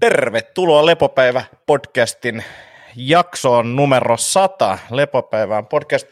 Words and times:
Tervetuloa 0.00 0.86
Lepopäivä 0.86 1.44
podcastin 1.66 2.44
jaksoon 2.96 3.76
numero 3.76 4.16
100. 4.16 4.78
Lepopäivään 4.90 5.66
podcast 5.66 6.08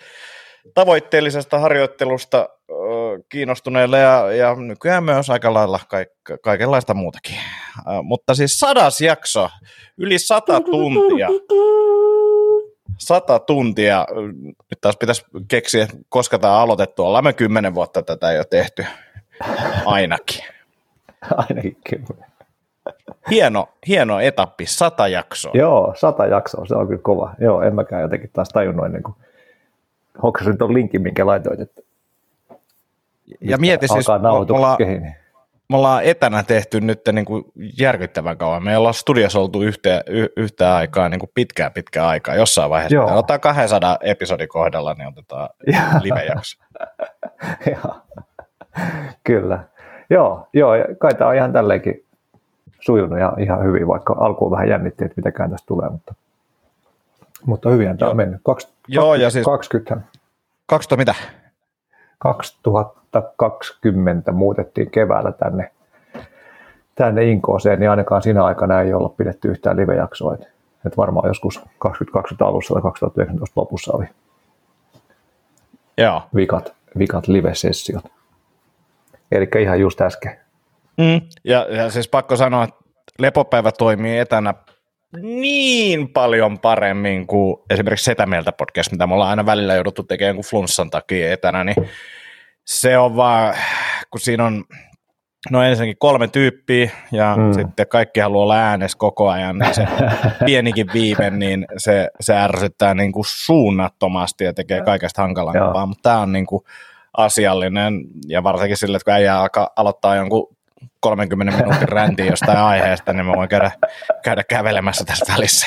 tavoitteellisesta 0.74 1.58
harjoittelusta 1.58 2.48
kiinnostuneille 3.28 3.98
ja, 3.98 4.32
ja 4.32 4.54
nykyään 4.54 5.04
myös 5.04 5.30
aika 5.30 5.54
lailla 5.54 5.80
kaik, 5.88 6.08
kaikenlaista 6.42 6.94
muutakin. 6.94 7.36
Mutta 8.02 8.34
siis 8.34 8.60
sadas 8.60 9.00
jakso, 9.00 9.50
yli 9.98 10.18
sata 10.18 10.60
tuntia. 10.60 11.28
Sata 12.98 13.38
tuntia. 13.38 14.06
Nyt 14.42 14.80
taas 14.80 14.96
pitäisi 14.96 15.24
keksiä, 15.48 15.86
koska 16.08 16.38
tämä 16.38 16.54
on 16.54 16.60
aloitettu. 16.60 17.04
Ollaan 17.04 17.24
me 17.24 17.32
kymmenen 17.32 17.74
vuotta 17.74 18.02
tätä 18.02 18.32
jo 18.32 18.44
tehty. 18.44 18.86
Ainakin. 19.84 20.44
Ainakin 21.48 21.76
kymmenen. 21.90 22.25
Hieno, 23.30 23.68
hieno 23.88 24.20
etappi, 24.20 24.66
sata 24.66 25.08
jaksoa. 25.08 25.52
Joo, 25.54 25.94
sata 25.96 26.26
jaksoa, 26.26 26.66
se 26.66 26.74
on 26.74 26.86
kyllä 26.86 27.02
kova. 27.02 27.34
Joo, 27.40 27.62
en 27.62 27.74
mäkään 27.74 28.02
jotenkin 28.02 28.30
taas 28.32 28.48
tajunnut 28.48 28.86
ennen 28.86 29.02
kuin 29.02 29.14
hoksasin 30.22 30.58
tuon 30.58 30.74
linkin, 30.74 31.02
minkä 31.02 31.26
laitoit, 31.26 31.60
että 31.60 31.82
ja 33.40 33.58
mieti 33.58 33.88
siis, 33.88 34.08
me 34.08 34.28
ollaan, 34.28 34.78
me 35.68 35.76
ollaan 35.76 36.04
etänä 36.04 36.42
tehty 36.42 36.80
nyt 36.80 37.00
niin 37.12 37.24
kuin 37.24 37.44
järkyttävän 37.80 38.38
kauan. 38.38 38.64
Me 38.64 38.76
ollaan 38.76 38.94
studiossa 38.94 39.40
oltu 39.40 39.62
yhtä, 39.62 40.02
y, 40.06 40.26
yhtä 40.36 40.76
aikaa 40.76 41.08
niin 41.08 41.20
kuin 41.20 41.30
pitkää 41.34 41.70
pitkää 41.70 42.08
aikaa 42.08 42.34
jossain 42.34 42.70
vaiheessa. 42.70 42.94
Joo. 42.94 43.18
Otetaan 43.18 43.40
200 43.40 43.98
episodin 44.00 44.48
kohdalla, 44.48 44.94
niin 44.94 45.08
otetaan 45.08 45.48
live-jakso. 46.02 46.58
Kyllä. 49.24 49.64
Joo, 50.10 50.48
joo, 50.52 50.72
kai 50.98 51.14
tämä 51.14 51.30
on 51.30 51.36
ihan 51.36 51.52
tälleenkin 51.52 52.05
sujunut 52.86 53.18
ja 53.18 53.32
ihan 53.38 53.64
hyvin, 53.64 53.88
vaikka 53.88 54.16
alkuun 54.18 54.50
vähän 54.50 54.68
jännitti, 54.68 55.04
että 55.04 55.14
mitäkään 55.16 55.50
tästä 55.50 55.66
tulee, 55.66 55.88
mutta, 55.88 56.14
mutta 57.46 57.70
hyvin 57.70 57.98
tämä 57.98 58.10
on 58.10 58.16
mennyt. 58.16 58.40
Kaksi, 58.44 58.68
Joo, 58.88 59.14
ja 59.14 59.30
siis 59.30 59.44
20. 59.44 60.08
20 60.66 61.12
mitä? 61.12 61.14
2020 62.18 64.32
muutettiin 64.32 64.90
keväällä 64.90 65.32
tänne, 65.32 65.70
tänne 66.94 67.24
Inkooseen, 67.24 67.80
niin 67.80 67.90
ainakaan 67.90 68.22
siinä 68.22 68.44
aikana 68.44 68.80
ei 68.80 68.94
olla 68.94 69.08
pidetty 69.08 69.48
yhtään 69.48 69.76
live-jaksoa. 69.76 70.34
Et, 70.34 70.48
et 70.86 70.96
varmaan 70.96 71.28
joskus 71.28 71.60
2020 71.78 72.46
alussa 72.46 72.74
tai 72.74 72.82
2019 72.82 73.60
lopussa 73.60 73.96
oli 73.96 74.06
Joo. 75.98 76.22
Vikat, 76.34 76.72
vikat 76.98 77.28
live-sessiot. 77.28 78.04
Eli 79.32 79.48
ihan 79.62 79.80
just 79.80 80.00
äsken. 80.00 80.36
Mm. 80.96 81.20
Ja, 81.44 81.66
ja 81.70 81.90
siis 81.90 82.08
pakko 82.08 82.36
sanoa, 82.36 82.64
että 82.64 82.85
lepopäivä 83.18 83.72
toimii 83.72 84.18
etänä 84.18 84.54
niin 85.22 86.08
paljon 86.08 86.58
paremmin 86.58 87.26
kuin 87.26 87.56
esimerkiksi 87.70 88.04
Setämieltä 88.04 88.52
podcast, 88.52 88.92
mitä 88.92 89.06
me 89.06 89.14
ollaan 89.14 89.30
aina 89.30 89.46
välillä 89.46 89.74
jouduttu 89.74 90.02
tekemään 90.02 90.36
kuin 90.36 90.46
flunssan 90.46 90.90
takia 90.90 91.32
etänä, 91.32 91.64
niin 91.64 91.76
se 92.64 92.98
on 92.98 93.16
vaan, 93.16 93.54
kun 94.10 94.20
siinä 94.20 94.44
on 94.44 94.64
no 95.50 95.62
ensinnäkin 95.62 95.98
kolme 95.98 96.28
tyyppiä 96.28 96.90
ja 97.12 97.36
mm. 97.36 97.52
sitten 97.52 97.88
kaikki 97.88 98.20
haluaa 98.20 98.42
olla 98.42 98.56
äänessä 98.56 98.98
koko 98.98 99.28
ajan, 99.28 99.58
niin 99.58 99.74
se 99.74 99.86
pienikin 100.46 100.86
viive, 100.94 101.30
niin 101.30 101.66
se, 101.76 102.08
se 102.20 102.36
ärsyttää 102.36 102.94
niin 102.94 103.12
kuin 103.12 103.24
suunnattomasti 103.28 104.44
ja 104.44 104.54
tekee 104.54 104.80
kaikesta 104.80 105.22
hankalampaa, 105.22 105.86
mutta 105.86 106.10
tämä 106.10 106.20
on 106.20 106.32
niin 106.32 106.46
kuin 106.46 106.62
asiallinen 107.16 108.00
ja 108.28 108.42
varsinkin 108.42 108.76
sille, 108.76 108.96
että 108.96 109.04
kun 109.04 109.14
äijä 109.14 109.40
alkaa 109.40 109.68
aloittaa 109.76 110.16
jonkun 110.16 110.55
30 111.00 111.56
minuutin 111.56 111.88
räntiin 111.88 112.28
jostain 112.30 112.58
aiheesta, 112.58 113.12
niin 113.12 113.26
mä 113.26 113.32
voin 113.32 113.48
käydä, 113.48 113.70
käydä 114.24 114.44
kävelemässä 114.44 115.04
tässä 115.04 115.32
välissä. 115.34 115.66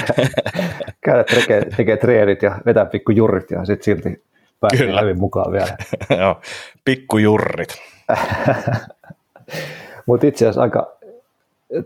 käydä 1.04 1.24
tekee, 1.24 1.64
tekee 1.76 1.96
treenit 1.96 2.42
ja 2.42 2.58
vetää 2.66 2.84
pikkujurrit 2.84 3.50
ja 3.50 3.64
sitten 3.64 3.84
silti 3.84 4.22
pääsee 4.60 4.86
Kyllä. 4.86 5.00
hyvin 5.00 5.18
mukaan 5.18 5.52
vielä. 5.52 5.76
Joo, 6.20 6.40
pikkujurrit. 6.84 7.74
Mutta 10.06 10.26
itse 10.26 10.44
asiassa 10.44 10.62
aika 10.62 10.92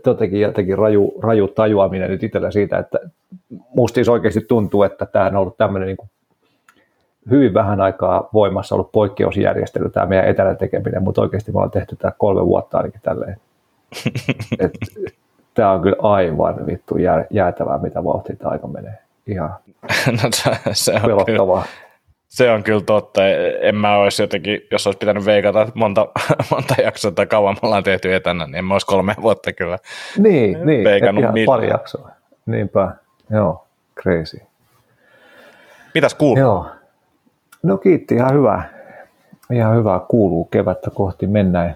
jotenkin, 0.05 0.41
jotenkin 0.41 0.77
raju, 0.77 1.19
raju 1.23 1.47
tajuaminen 1.47 2.09
nyt 2.09 2.23
itsellä 2.23 2.51
siitä, 2.51 2.77
että 2.77 2.99
musta 3.49 3.95
siis 3.95 4.09
oikeasti 4.09 4.41
tuntuu, 4.41 4.83
että 4.83 5.05
tämä 5.05 5.25
on 5.25 5.35
ollut 5.35 5.57
tämmöinen 5.57 5.87
niin 5.87 6.09
hyvin 7.29 7.53
vähän 7.53 7.81
aikaa 7.81 8.29
voimassa 8.33 8.75
ollut 8.75 8.91
poikkeusjärjestely, 8.91 9.89
tämä 9.89 10.05
meidän 10.05 10.27
etänä 10.27 10.55
tekeminen, 10.55 11.03
mutta 11.03 11.21
oikeasti 11.21 11.51
me 11.51 11.57
ollaan 11.57 11.71
tehty 11.71 11.95
tämä 11.95 12.11
kolme 12.17 12.45
vuotta 12.45 12.77
ainakin 12.77 13.01
tälleen. 13.03 13.37
Et, 14.59 14.77
tämä 15.53 15.71
on 15.71 15.81
kyllä 15.81 15.97
aivan 15.99 16.67
vittu 16.67 16.97
jää, 16.97 17.25
jäätävää, 17.29 17.77
mitä 17.77 18.03
vauhtia 18.03 18.35
tämä 18.35 18.51
aika 18.51 18.67
menee. 18.67 18.97
Ihan 19.27 19.55
no, 20.23 20.29
se 20.71 20.93
on 20.93 21.01
pelottavaa. 21.01 21.61
Kyllä, 21.61 21.87
se 22.27 22.51
on 22.51 22.63
kyllä 22.63 22.81
totta. 22.81 23.21
En 23.61 23.75
mä 23.75 23.97
olisi 23.97 24.23
jotenkin, 24.23 24.61
jos 24.71 24.87
olisi 24.87 24.97
pitänyt 24.97 25.25
veikata 25.25 25.67
monta, 25.73 26.07
monta 26.51 26.75
jaksoa 26.81 27.11
tai 27.11 27.25
kauan 27.25 27.55
me 27.61 27.65
ollaan 27.67 27.83
tehty 27.83 28.15
etänä, 28.15 28.45
niin 28.45 28.55
en 28.55 28.65
mä 28.65 28.75
olisi 28.75 28.87
kolme 28.87 29.15
vuotta 29.21 29.53
kyllä 29.53 29.79
niin, 30.17 30.65
niin, 30.65 30.83
veikannut 30.83 31.23
ihan 31.23 31.35
pari 31.45 31.69
jaksoa. 31.69 32.09
Niinpä, 32.45 32.91
joo, 33.29 33.65
crazy. 34.01 34.41
Mitäs 35.93 36.15
kuuluu? 36.15 36.39
Joo. 36.39 36.76
No 37.63 37.77
kiitti, 37.77 38.15
ihan 38.15 38.33
hyvä. 38.33 38.63
Ihan 39.51 39.75
hyvä 39.75 40.01
kuuluu 40.07 40.45
kevättä 40.45 40.89
kohti 40.89 41.27
mennään. 41.27 41.75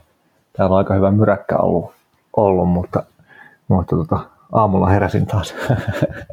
Täällä 0.58 0.74
on 0.74 0.78
aika 0.78 0.94
hyvä 0.94 1.12
myräkkä 1.12 1.58
ollut, 1.58 1.92
ollut 2.38 2.70
mutta, 2.70 3.04
mutta 3.68 3.96
tota, 3.96 4.20
aamulla 4.52 4.90
heräsin 4.90 5.26
taas 5.26 5.56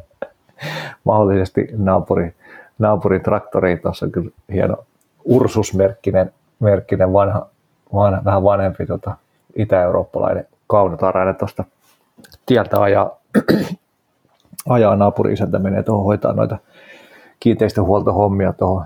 mahdollisesti 1.03 1.67
naapuri, 1.77 2.35
naapurin 2.79 3.23
traktoriin. 3.23 3.79
Tuossa 3.79 4.05
on 4.05 4.11
kyllä 4.11 4.31
hieno 4.53 4.77
Ursusmerkkinen 5.23 6.33
merkkinen 6.59 7.13
vanha, 7.13 7.47
vanha, 7.93 8.21
vähän 8.25 8.43
vanhempi 8.43 8.85
tota, 8.85 9.15
itä-eurooppalainen 9.55 10.47
kaunotarainen 10.67 11.35
tuosta 11.35 11.63
tieltä 12.45 12.81
ajaa, 12.81 13.17
ajaa 14.69 14.95
naapuri 14.95 15.33
isäntä 15.33 15.59
menee 15.59 15.83
tuohon 15.83 16.05
hoitaa 16.05 16.33
noita 16.33 16.57
kiinteistöhuoltohommia 17.39 18.53
tuohon 18.53 18.85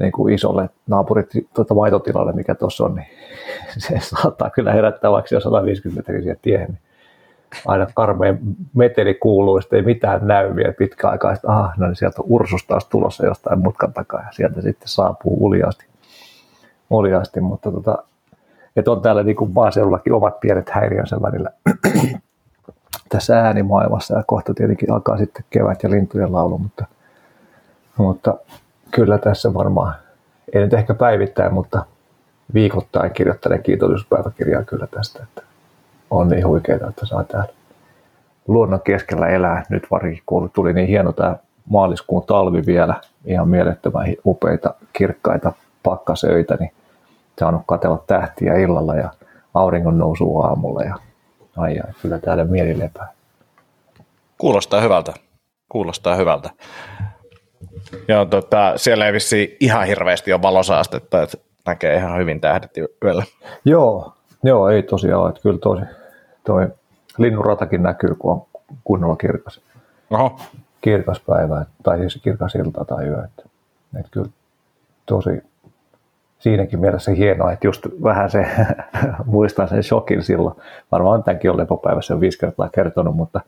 niin 0.00 0.12
kuin 0.12 0.34
isolle 0.34 0.68
naapurit 0.86 1.30
tuota 1.54 1.74
maitotilalle, 1.74 2.32
mikä 2.32 2.54
tuossa 2.54 2.84
on, 2.84 2.94
niin 2.94 3.06
se 3.78 3.98
saattaa 4.00 4.50
kyllä 4.50 4.72
herättää 4.72 5.10
vaikka 5.10 5.34
jo 5.34 5.40
150 5.40 6.12
metriä 6.12 6.36
tiehen. 6.42 6.68
Niin 6.68 6.78
aina 7.66 7.86
karmeen 7.94 8.38
meteli 8.74 9.14
kuuluu, 9.14 9.60
sitten 9.60 9.76
ei 9.76 9.82
mitään 9.84 10.26
näy 10.26 10.56
vielä 10.56 10.72
pitkä 10.72 11.08
aikaa. 11.08 11.34
Sitten, 11.34 11.50
aha, 11.50 11.72
no 11.76 11.86
niin 11.86 11.96
sieltä 11.96 12.22
on 12.22 12.26
Ursus 12.28 12.66
taas 12.66 12.84
tulossa 12.84 13.26
jostain 13.26 13.58
mutkan 13.58 13.92
takaa 13.92 14.20
ja 14.20 14.32
sieltä 14.32 14.62
sitten 14.62 14.88
saapuu 14.88 15.44
uljaasti. 15.44 15.86
uljaasti 16.90 17.40
mutta 17.40 17.72
tota, 17.72 17.98
että 18.76 18.90
on 18.90 19.02
täällä 19.02 19.22
niin 19.22 19.36
kuin 19.36 19.52
maaseudullakin 19.54 20.12
omat 20.12 20.40
pienet 20.40 20.70
häiriönsä 20.70 21.22
välillä 21.22 21.50
tässä 23.08 23.40
äänimaailmassa 23.40 24.16
ja 24.16 24.24
kohta 24.26 24.54
tietenkin 24.54 24.92
alkaa 24.92 25.18
sitten 25.18 25.44
kevät 25.50 25.82
ja 25.82 25.90
lintujen 25.90 26.32
laulu, 26.32 26.58
mutta, 26.58 26.84
mutta 27.96 28.34
kyllä 28.90 29.18
tässä 29.18 29.54
varmaan, 29.54 29.94
ei 30.52 30.62
nyt 30.62 30.74
ehkä 30.74 30.94
päivittäin, 30.94 31.54
mutta 31.54 31.84
viikoittain 32.54 33.10
kirjoittelen 33.10 33.62
kiitollisuuspäiväkirjaa 33.62 34.62
kyllä 34.62 34.86
tästä, 34.86 35.22
että 35.22 35.42
on 36.10 36.28
niin 36.28 36.46
huikeaa, 36.46 36.88
että 36.88 37.06
saa 37.06 37.24
täällä 37.24 37.52
luonnon 38.48 38.80
keskellä 38.80 39.26
elää. 39.26 39.64
Nyt 39.68 39.86
varsinkin 39.90 40.22
kun 40.26 40.50
tuli 40.50 40.72
niin 40.72 40.88
hieno 40.88 41.12
tämä 41.12 41.36
maaliskuun 41.68 42.26
talvi 42.26 42.62
vielä, 42.66 42.94
ihan 43.24 43.48
mielettömän 43.48 44.06
upeita, 44.26 44.74
kirkkaita 44.92 45.52
pakkasöitä, 45.82 46.56
niin 46.60 46.72
saanut 47.38 47.62
katella 47.66 48.04
tähtiä 48.06 48.54
illalla 48.54 48.94
ja 48.94 49.10
auringon 49.54 49.98
nousu 49.98 50.38
aamulla 50.38 50.82
ja 50.82 50.94
ai, 51.56 51.78
ai 51.78 51.92
kyllä 52.02 52.18
täällä 52.18 52.44
mieli 52.44 52.78
lepää. 52.78 53.08
Kuulostaa 54.38 54.80
hyvältä. 54.80 55.12
Kuulostaa 55.68 56.14
hyvältä. 56.16 56.50
Joo, 58.08 58.24
tota, 58.24 58.72
siellä 58.76 59.06
ei 59.06 59.12
vissi 59.12 59.56
ihan 59.60 59.86
hirveästi 59.86 60.32
ole 60.32 60.42
valosaastetta, 60.42 61.22
että 61.22 61.38
näkee 61.66 61.96
ihan 61.96 62.18
hyvin 62.18 62.40
tähdet 62.40 62.70
yöllä. 63.04 63.24
Joo, 63.64 64.12
joo 64.42 64.68
ei 64.68 64.82
tosiaan, 64.82 65.28
että 65.28 65.42
kyllä 65.42 65.58
toi, 65.58 65.80
toi 66.44 66.68
linnunratakin 67.18 67.82
näkyy, 67.82 68.14
kun 68.14 68.32
on 68.32 68.42
kunnolla 68.84 69.16
kirkas. 69.16 69.60
Oho. 70.10 70.40
Kirkas 70.80 71.20
päivä, 71.20 71.64
tai 71.82 71.98
siis 71.98 72.18
kirkas 72.22 72.54
ilta 72.54 72.84
tai 72.84 73.06
yö. 73.06 73.24
Että, 73.24 73.42
että 73.96 74.10
kyllä 74.10 74.28
tosi 75.06 75.30
siinäkin 76.38 76.80
mielessä 76.80 77.12
hienoa, 77.12 77.52
että 77.52 77.66
just 77.66 77.86
vähän 78.02 78.30
se, 78.30 78.46
muistan 79.26 79.68
sen 79.68 79.82
shokin 79.82 80.22
silloin, 80.22 80.54
varmaan 80.92 81.22
tämänkin 81.22 81.50
on 81.50 81.56
lepopäivässä 81.56 82.20
viisi 82.20 82.38
kertaa 82.38 82.68
kertonut, 82.68 83.16
mutta 83.16 83.40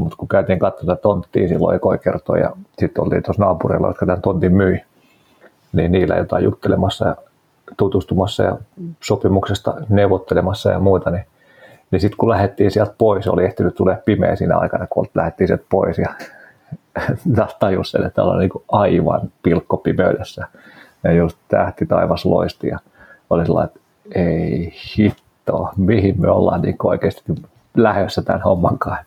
mutta 0.00 0.16
kun 0.16 0.28
käytiin 0.28 0.58
katsomaan 0.58 0.98
tonttia 1.02 1.48
silloin 1.48 1.76
ekoi 1.76 1.98
kertoo 1.98 2.36
ja 2.36 2.50
sitten 2.78 3.04
oltiin 3.04 3.22
tuossa 3.22 3.42
naapurilla, 3.42 3.88
jotka 3.88 4.06
tämän 4.06 4.22
tontin 4.22 4.56
myi, 4.56 4.82
niin 5.72 5.92
niillä 5.92 6.16
jotain 6.16 6.44
juttelemassa 6.44 7.08
ja 7.08 7.16
tutustumassa 7.76 8.42
ja 8.42 8.56
sopimuksesta 9.02 9.74
neuvottelemassa 9.88 10.70
ja 10.70 10.78
muuta, 10.78 11.10
niin 11.10 11.24
niin 11.90 12.00
sitten 12.00 12.16
kun 12.16 12.28
lähdettiin 12.28 12.70
sieltä 12.70 12.94
pois, 12.98 13.28
oli 13.28 13.44
ehtinyt 13.44 13.74
tulee 13.74 14.02
pimeä 14.04 14.36
siinä 14.36 14.58
aikana, 14.58 14.86
kun 14.90 15.06
lähdettiin 15.14 15.48
sieltä 15.48 15.64
pois 15.70 15.98
ja 15.98 16.14
tajus 17.60 17.90
sen, 17.90 18.06
että 18.06 18.22
ollaan 18.22 18.38
niin 18.38 18.50
aivan 18.72 19.20
pilkkopimeydessä. 19.42 20.46
Ja 21.04 21.12
just 21.12 21.38
tähti 21.48 21.86
taivas 21.86 22.24
loisti 22.24 22.68
ja 22.68 22.78
oli 23.30 23.46
sellainen, 23.46 23.68
että 23.76 23.80
ei 24.14 24.72
hitto, 24.98 25.70
mihin 25.76 26.20
me 26.20 26.30
ollaan 26.30 26.62
niin 26.62 26.76
oikeasti 26.84 27.22
lähdössä 27.76 28.22
tämän 28.22 28.42
homman 28.42 28.78
kanssa 28.78 29.04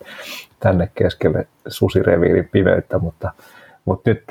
tänne 0.64 0.90
keskelle 0.96 1.48
susireviirin 1.68 2.50
pimeyttä, 2.52 3.00
mutta, 3.00 3.32
mutta 3.86 4.10
nyt, 4.10 4.24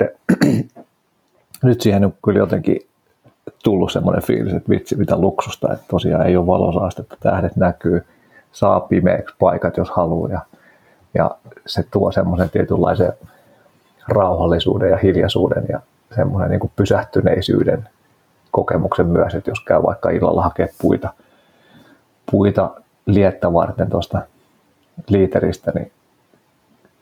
nyt 1.63 1.81
siihen 1.81 2.05
on 2.05 2.13
kyllä 2.25 2.39
jotenkin 2.39 2.79
tullut 3.63 3.91
semmoinen 3.91 4.23
fiilis, 4.23 4.53
että 4.53 4.69
vitsi 4.69 4.95
mitä 4.95 5.17
luksusta, 5.17 5.73
että 5.73 5.85
tosiaan 5.89 6.27
ei 6.27 6.37
ole 6.37 6.47
valosaastetta, 6.47 7.17
tähdet 7.19 7.55
näkyy, 7.55 8.05
saa 8.51 8.79
pimeäksi 8.79 9.35
paikat 9.39 9.77
jos 9.77 9.91
haluaa 9.91 10.29
ja, 10.29 10.41
ja 11.13 11.37
se 11.65 11.83
tuo 11.91 12.11
semmoisen 12.11 12.49
tietynlaisen 12.49 13.13
rauhallisuuden 14.07 14.89
ja 14.89 14.97
hiljaisuuden 14.97 15.65
ja 15.69 15.79
semmoinen 16.15 16.49
niin 16.49 16.59
kuin 16.59 16.71
pysähtyneisyyden 16.75 17.89
kokemuksen 18.51 19.07
myös, 19.07 19.35
että 19.35 19.51
jos 19.51 19.63
käy 19.63 19.83
vaikka 19.83 20.09
illalla 20.09 20.43
hakee 20.43 20.69
puita, 20.81 21.13
puita 22.31 22.71
liettä 23.05 23.53
varten 23.53 23.89
tuosta 23.89 24.21
liiteristä, 25.09 25.71
niin 25.75 25.91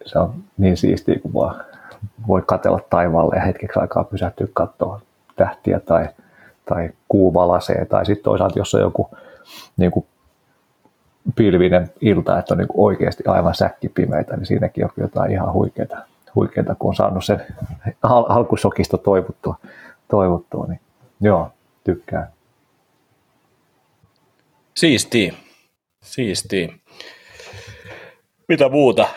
se 0.05 0.19
on 0.19 0.33
niin 0.57 0.77
siistiä, 0.77 1.19
kun 1.19 1.33
vaan 1.33 1.65
voi 2.27 2.41
katella 2.45 2.79
taivaalle 2.89 3.35
ja 3.35 3.41
hetkeksi 3.41 3.79
aikaa 3.79 4.03
pysähtyä 4.03 4.47
katsoa 4.53 5.01
tähtiä 5.35 5.79
tai, 5.79 6.07
tai 6.65 6.89
kuu 7.07 7.33
valasee. 7.33 7.85
Tai 7.85 8.05
sitten 8.05 8.23
toisaalta, 8.23 8.59
jos 8.59 8.75
on 8.75 8.81
joku 8.81 9.09
niin 9.77 9.91
kuin 9.91 10.05
pilvinen 11.35 11.91
ilta, 12.01 12.39
että 12.39 12.53
on 12.53 12.57
niin 12.57 12.67
kuin 12.67 12.85
oikeasti 12.85 13.23
aivan 13.27 13.55
säkkipimeitä, 13.55 14.37
niin 14.37 14.45
siinäkin 14.45 14.85
on 14.85 14.91
jotain 14.97 15.31
ihan 15.31 15.53
huikeaa, 15.53 16.01
huikeaa 16.35 16.75
kun 16.79 16.89
on 16.89 16.95
saanut 16.95 17.25
sen 17.25 17.41
al- 18.03 18.25
alkusokista 18.29 18.97
toivottua, 18.97 19.55
toivottua, 20.07 20.65
niin 20.67 20.79
joo, 21.21 21.51
tykkään. 21.83 22.27
Siisti. 24.75 25.33
Siisti. 26.01 26.81
Mitä 28.47 28.69
muuta? 28.69 29.07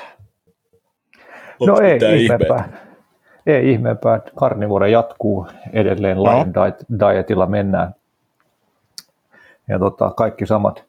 Onko 1.71 1.81
no 1.81 1.89
ei 1.89 2.23
ihmeempää. 2.25 2.69
Ei 3.47 3.71
ihmeempää. 3.71 4.21
Karnivuore 4.35 4.91
jatkuu 4.91 5.47
edelleen. 5.73 6.17
No. 6.17 6.23
Lion 6.23 6.53
dietilla 7.01 7.47
mennään. 7.47 7.95
Ja 9.69 9.79
tota, 9.79 10.11
kaikki 10.17 10.47
samat 10.47 10.85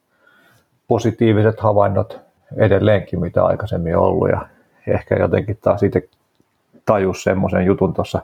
positiiviset 0.88 1.60
havainnot 1.60 2.20
edelleenkin, 2.56 3.20
mitä 3.20 3.44
aikaisemmin 3.44 3.96
on 3.96 4.02
ollut. 4.02 4.28
Ja 4.28 4.46
ehkä 4.86 5.14
jotenkin 5.16 5.58
taas 5.60 5.82
itse 5.82 6.08
tajus 6.84 7.22
semmoisen 7.22 7.64
jutun 7.64 7.94
tuossa 7.94 8.20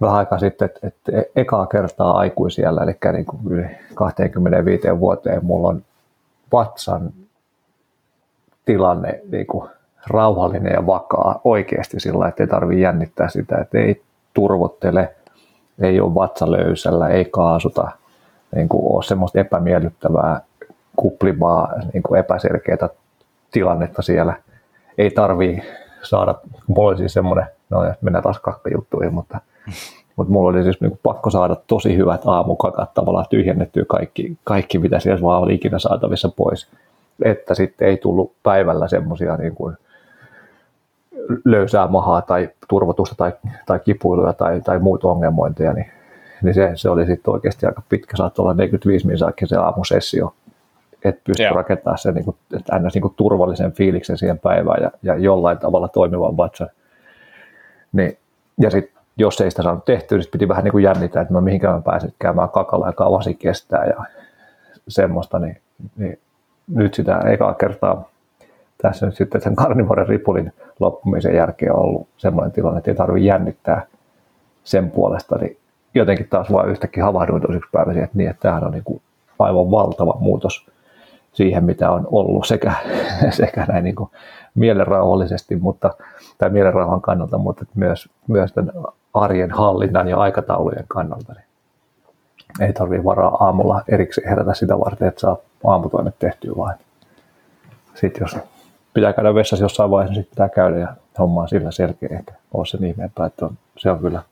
vähän 0.00 0.16
aikaa 0.16 0.38
sitten, 0.38 0.66
että, 0.66 0.86
että 0.86 1.12
e-, 1.12 1.40
ekaa 1.40 1.66
kertaa 1.66 2.18
aikuisiellä, 2.18 2.82
eli 2.82 2.96
niin 3.12 3.26
kuin 3.26 3.40
yli 3.50 3.66
25 3.94 5.00
vuoteen 5.00 5.44
mulla 5.44 5.68
on 5.68 5.84
vatsan 6.52 7.12
tilanne 8.64 9.20
niin 9.30 9.46
kuin 9.46 9.70
rauhallinen 10.06 10.72
ja 10.72 10.86
vakaa 10.86 11.40
oikeasti 11.44 12.00
sillä, 12.00 12.28
että 12.28 12.42
ei 12.42 12.46
tarvitse 12.46 12.80
jännittää 12.80 13.28
sitä, 13.28 13.58
että 13.58 13.78
ei 13.78 14.02
turvottele, 14.34 15.14
ei 15.82 16.00
ole 16.00 16.14
vatsa 16.14 16.50
löysällä, 16.50 17.08
ei 17.08 17.24
kaasuta, 17.24 17.90
niin 18.54 18.68
kuin 18.68 18.94
ole 18.94 19.02
semmoista 19.02 19.40
epämiellyttävää, 19.40 20.40
kuplivaa, 20.96 21.72
niin 21.92 22.02
kuin 22.02 22.20
epäselkeää 22.20 22.88
tilannetta 23.50 24.02
siellä. 24.02 24.34
Ei 24.98 25.10
tarvii 25.10 25.62
saada, 26.02 26.34
mulla 26.66 26.88
oli 26.88 26.98
siis 26.98 27.12
semmoinen, 27.12 27.46
no 27.70 27.94
mennään 28.00 28.22
taas 28.22 28.38
kakkajuttuihin, 28.38 29.14
mutta, 29.14 29.40
mutta 30.16 30.32
mulla 30.32 30.50
oli 30.50 30.62
siis 30.62 30.80
niin 30.80 31.00
pakko 31.02 31.30
saada 31.30 31.56
tosi 31.66 31.96
hyvät 31.96 32.22
aamukakat 32.26 32.94
tavallaan 32.94 33.26
tyhjennettyä 33.30 33.84
kaikki, 33.88 34.38
kaikki 34.44 34.78
mitä 34.78 34.98
siellä 34.98 35.22
vaan 35.22 35.42
oli 35.42 35.54
ikinä 35.54 35.78
saatavissa 35.78 36.28
pois 36.36 36.70
että 37.22 37.54
sitten 37.54 37.88
ei 37.88 37.96
tullut 37.96 38.32
päivällä 38.42 38.88
semmoisia 38.88 39.36
niin 39.36 39.54
kuin 39.54 39.76
löysää 41.44 41.88
mahaa 41.88 42.22
tai 42.22 42.50
turvotusta 42.68 43.14
tai, 43.14 43.32
tai 43.66 43.78
kipuiluja 43.78 44.32
tai, 44.32 44.60
tai 44.60 44.78
muut 44.78 45.04
ongelmointeja, 45.04 45.72
niin, 45.72 45.90
niin 46.42 46.54
se, 46.54 46.70
se 46.74 46.90
oli 46.90 47.06
sitten 47.06 47.34
oikeasti 47.34 47.66
aika 47.66 47.82
pitkä, 47.88 48.16
saattoi 48.16 48.42
olla 48.42 48.54
45 48.54 49.06
minuuttia 49.06 49.46
se 49.46 49.56
aamusessio, 49.56 50.34
että 51.04 51.20
pystyi 51.24 51.48
rakentamaan 51.54 51.98
sen 51.98 52.14
niin 52.14 52.24
kuin, 52.24 52.36
että 52.56 52.78
ns. 52.78 52.94
Niin 52.94 53.02
kuin 53.02 53.14
turvallisen 53.16 53.72
fiiliksen 53.72 54.18
siihen 54.18 54.38
päivään 54.38 54.82
ja, 54.82 54.90
ja 55.02 55.16
jollain 55.16 55.58
tavalla 55.58 55.88
toimivan 55.88 56.36
vatsan. 56.36 56.68
Niin, 57.92 58.18
ja 58.60 58.70
sitten 58.70 59.02
jos 59.16 59.40
ei 59.40 59.50
sitä 59.50 59.62
saanut 59.62 59.84
tehtyä, 59.84 60.18
niin 60.18 60.28
piti 60.32 60.48
vähän 60.48 60.64
niin 60.64 60.72
kuin 60.72 60.84
jännittää, 60.84 61.22
että 61.22 61.34
no 61.34 61.40
mihinkään 61.40 61.74
mä 61.74 61.80
pääsen 61.80 62.12
käymään 62.18 62.48
kakalla 62.48 62.86
ja 62.86 62.92
kauasi 62.92 63.34
kestää 63.34 63.84
ja 63.84 64.04
semmoista, 64.88 65.38
niin, 65.38 65.60
niin 65.96 66.18
nyt 66.74 66.94
sitä 66.94 67.18
ekaa 67.18 67.54
kertaa 67.54 68.08
tässä 68.82 69.06
nyt 69.06 69.16
sitten 69.16 69.40
sen 69.40 69.56
karnivoren 69.56 70.08
ripulin 70.08 70.52
loppumisen 70.80 71.36
jälkeen 71.36 71.72
on 71.72 71.78
ollut 71.78 72.08
semmoinen 72.16 72.52
tilanne, 72.52 72.78
että 72.78 72.90
ei 72.90 72.94
tarvitse 72.94 73.26
jännittää 73.26 73.86
sen 74.64 74.90
puolesta, 74.90 75.36
niin 75.36 75.58
jotenkin 75.94 76.28
taas 76.28 76.52
vaan 76.52 76.68
yhtäkkiä 76.68 77.04
havahduin 77.04 77.42
tosiksi 77.42 77.70
päiväsi, 77.72 77.98
että 77.98 78.18
niin, 78.18 78.30
että 78.30 78.40
tämähän 78.40 78.64
on 78.64 78.72
niin 78.72 78.84
kuin 78.84 79.02
aivan 79.38 79.70
valtava 79.70 80.16
muutos 80.20 80.66
siihen, 81.32 81.64
mitä 81.64 81.90
on 81.90 82.08
ollut 82.10 82.46
sekä, 82.46 82.72
sekä 83.30 83.64
näin 83.68 83.84
niin 83.84 83.96
kuin 83.96 84.10
mielenrauhallisesti, 84.54 85.56
mutta, 85.56 85.94
tai 86.38 86.50
mielenrauhan 86.50 87.00
kannalta, 87.00 87.38
mutta 87.38 87.64
myös, 87.74 88.08
myös 88.28 88.52
tämän 88.52 88.72
arjen 89.14 89.50
hallinnan 89.50 90.08
ja 90.08 90.16
aikataulujen 90.16 90.84
kannalta. 90.88 91.32
Niin 91.32 91.44
ei 92.60 92.72
tarvitse 92.72 93.04
varaa 93.04 93.36
aamulla 93.40 93.82
erikseen 93.88 94.28
herätä 94.28 94.54
sitä 94.54 94.78
varten, 94.78 95.08
että 95.08 95.20
saa 95.20 95.36
aamutoimet 95.64 96.18
tehtyä 96.18 96.52
vain. 96.56 96.78
Sitten 97.94 98.20
jos 98.20 98.36
pitää 98.94 99.12
käydä 99.12 99.34
vessassa 99.34 99.64
jossain 99.64 99.90
vaiheessa, 99.90 100.12
niin 100.12 100.22
sitten 100.22 100.34
pitää 100.34 100.48
käydä 100.48 100.78
ja 100.78 100.88
homma 101.18 101.40
on 101.40 101.48
sillä 101.48 101.70
selkeä 101.70 102.08
ehkä 102.12 102.32
ole 102.54 102.66
sen 102.66 102.84
ihmeempää, 102.84 103.26
että 103.26 103.46
on, 103.46 103.58
se 103.78 103.90
on 103.90 103.98
kyllä, 103.98 104.22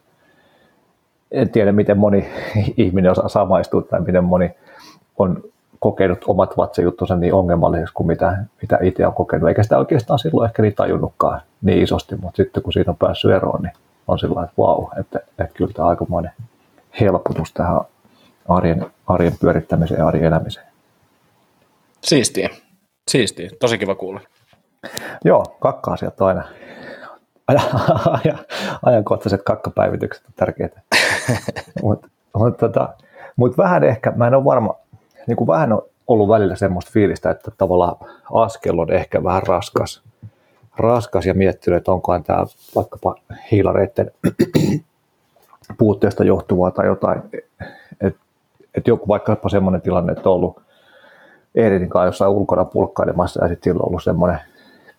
en 1.30 1.50
tiedä 1.50 1.72
miten 1.72 1.98
moni 1.98 2.28
ihminen 2.76 3.10
osaa 3.10 3.28
samaistua 3.28 3.82
tai 3.82 4.00
miten 4.00 4.24
moni 4.24 4.50
on 5.18 5.42
kokenut 5.78 6.24
omat 6.26 6.56
vatsajuttunsa 6.56 7.16
niin 7.16 7.34
ongelmalliseksi 7.34 7.94
kuin 7.94 8.06
mitä, 8.06 8.36
mitä 8.62 8.78
itse 8.82 9.06
on 9.06 9.14
kokenut, 9.14 9.48
eikä 9.48 9.62
sitä 9.62 9.78
oikeastaan 9.78 10.18
silloin 10.18 10.48
ehkä 10.48 10.62
niin 10.62 10.74
tajunnutkaan 10.74 11.40
niin 11.62 11.82
isosti, 11.82 12.16
mutta 12.16 12.36
sitten 12.36 12.62
kun 12.62 12.72
siitä 12.72 12.90
on 12.90 12.96
päässyt 12.96 13.30
eroon, 13.30 13.62
niin 13.62 13.72
on 14.08 14.18
sillä 14.18 14.42
että 14.42 14.54
vau, 14.58 14.86
että, 15.00 15.18
että 15.18 15.54
kyllä 15.54 15.72
tämä 15.72 15.88
aikamoinen 15.88 16.32
helpotus 17.00 17.52
tähän 17.52 17.80
arjen, 18.48 18.86
arjen 19.06 19.32
pyörittämiseen 19.40 19.98
ja 19.98 20.06
arjen 20.06 20.24
elämiseen. 20.24 20.66
Siistiä. 22.00 22.48
Siistiä. 23.10 23.50
Tosi 23.60 23.78
kiva 23.78 23.94
kuulla. 23.94 24.20
Joo, 25.24 25.56
kakka-asiat 25.60 26.20
on 26.20 26.28
aina 26.28 26.44
ajan, 28.24 28.38
ajankohtaiset 28.82 29.42
kakkapäivitykset 29.42 30.26
on 30.26 30.32
tärkeitä. 30.36 30.80
Mutta 31.82 32.08
mut, 32.34 32.56
tota, 32.56 32.88
mut 33.36 33.58
vähän 33.58 33.84
ehkä, 33.84 34.12
mä 34.16 34.26
en 34.26 34.34
ole 34.34 34.44
varma, 34.44 34.74
niin 35.26 35.36
kuin 35.36 35.48
vähän 35.48 35.72
on 35.72 35.82
ollut 36.06 36.28
välillä 36.28 36.56
semmoista 36.56 36.90
fiilistä, 36.94 37.30
että 37.30 37.50
tavallaan 37.58 37.96
askel 38.32 38.78
on 38.78 38.92
ehkä 38.92 39.24
vähän 39.24 39.42
raskas, 39.42 40.02
raskas 40.76 41.26
ja 41.26 41.34
miettinyt, 41.34 41.76
että 41.76 41.92
onkohan 41.92 42.24
tämä 42.24 42.46
vaikkapa 42.74 43.14
hiilareiden 43.50 44.10
puutteesta 45.78 46.24
johtuvaa 46.24 46.70
tai 46.70 46.86
jotain, 46.86 47.22
että 48.00 48.20
et 48.74 48.86
joku 48.86 49.08
vaikkapa 49.08 49.48
semmoinen 49.48 49.80
tilanne, 49.80 50.12
että 50.12 50.28
on 50.28 50.34
ollut 50.34 50.62
Eeritin 51.54 51.88
kanssa 51.88 52.06
jossain 52.06 52.30
ulkona 52.30 52.64
pulkkailemassa 52.64 53.44
ja 53.44 53.48
sitten 53.48 53.70
silloin 53.70 53.82
on 53.82 53.88
ollut 53.88 54.02
semmoinen 54.02 54.40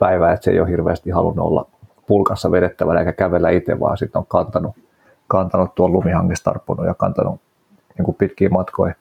päivä, 0.04 0.34
että 0.34 0.44
se 0.44 0.52
ei 0.52 0.60
ole 0.60 0.70
hirveästi 0.70 1.10
halunnut 1.10 1.48
olla 1.48 1.66
pulkassa 2.08 2.52
vedettävänä 2.52 3.00
eikä 3.00 3.14
kävellä 3.14 3.50
itse, 3.50 3.80
vaan 3.80 3.98
sitten 3.98 4.20
on 4.20 4.26
kantanut, 4.28 4.76
kantanut 5.28 5.76
tuon 5.76 5.94
lumihangesta 5.94 6.54
ja 6.86 6.94
kantanut 6.94 7.42
niin 7.98 8.06
kuin 8.06 8.16
pitkiä 8.16 8.50
matkoja. 8.50 8.94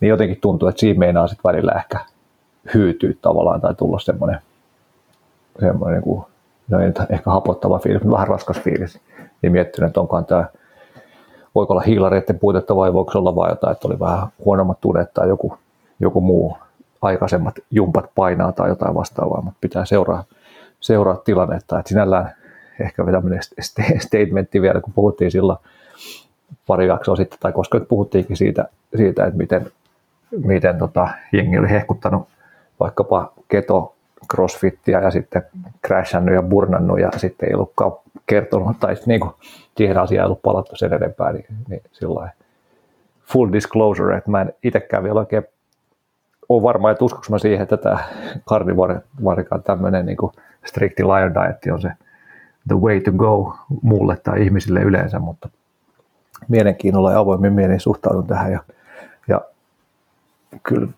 Niin 0.00 0.08
jotenkin 0.08 0.40
tuntuu, 0.40 0.68
että 0.68 0.80
siinä 0.80 0.98
meinaa 0.98 1.26
sitten 1.26 1.50
välillä 1.50 1.72
ehkä 1.72 1.98
hyytyä 2.74 3.12
tavallaan 3.22 3.60
tai 3.60 3.74
tulla 3.74 3.98
semmoinen, 3.98 4.38
semmoinen 5.60 5.94
niin 5.94 6.04
kuin, 6.04 6.24
no 6.68 6.80
ei 6.80 6.92
ehkä 7.10 7.30
hapottava 7.30 7.78
fiilis, 7.78 8.02
mutta 8.02 8.14
vähän 8.14 8.28
raskas 8.28 8.60
fiilis. 8.60 9.00
Niin 9.42 9.52
miettinyt, 9.52 9.88
että 9.88 10.00
onkohan 10.00 10.24
tämä 10.24 10.44
voiko 11.54 11.72
olla 11.72 11.82
hiilareiden 11.82 12.38
puutetta 12.38 12.76
vai 12.76 12.92
voiko 12.92 13.18
olla 13.18 13.36
vain 13.36 13.50
jotain, 13.50 13.72
että 13.72 13.88
oli 13.88 13.98
vähän 13.98 14.28
huonommat 14.44 14.80
tunet 14.80 15.14
tai 15.14 15.28
joku, 15.28 15.58
joku 16.00 16.20
muu 16.20 16.56
aikaisemmat 17.04 17.54
jumpat 17.70 18.10
painaa 18.14 18.52
tai 18.52 18.68
jotain 18.68 18.94
vastaavaa, 18.94 19.42
mutta 19.42 19.58
pitää 19.60 19.84
seuraa, 19.84 20.24
seuraa 20.80 21.16
tilannetta. 21.16 21.78
Et 21.78 21.86
sinällään 21.86 22.34
ehkä 22.80 23.04
tämmöinen 23.04 23.40
statementti 23.98 24.62
vielä, 24.62 24.80
kun 24.80 24.92
puhuttiin 24.92 25.30
silloin 25.30 25.58
pari 26.66 26.86
jaksoa 26.86 27.16
sitten, 27.16 27.38
tai 27.40 27.52
koska 27.52 27.78
nyt 27.78 27.88
puhuttiinkin 27.88 28.36
siitä, 28.36 28.68
siitä 28.96 29.24
että 29.24 29.38
miten, 29.38 29.70
miten 30.44 30.78
tota, 30.78 31.08
jengi 31.32 31.58
oli 31.58 31.70
hehkuttanut 31.70 32.28
vaikkapa 32.80 33.32
keto 33.48 33.94
crossfittiä 34.30 35.00
ja 35.00 35.10
sitten 35.10 35.42
crashannut 35.86 36.34
ja 36.34 36.42
burnannut 36.42 37.00
ja 37.00 37.10
sitten 37.16 37.48
ei 37.48 37.54
ollutkaan 37.54 37.92
kertonut 38.26 38.80
tai 38.80 38.94
niin 39.06 39.20
kuin, 39.20 39.32
siihen 39.76 39.98
asiaan 39.98 40.22
ei 40.22 40.26
ollut 40.26 40.42
palattu 40.42 40.76
sen 40.76 40.92
enempää, 40.92 41.32
niin, 41.32 41.46
niin 41.68 41.82
sillä 41.92 42.30
full 43.24 43.52
disclosure, 43.52 44.16
että 44.16 44.30
mä 44.30 44.40
en 44.40 44.54
itsekään 44.62 45.04
vielä 45.04 45.20
oikein 45.20 45.44
ole 46.54 46.62
varma, 46.62 46.90
että 46.90 47.04
uskoks 47.04 47.30
mä 47.30 47.38
siihen, 47.38 47.62
että 47.62 47.76
tämä 47.76 47.98
karnivorikaan 48.44 49.62
tämmöinen 49.64 50.06
niin 50.06 50.16
stricti 50.64 51.04
lion 51.04 51.34
diet 51.34 51.74
on 51.74 51.80
se 51.80 51.90
the 52.68 52.76
way 52.76 53.00
to 53.00 53.12
go 53.12 53.56
mulle 53.82 54.16
tai 54.16 54.42
ihmisille 54.42 54.80
yleensä, 54.80 55.18
mutta 55.18 55.48
mielenkiinnolla 56.48 57.12
ja 57.12 57.18
avoimin 57.18 57.52
mielin 57.52 57.80
suhtaudun 57.80 58.26
tähän 58.26 58.52
ja, 58.52 58.60
ja 59.28 59.40
kyllä 60.62 60.88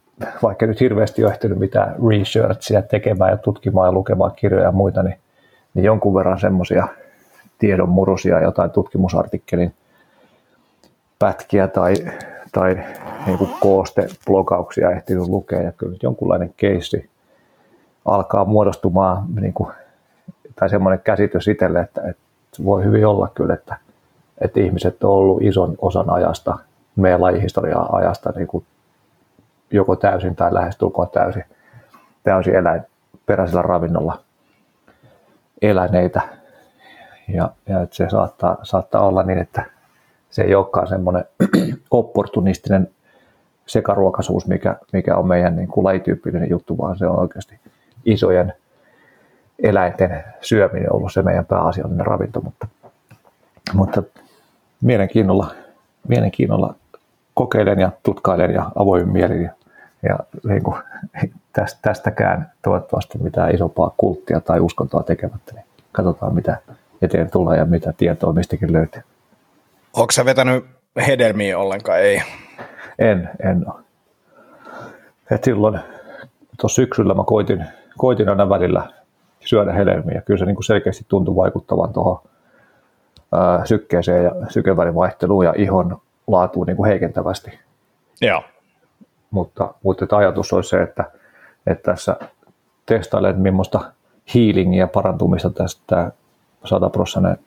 vaikka 0.42 0.66
nyt 0.66 0.80
hirveästi 0.80 1.25
ole 1.25 1.32
ehtinyt 1.32 1.58
mitään 1.58 1.94
researchia 2.10 2.82
tekemään 2.82 3.30
ja 3.30 3.36
tutkimaan 3.36 3.88
ja 3.88 3.92
lukemaan 3.92 4.32
kirjoja 4.36 4.64
ja 4.64 4.72
muita, 4.72 5.02
niin, 5.02 5.18
niin 5.75 5.84
jonkun 5.84 6.14
verran 6.14 6.40
semmoisia 6.40 6.88
tiedonmurusia, 7.58 8.40
jotain 8.40 8.70
tutkimusartikkelin 8.70 9.75
pätkiä 11.18 11.68
tai, 11.68 11.94
tai 12.56 12.84
niin 13.26 13.38
kuin 13.38 13.50
koosteblogauksia 13.60 14.90
ehtinyt 14.90 15.28
lukea 15.28 15.62
ja 15.62 15.72
kyllä 15.72 15.96
jonkunlainen 16.02 16.54
keissi 16.56 17.10
alkaa 18.04 18.44
muodostumaan 18.44 19.25
niin 19.40 19.52
kuin, 19.52 19.72
tai 20.54 20.70
semmoinen 20.70 21.00
käsitys 21.04 21.48
itselle, 21.48 21.80
että, 21.80 22.00
että 22.00 22.22
voi 22.64 22.84
hyvin 22.84 23.06
olla 23.06 23.28
kyllä, 23.34 23.54
että, 23.54 23.76
että 24.40 24.60
ihmiset 24.60 25.04
on 25.04 25.10
ollut 25.10 25.42
ison 25.42 25.75
osan 25.82 26.10
ajasta, 26.10 26.58
meidän 26.96 27.22
lajihistoriaa 27.22 27.96
ajasta 27.96 28.32
niin 28.36 28.46
kuin 28.46 28.64
joko 29.70 29.96
täysin 29.96 30.36
tai 30.36 30.54
lähestulkoon 30.54 31.10
täysin, 31.10 31.44
täysin 32.22 32.54
eläinperäisellä 32.54 33.62
ravinnolla 33.62 34.18
eläneitä. 35.62 36.20
Ja, 37.28 37.50
ja 37.68 37.82
että 37.82 37.96
se 37.96 38.08
saattaa, 38.10 38.58
saattaa 38.62 39.06
olla 39.06 39.22
niin, 39.22 39.38
että 39.38 39.75
se 40.36 40.42
ei 40.42 40.54
olekaan 40.54 40.88
semmoinen 40.88 41.24
opportunistinen 41.90 42.90
sekaruokaisuus, 43.66 44.46
mikä, 44.46 44.76
mikä 44.92 45.16
on 45.16 45.28
meidän 45.28 45.56
niin 45.56 45.68
kuin 45.68 45.84
lajityyppinen 45.84 46.50
juttu, 46.50 46.78
vaan 46.78 46.98
se 46.98 47.06
on 47.06 47.18
oikeasti 47.18 47.58
isojen 48.04 48.52
eläinten 49.62 50.24
syöminen 50.40 50.92
ollut 50.92 51.12
se 51.12 51.22
meidän 51.22 51.46
pääasiallinen 51.46 52.06
ravinto, 52.06 52.40
mutta, 52.40 52.68
mutta 53.74 54.02
mielenkiinnolla, 54.80 55.54
mielenkiinnolla 56.08 56.74
kokeilen 57.34 57.80
ja 57.80 57.90
tutkailen 58.02 58.50
ja 58.50 58.70
avoin 58.74 59.08
mielin 59.08 59.42
ja, 59.42 59.50
ja 60.02 60.18
niin 60.48 60.62
kuin, 60.62 60.76
tästä, 61.52 61.78
tästäkään 61.82 62.52
toivottavasti 62.62 63.18
mitään 63.18 63.54
isompaa 63.54 63.94
kulttia 63.96 64.40
tai 64.40 64.60
uskontoa 64.60 65.02
tekemättä, 65.02 65.52
niin 65.54 65.64
katsotaan 65.92 66.34
mitä 66.34 66.56
eteen 67.02 67.30
tulee 67.30 67.58
ja 67.58 67.64
mitä 67.64 67.92
tietoa 67.92 68.32
mistäkin 68.32 68.72
löytyy. 68.72 69.02
Onko 69.96 70.12
sä 70.12 70.24
vetänyt 70.24 70.64
hedelmiä 71.06 71.58
ollenkaan? 71.58 71.98
Ei. 71.98 72.22
En, 72.98 73.30
en 73.40 73.64
ole. 73.72 73.82
Et 75.30 75.44
silloin 75.44 75.80
tuossa 76.60 76.76
syksyllä 76.76 77.14
mä 77.14 77.24
koitin, 77.26 77.64
koitin 77.98 78.28
aina 78.28 78.48
välillä 78.48 78.86
syödä 79.40 79.72
hedelmiä. 79.72 80.20
Kyllä 80.20 80.38
se 80.38 80.44
niin 80.44 80.56
kuin 80.56 80.64
selkeästi 80.64 81.04
tuntui 81.08 81.36
vaikuttavan 81.36 81.92
tuohon 81.92 82.20
sykkeeseen 83.64 84.24
ja 84.24 84.32
sykevälivaihteluun 84.48 85.44
ja 85.44 85.54
ihon 85.56 86.00
laatuun 86.26 86.66
niin 86.66 86.76
kuin 86.76 86.88
heikentävästi. 86.88 87.58
Joo. 88.20 88.42
Mutta, 89.30 89.74
mutta 89.82 90.04
että 90.04 90.16
ajatus 90.16 90.52
olisi 90.52 90.70
se, 90.70 90.82
että, 90.82 91.04
että 91.66 91.92
tässä 91.92 92.16
testailen, 92.86 93.30
että 93.30 93.42
millaista 93.42 93.92
healingia 94.34 94.86
parantumista 94.86 95.50
tästä 95.50 96.12
100 96.64 96.90
prosentin 96.90 97.44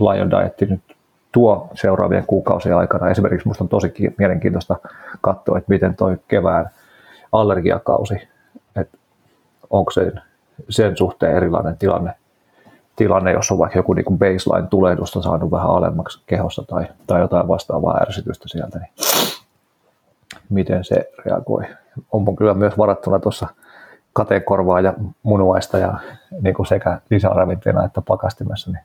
Lion 0.00 0.30
Diet 0.30 0.70
nyt 0.70 0.97
tuo 1.38 1.68
seuraavien 1.74 2.24
kuukausien 2.26 2.76
aikana. 2.76 3.10
Esimerkiksi 3.10 3.46
minusta 3.46 3.64
on 3.64 3.68
tosi 3.68 3.92
mielenkiintoista 4.18 4.76
katsoa, 5.20 5.58
että 5.58 5.72
miten 5.72 5.96
tuo 5.96 6.16
kevään 6.28 6.70
allergiakausi, 7.32 8.28
että 8.76 8.98
onko 9.70 9.90
se 9.90 10.12
sen 10.68 10.96
suhteen 10.96 11.36
erilainen 11.36 11.76
tilanne, 11.76 12.12
tilanne 12.96 13.32
jos 13.32 13.50
on 13.50 13.58
vaikka 13.58 13.78
joku 13.78 13.92
niin 13.92 14.18
baseline-tulehdusta 14.18 15.22
saanut 15.22 15.50
vähän 15.50 15.70
alemmaksi 15.70 16.22
kehossa 16.26 16.62
tai, 16.62 16.86
tai 17.06 17.20
jotain 17.20 17.48
vastaavaa 17.48 18.00
ärsytystä 18.02 18.48
sieltä, 18.48 18.78
niin 18.78 18.90
miten 20.48 20.84
se 20.84 21.10
reagoi. 21.24 21.64
On 22.12 22.36
kyllä 22.36 22.54
myös 22.54 22.78
varattuna 22.78 23.18
tuossa 23.18 23.48
kateenkorvaa 24.12 24.80
ja 24.80 24.94
munuaista 25.22 25.78
ja 25.78 25.94
niin 26.42 26.54
kuin 26.54 26.66
sekä 26.66 27.00
lisäravinteena 27.10 27.84
että 27.84 28.02
pakastimessa, 28.02 28.70
niin 28.70 28.84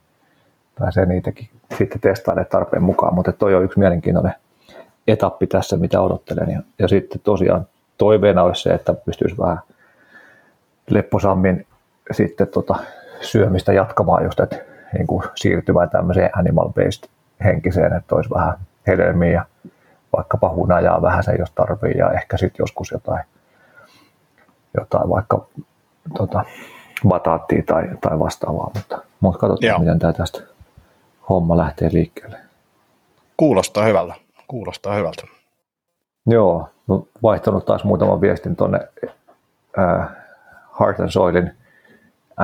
pääsee 0.79 1.05
niitäkin 1.05 1.49
sitten 1.77 2.01
testailemaan 2.01 2.49
tarpeen 2.51 2.83
mukaan, 2.83 3.15
mutta 3.15 3.31
toi 3.31 3.55
on 3.55 3.63
yksi 3.63 3.79
mielenkiintoinen 3.79 4.33
etappi 5.07 5.47
tässä, 5.47 5.77
mitä 5.77 6.01
odottelen. 6.01 6.49
Ja, 6.49 6.61
ja 6.79 6.87
sitten 6.87 7.21
tosiaan 7.23 7.67
toiveena 7.97 8.43
olisi 8.43 8.61
se, 8.61 8.73
että 8.73 8.93
pystyisi 8.93 9.37
vähän 9.37 9.59
lepposammin 10.89 11.67
sitten 12.11 12.47
tota 12.47 12.75
syömistä 13.21 13.73
jatkamaan 13.73 14.23
just, 14.23 14.39
että 14.39 14.55
niin 14.93 15.07
kuin 15.07 15.23
siirtymään 15.35 15.89
tämmöiseen 15.89 16.29
animal-based 16.37 17.09
henkiseen, 17.43 17.93
että 17.93 18.15
olisi 18.15 18.29
vähän 18.29 18.53
hedelmiä 18.87 19.31
ja 19.31 19.45
vaikkapa 20.17 20.49
hunajaa 20.49 21.01
vähän 21.01 21.23
se, 21.23 21.35
jos 21.39 21.51
tarvii, 21.51 21.97
ja 21.97 22.11
ehkä 22.11 22.37
sitten 22.37 22.63
joskus 22.63 22.91
jotain, 22.91 23.23
jotain 24.77 25.09
vaikka 25.09 25.45
tota, 26.17 26.45
bataattia 27.07 27.63
tai, 27.65 27.89
tai 28.01 28.19
vastaavaa, 28.19 28.71
mutta, 28.75 28.99
mutta 29.19 29.39
katsotaan, 29.39 29.69
Joo. 29.69 29.79
miten 29.79 29.99
tämä 29.99 30.13
tästä 30.13 30.41
homma 31.29 31.57
lähtee 31.57 31.89
liikkeelle. 31.93 32.37
Kuulostaa 33.37 33.85
hyvältä. 33.85 34.13
Kuulostaa 34.47 34.95
hyvältä. 34.95 35.23
Joo, 36.25 36.69
no, 36.87 37.07
vaihtanut 37.23 37.65
taas 37.65 37.83
muutaman 37.83 38.21
viestin 38.21 38.55
tuonne 38.55 38.79
äh, 39.79 40.07
Heart 40.79 40.99
and 40.99 41.09
Soilin 41.09 41.51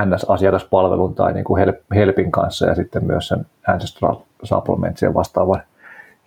NS-asiakaspalvelun 0.05 1.15
tai 1.15 1.33
niin 1.33 1.43
kuin 1.43 1.63
Helpin 1.95 2.31
kanssa 2.31 2.65
ja 2.65 2.75
sitten 2.75 3.05
myös 3.05 3.27
sen 3.27 3.45
Ancestral 3.67 4.15
Supplementsien 4.43 5.13
vastaavan 5.13 5.61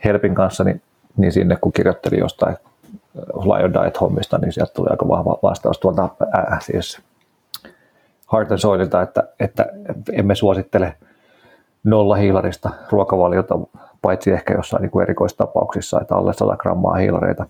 Helpin 0.04 0.34
kanssa, 0.34 0.64
niin, 0.64 0.82
niin 1.16 1.32
sinne 1.32 1.56
kun 1.56 1.72
kirjoittelin 1.72 2.18
jostain 2.18 2.56
Lion 3.16 3.74
Diet-hommista, 3.74 4.38
niin 4.38 4.52
sieltä 4.52 4.72
tuli 4.72 4.88
aika 4.90 5.08
vahva 5.08 5.38
vastaus 5.42 5.78
tuolta 5.78 6.08
äh, 6.52 6.60
siis 6.60 7.00
Heart 8.32 8.50
and 8.50 8.58
Soililta, 8.58 9.02
että, 9.02 9.22
että 9.40 9.66
emme 10.12 10.34
suosittele 10.34 10.96
nolla 11.84 12.16
hiilarista 12.16 12.70
ruokavaliota, 12.90 13.58
paitsi 14.02 14.30
ehkä 14.30 14.54
jossain 14.54 14.82
niin 14.82 14.90
kuin 14.90 15.02
erikoistapauksissa, 15.02 16.00
että 16.00 16.16
alle 16.16 16.32
100 16.32 16.56
grammaa 16.56 16.94
hiilareita, 16.94 17.46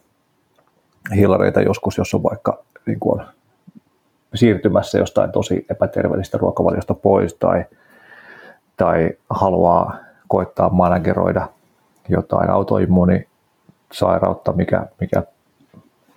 hiilareita 1.15 1.61
joskus, 1.61 1.99
jos 1.99 2.15
on 2.15 2.23
vaikka 2.23 2.63
niin 2.87 3.01
kuin 3.01 3.21
on 3.21 3.27
siirtymässä 4.35 4.99
jostain 4.99 5.33
tosi 5.33 5.67
epäterveellistä 5.71 6.39
ruokavaliosta 6.39 6.95
pois 6.95 7.35
tai, 7.35 7.65
tai 8.77 9.11
haluaa 9.31 9.97
koittaa 10.29 10.69
manageroida 10.69 11.49
jotain 12.09 12.51
autoimmuunisairautta, 12.51 14.53
mikä, 14.53 14.87
mikä 15.01 15.23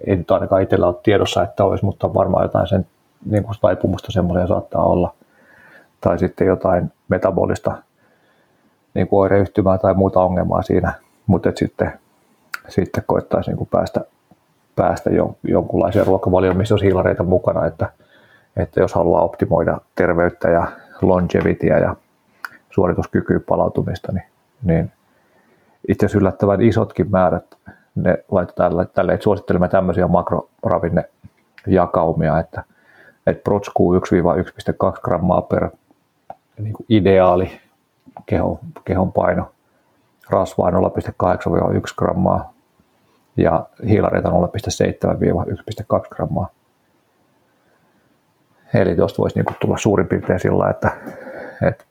ei 0.08 0.16
nyt 0.16 0.32
ainakaan 0.32 0.62
itsellä 0.62 0.88
ole 0.88 0.96
tiedossa, 1.04 1.44
että 1.44 1.64
olisi, 1.64 1.86
mutta 1.86 2.14
varmaan 2.14 2.44
jotain 2.44 2.68
sen 2.68 2.88
niin 3.26 3.44
kuin 3.44 3.56
taipumusta 3.62 4.12
semmoisia 4.12 4.48
saattaa 4.48 4.84
olla. 4.84 5.14
Tai 6.02 6.20
sitten 6.20 6.48
jotain 6.48 6.92
metabolista 7.10 7.78
niin 8.96 9.08
kuin 9.08 9.20
oireyhtymää 9.20 9.78
tai 9.78 9.94
muuta 9.94 10.20
ongelmaa 10.20 10.62
siinä, 10.62 10.94
mutta 11.28 11.52
sitten, 11.56 11.94
sitten 12.68 13.04
koettaisiin 13.08 13.52
niin 13.52 13.58
kuin 13.58 13.70
päästä, 13.72 14.02
päästä 14.76 15.10
jonkunlaiseen 15.44 16.08
ruokavalioon, 16.08 16.58
missä 16.58 16.74
olisi 16.74 16.86
hiilareita 16.86 17.24
mukana, 17.24 17.66
että, 17.66 17.92
että 18.58 18.80
jos 18.80 18.94
haluaa 18.94 19.22
optimoida 19.22 19.78
terveyttä 19.96 20.50
ja 20.50 20.68
longevityä 21.02 21.78
ja 21.78 21.96
suorituskykyä 22.70 23.40
palautumista, 23.40 24.12
niin, 24.12 24.26
niin 24.64 24.92
itse 25.88 26.06
asiassa 26.06 26.20
yllättävän 26.20 26.62
isotkin 26.62 27.12
määrät 27.12 27.46
ne 27.96 28.24
laitetaan 28.32 28.88
tälle, 28.94 29.14
että 29.14 29.24
suosittelemme 29.24 29.70
tämmöisiä 29.70 30.08
makroravinnejakaumia, 30.08 32.40
että, 32.40 32.64
että 33.28 33.44
protskuu 33.44 33.96
1-1,2 33.96 34.00
grammaa 35.02 35.42
per 35.42 35.70
niin 36.60 36.74
kuin 36.74 36.86
ideaali 36.90 37.52
kehon, 38.26 38.60
kehon 38.86 39.12
paino, 39.12 39.52
rasvaa 40.30 40.70
0,8-1 40.70 40.76
grammaa 41.98 42.54
ja 43.38 43.66
hiilareita 43.88 44.30
0,7-1,2 44.30 44.36
grammaa. 46.10 46.50
Eli 48.74 48.96
tuosta 48.96 49.22
voisi 49.22 49.40
niin 49.40 49.56
tulla 49.60 49.78
suurin 49.78 50.08
piirtein 50.08 50.40
sillä, 50.40 50.70
että, 50.70 50.92
että 51.68 51.84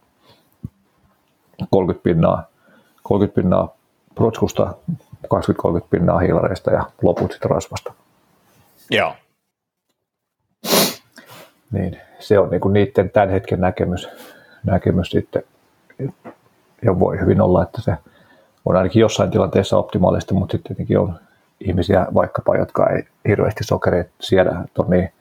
30 1.70 2.02
pinnaa, 2.02 2.46
30 3.02 3.34
pinnaa 3.34 3.76
protskusta, 4.14 4.74
20-30 5.26 5.86
pinnaa 5.90 6.18
hiilareista 6.18 6.70
ja 6.70 6.84
loput 7.02 7.32
sitten 7.32 7.50
rasvasta. 7.50 7.92
Joo. 8.90 9.14
niin 11.72 12.00
se 12.18 12.38
on 12.38 12.50
niin 12.50 12.60
kuin 12.60 12.72
niiden 12.72 13.10
tämän 13.10 13.30
hetken 13.30 13.60
näkemys, 13.60 14.08
näkemys 14.64 15.10
sitten. 15.10 15.42
Ja 16.82 16.98
voi 16.98 17.20
hyvin 17.20 17.40
olla, 17.40 17.62
että 17.62 17.82
se 17.82 17.96
on 18.64 18.76
ainakin 18.76 19.00
jossain 19.00 19.30
tilanteessa 19.30 19.78
optimaalista, 19.78 20.34
mutta 20.34 20.52
sitten 20.52 20.68
tietenkin 20.68 20.98
on 20.98 21.14
ihmisiä 21.60 22.06
vaikkapa, 22.14 22.56
jotka 22.56 22.90
ei 22.90 23.02
hirveästi 23.28 23.64
sokereita 23.64 24.10
siedä, 24.20 24.64
on 24.78 24.90
niin 24.90 25.12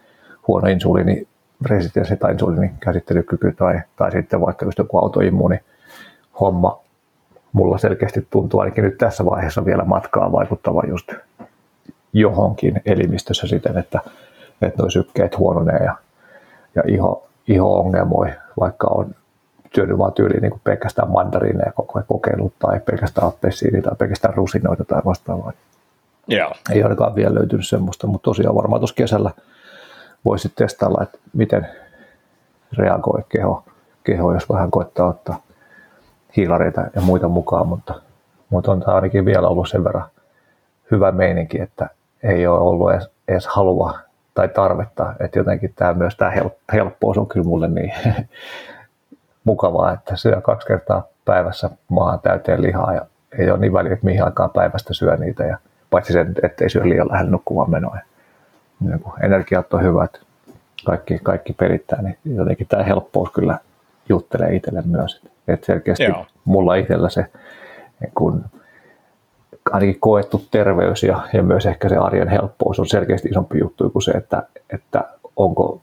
huono 0.48 0.68
insuliini 0.68 1.28
resistenssi 1.66 2.18
tai 2.18 2.32
insuliinin 2.32 2.72
käsittelykyky 2.80 3.54
tai, 3.58 3.82
tai 3.96 4.12
sitten 4.12 4.42
vaikka 4.42 4.66
just 4.66 4.78
joku 4.78 4.98
autoimmuuni 4.98 5.60
homma. 6.40 6.84
Mulla 7.54 7.78
selkeästi 7.78 8.28
tuntuu 8.30 8.60
ainakin 8.60 8.84
nyt 8.84 8.98
tässä 8.98 9.26
vaiheessa 9.26 9.66
vielä 9.66 9.84
matkaa 9.84 10.32
vaikuttava 10.32 10.84
just 10.88 11.14
johonkin 12.14 12.82
elimistössä 12.86 13.48
siten, 13.48 13.78
että, 13.78 14.00
että 14.62 14.82
nuo 14.82 14.90
sykkeet 14.90 15.38
huononee 15.38 15.84
ja, 15.84 15.96
ja 16.76 16.84
iho, 16.88 17.28
iho 17.48 17.80
ongelmoi, 17.80 18.34
vaikka 18.60 18.88
on 18.88 19.16
syönyt 19.76 19.98
vaan 19.98 20.14
tyyliin 20.14 20.42
niin 20.42 20.62
pelkästään 20.64 21.12
mandariineja 21.12 21.72
koko 21.72 22.00
ajan 22.00 22.08
kokeillut 22.08 22.54
tai 22.60 22.80
pelkästään 22.80 23.28
appelsiini 23.28 23.82
tai 23.82 23.96
pelkästään 23.98 24.34
rusinoita 24.34 24.86
tai 24.86 25.02
vastaavaa. 25.06 25.54
Joo. 26.28 26.52
Ei 26.72 26.84
ainakaan 26.84 27.16
vielä 27.16 27.36
löytynyt 27.36 27.68
semmoista, 27.68 28.08
mutta 28.08 28.26
tosiaan 28.26 28.56
varmaan 28.56 28.80
tuossa 28.80 28.96
kesällä 28.96 29.32
voisi 30.26 30.52
testailla, 30.56 31.04
että 31.04 31.18
miten 31.34 31.68
reagoi 32.78 33.24
keho, 33.30 33.64
keho, 34.04 34.34
jos 34.34 34.50
vähän 34.50 34.72
koittaa 34.72 35.08
ottaa 35.08 35.42
hiilareita 36.38 36.82
ja 36.96 37.02
muita 37.02 37.28
mukaan, 37.28 37.68
mutta, 37.68 38.02
mutta 38.50 38.72
on 38.72 38.80
tämä 38.80 38.96
ainakin 38.96 39.26
vielä 39.26 39.48
ollut 39.48 39.70
sen 39.70 39.84
verran 39.84 40.06
hyvä 40.92 41.12
meininki, 41.12 41.62
että 41.62 41.90
ei 42.24 42.48
ole 42.48 42.60
ollut 42.60 42.92
edes, 42.92 43.10
edes 43.28 43.48
halua 43.48 44.00
tai 44.34 44.48
tarvetta, 44.48 45.14
että 45.20 45.40
jotenkin 45.40 45.74
tämä 45.76 45.94
myös 45.94 46.16
tämä 46.16 46.32
helppous 46.74 47.18
on 47.18 47.28
kyllä 47.28 47.48
mulle 47.48 47.68
niin 47.68 47.94
mukavaa, 49.44 49.94
että 49.94 50.16
syö 50.16 50.42
kaksi 50.42 50.68
kertaa 50.68 51.08
päivässä 51.26 51.70
maahan 51.90 52.20
täyteen 52.20 52.62
lihaa 52.62 52.94
ja 52.94 53.06
ei 53.40 53.52
ole 53.52 53.60
niin 53.60 53.74
väliä, 53.74 53.94
että 53.94 54.06
mihin 54.06 54.24
aikaan 54.24 54.50
päivästä 54.50 54.94
syö 54.94 55.18
niitä 55.18 55.44
ja 55.44 55.58
paitsi 55.90 56.14
sen, 56.14 56.36
ettei 56.44 56.70
syö 56.70 56.90
liian 56.90 57.08
lähellä 57.08 57.32
nukkumaan 57.32 57.72
menoa. 57.72 57.98
Niin 58.80 59.00
kun 59.00 59.14
energiat 59.22 59.74
on 59.74 59.84
hyvät, 59.84 60.22
kaikki, 60.86 61.20
kaikki 61.24 61.54
perittää, 61.54 62.02
niin 62.02 62.18
jotenkin 62.26 62.68
tämä 62.68 62.84
helppous 62.84 63.32
kyllä 63.32 63.60
juttelee 64.10 64.56
itselle 64.56 64.84
myös. 64.86 65.22
Että 65.48 65.66
selkeästi 65.66 66.04
Joo. 66.04 66.26
mulla 66.46 66.76
itsellä 66.76 67.10
se 67.10 67.26
kun 68.16 68.46
ainakin 69.72 70.00
koettu 70.00 70.46
terveys 70.52 71.04
ja, 71.04 71.22
ja 71.34 71.44
myös 71.44 71.66
ehkä 71.66 71.90
se 71.90 71.98
arjen 71.98 72.28
helppous 72.28 72.80
on 72.80 72.88
selkeästi 72.88 73.30
isompi 73.30 73.60
juttu 73.60 73.90
kuin 73.90 74.04
se, 74.04 74.12
että, 74.12 74.44
että 74.74 75.04
onko 75.36 75.82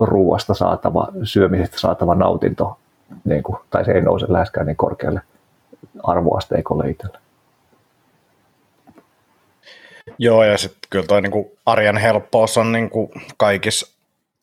ruoasta 0.00 0.54
saatava, 0.54 1.08
syömisestä 1.22 1.78
saatava 1.80 2.14
nautinto, 2.14 2.78
niin 3.24 3.42
kuin, 3.42 3.58
tai 3.70 3.84
se 3.84 3.92
ei 3.92 4.02
nouse 4.02 4.26
läheskään 4.28 4.66
niin 4.66 4.76
korkealle 4.76 5.20
arvoasteikolle 6.02 6.90
itselle. 6.90 7.18
Joo, 10.18 10.44
ja 10.44 10.58
sitten 10.58 10.78
kyllä 10.90 11.06
toi 11.06 11.22
niinku 11.22 11.58
arjen 11.66 11.96
helppous 11.96 12.58
on 12.58 12.72
niinku 12.72 13.10
kaikissa 13.36 13.96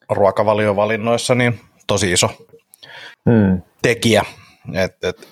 ruokavaliovalinnoissa 0.10 1.36
niin 1.36 1.60
tosi 1.88 2.12
iso 2.12 2.29
hmm. 3.29 3.62
tekijä. 3.81 4.25
Et, 4.74 5.03
et 5.03 5.27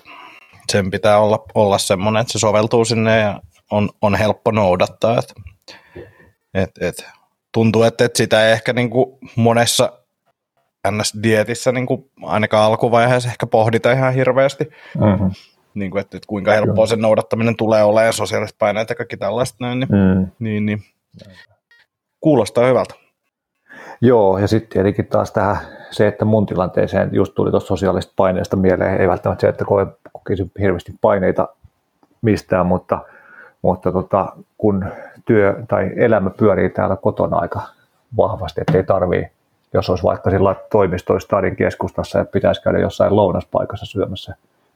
sen 0.72 0.90
pitää 0.90 1.18
olla, 1.18 1.44
olla 1.54 1.78
semmoinen, 1.78 2.20
että 2.20 2.32
se 2.32 2.38
soveltuu 2.38 2.84
sinne 2.84 3.18
ja 3.18 3.40
on, 3.70 3.90
on 4.02 4.14
helppo 4.14 4.50
noudattaa. 4.50 5.18
Et, 5.18 5.34
et, 6.54 6.70
et, 6.80 7.06
tuntuu, 7.52 7.82
että, 7.82 8.04
et 8.04 8.16
sitä 8.16 8.46
ei 8.46 8.52
ehkä 8.52 8.72
niinku 8.72 9.18
monessa 9.36 9.92
NS-dietissä 10.90 11.72
niinku 11.72 12.10
ainakaan 12.22 12.64
alkuvaiheessa 12.64 13.28
ehkä 13.28 13.46
pohdita 13.46 13.92
ihan 13.92 14.14
hirveästi. 14.14 14.64
Mm-hmm 14.98 15.30
niin 15.74 15.90
kuin, 15.90 16.00
että, 16.00 16.16
että 16.16 16.26
kuinka 16.26 16.52
helppoa 16.52 16.86
sen 16.86 17.00
noudattaminen 17.00 17.56
tulee 17.56 17.82
olemaan, 17.82 18.12
sosiaaliset 18.12 18.56
paineet 18.58 18.88
ja 18.88 18.94
kaikki 18.94 19.16
tällaista 19.16 19.56
näin, 19.60 19.80
niin, 19.80 19.88
mm. 19.90 20.26
niin, 20.38 20.66
niin 20.66 20.82
kuulostaa 22.20 22.66
hyvältä. 22.66 22.94
Joo, 24.00 24.38
ja 24.38 24.48
sitten 24.48 24.70
tietenkin 24.70 25.06
taas 25.06 25.32
tähän 25.32 25.56
se, 25.90 26.06
että 26.06 26.24
mun 26.24 26.46
tilanteeseen 26.46 27.08
just 27.12 27.34
tuli 27.34 27.50
tuosta 27.50 27.68
sosiaalisesta 27.68 28.12
paineesta 28.16 28.56
mieleen, 28.56 29.00
ei 29.00 29.08
välttämättä 29.08 29.40
se, 29.40 29.48
että 29.48 29.64
kokisin 30.12 30.52
hirveästi 30.60 30.92
paineita 31.00 31.48
mistään, 32.22 32.66
mutta, 32.66 32.98
mutta 33.62 33.92
tota, 33.92 34.32
kun 34.58 34.84
työ 35.24 35.62
tai 35.68 35.90
elämä 35.96 36.30
pyörii 36.30 36.70
täällä 36.70 36.96
kotona 36.96 37.36
aika 37.36 37.62
vahvasti, 38.16 38.60
että 38.60 38.78
ei 38.78 38.84
tarvii, 38.84 39.26
jos 39.74 39.90
olisi 39.90 40.04
vaikka 40.04 40.30
sillä 40.30 40.54
toimistoissa 40.70 41.26
Stadin 41.26 41.56
keskustassa 41.56 42.18
ja 42.18 42.24
pitäisi 42.24 42.62
käydä 42.62 42.78
jossain 42.78 43.16
lounaspaikassa 43.16 43.86
syömässä 43.86 44.34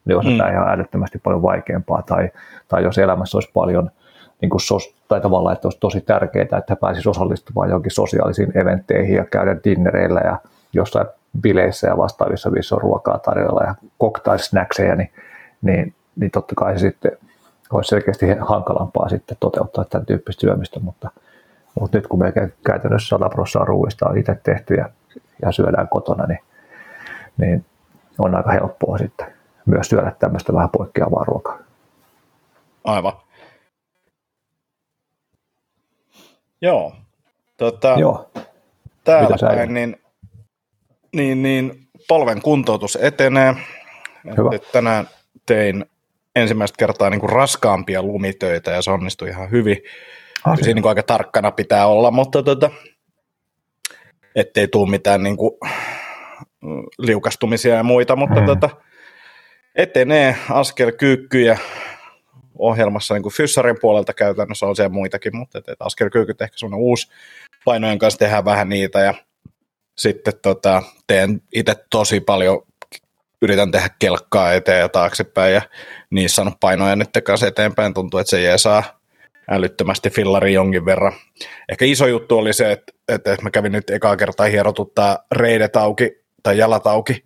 niin 0.09 0.17
olisi 0.17 0.31
mm. 0.31 0.39
tämä 0.39 0.51
ihan 0.51 0.69
älyttömästi 0.69 1.19
paljon 1.19 1.43
vaikeampaa. 1.43 2.03
Tai, 2.03 2.31
tai 2.69 2.83
jos 2.83 2.99
elämässä 2.99 3.37
olisi 3.37 3.51
paljon, 3.55 3.91
niin 4.41 4.51
kuin 4.51 4.61
sos, 4.61 4.95
tai 5.09 5.21
tavallaan, 5.21 5.53
että 5.53 5.69
olisi 5.69 5.81
tosi 5.81 6.01
tärkeää, 6.01 6.59
että 6.59 6.77
pääsisi 6.77 7.09
osallistumaan 7.09 7.69
johonkin 7.69 7.91
sosiaalisiin 7.91 8.59
eventteihin 8.59 9.17
ja 9.17 9.25
käydä 9.25 9.57
dinnereillä 9.65 10.21
ja 10.21 10.39
jossain 10.73 11.07
bileissä 11.41 11.87
ja 11.87 11.97
vastaavissa, 11.97 12.51
missä 12.51 12.75
on 12.75 12.81
ruokaa 12.81 13.19
tarjolla 13.19 13.63
ja 13.63 13.75
cocktail-snackseja, 14.03 14.97
niin, 14.97 15.11
niin, 15.63 15.95
niin 16.17 16.31
totta 16.31 16.55
kai 16.55 16.79
se 16.79 16.81
sitten 16.81 17.13
olisi 17.73 17.89
selkeästi 17.89 18.27
hankalampaa 18.41 19.09
sitten 19.09 19.37
toteuttaa 19.41 19.85
tämän 19.85 20.07
tyyppistä 20.07 20.41
syömistä, 20.41 20.81
mutta, 20.81 21.11
mutta 21.81 21.99
nyt 21.99 22.07
kun 22.07 22.19
me 22.19 22.33
käytännössä 22.67 23.09
100 23.09 23.29
prosenttia 23.29 23.64
ruuista 23.64 24.09
on 24.09 24.19
itse 24.19 24.35
tehty 24.43 24.75
ja, 24.75 24.88
ja 25.43 25.53
syödään 25.53 25.88
kotona, 25.88 26.27
niin, 26.27 26.41
niin 27.37 27.64
on 28.19 28.35
aika 28.35 28.53
helppoa 28.53 28.99
sitten 28.99 29.27
myös 29.67 29.88
syödä 29.88 30.12
tämmöistä 30.19 30.53
vähän 30.53 30.71
poikkeavaa 30.71 31.25
ruokaa. 31.25 31.59
Aivan. 32.85 33.12
Joo. 36.61 36.93
Tota, 37.57 37.97
Joo. 37.99 38.31
Täällä 39.05 39.37
päin, 39.41 39.75
niin, 39.75 39.97
niin, 41.12 41.43
niin 41.43 41.88
polven 42.09 42.43
kuntoutus 42.43 42.99
etenee. 43.01 43.55
Hyvä. 44.37 44.51
Et 44.53 44.73
tänään 44.73 45.09
tein 45.47 45.85
ensimmäistä 46.37 46.77
kertaa 46.79 47.11
niin 47.11 47.21
kuin 47.21 47.31
raskaampia 47.31 48.03
lumitöitä 48.03 48.71
ja 48.71 48.83
se 48.83 48.91
onnistui 48.91 49.29
ihan 49.29 49.51
hyvin. 49.51 49.79
Ah, 50.44 50.57
Siinä 50.57 50.74
niin 50.74 50.83
kuin 50.83 50.90
aika 50.90 51.03
tarkkana 51.03 51.51
pitää 51.51 51.87
olla, 51.87 52.11
mutta 52.11 52.42
tota, 52.42 52.70
ettei 54.35 54.68
tule 54.68 54.90
mitään 54.90 55.22
niin 55.22 55.37
kuin, 55.37 55.53
liukastumisia 56.98 57.74
ja 57.74 57.83
muita, 57.83 58.16
mutta 58.16 58.40
mm. 58.40 58.46
tota, 58.46 58.70
etenee 59.74 60.37
askel 60.51 60.92
kyykkyjä 60.92 61.59
ohjelmassa 62.59 63.14
niin 63.14 63.22
kuin 63.22 63.33
Fyssarin 63.33 63.77
puolelta 63.81 64.14
käytännössä 64.14 64.66
on 64.66 64.77
siellä 64.77 64.92
muitakin, 64.92 65.37
mutta 65.37 65.59
et, 65.59 65.68
et 65.68 65.77
askelkyykkyt 65.81 66.42
ehkä 66.42 66.59
semmoinen 66.59 66.85
uusi 66.85 67.09
painojen 67.64 67.98
kanssa 67.98 68.18
tehdään 68.18 68.44
vähän 68.44 68.68
niitä 68.68 69.01
ja 69.01 69.14
sitten 69.98 70.35
tota, 70.42 70.83
teen 71.07 71.42
itse 71.55 71.74
tosi 71.90 72.20
paljon, 72.20 72.62
yritän 73.42 73.70
tehdä 73.70 73.88
kelkkaa 73.98 74.53
eteen 74.53 74.81
ja 74.81 74.88
taaksepäin 74.88 75.55
ja 75.55 75.62
niissä 76.11 76.35
saanut 76.35 76.61
painoja 76.61 76.96
nyt 76.96 77.11
kanssa 77.24 77.46
eteenpäin, 77.46 77.94
tuntuu, 77.94 78.20
että 78.20 78.31
se 78.31 78.42
jää 78.42 78.59
saa 78.59 78.98
älyttömästi 79.51 80.11
fillari 80.11 80.53
jonkin 80.53 80.85
verran. 80.85 81.13
Ehkä 81.69 81.85
iso 81.85 82.07
juttu 82.07 82.39
oli 82.39 82.53
se, 82.53 82.73
että, 82.73 82.93
että 83.09 83.43
mä 83.43 83.51
kävin 83.51 83.73
nyt 83.73 83.91
ekaa 83.91 84.17
kertaa 84.17 84.47
hierotuttaa 84.47 85.19
reidet 85.33 85.77
auki 85.77 86.13
tai 86.43 86.59
jalat 86.59 86.87
auki 86.87 87.25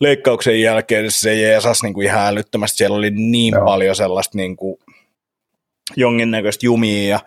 leikkauksen 0.00 0.60
jälkeen 0.60 1.10
se 1.10 1.34
jeesas 1.34 1.82
niin 1.82 1.94
kuin 1.94 2.06
ihan 2.06 2.26
älyttömästi. 2.26 2.76
Siellä 2.76 2.96
oli 2.96 3.10
niin 3.10 3.54
Joo. 3.54 3.64
paljon 3.64 3.96
sellaista 3.96 4.38
niin 4.38 4.56
kuin 4.56 4.78
jonkinnäköistä 5.96 6.66
jumia 6.66 7.08
ja 7.08 7.20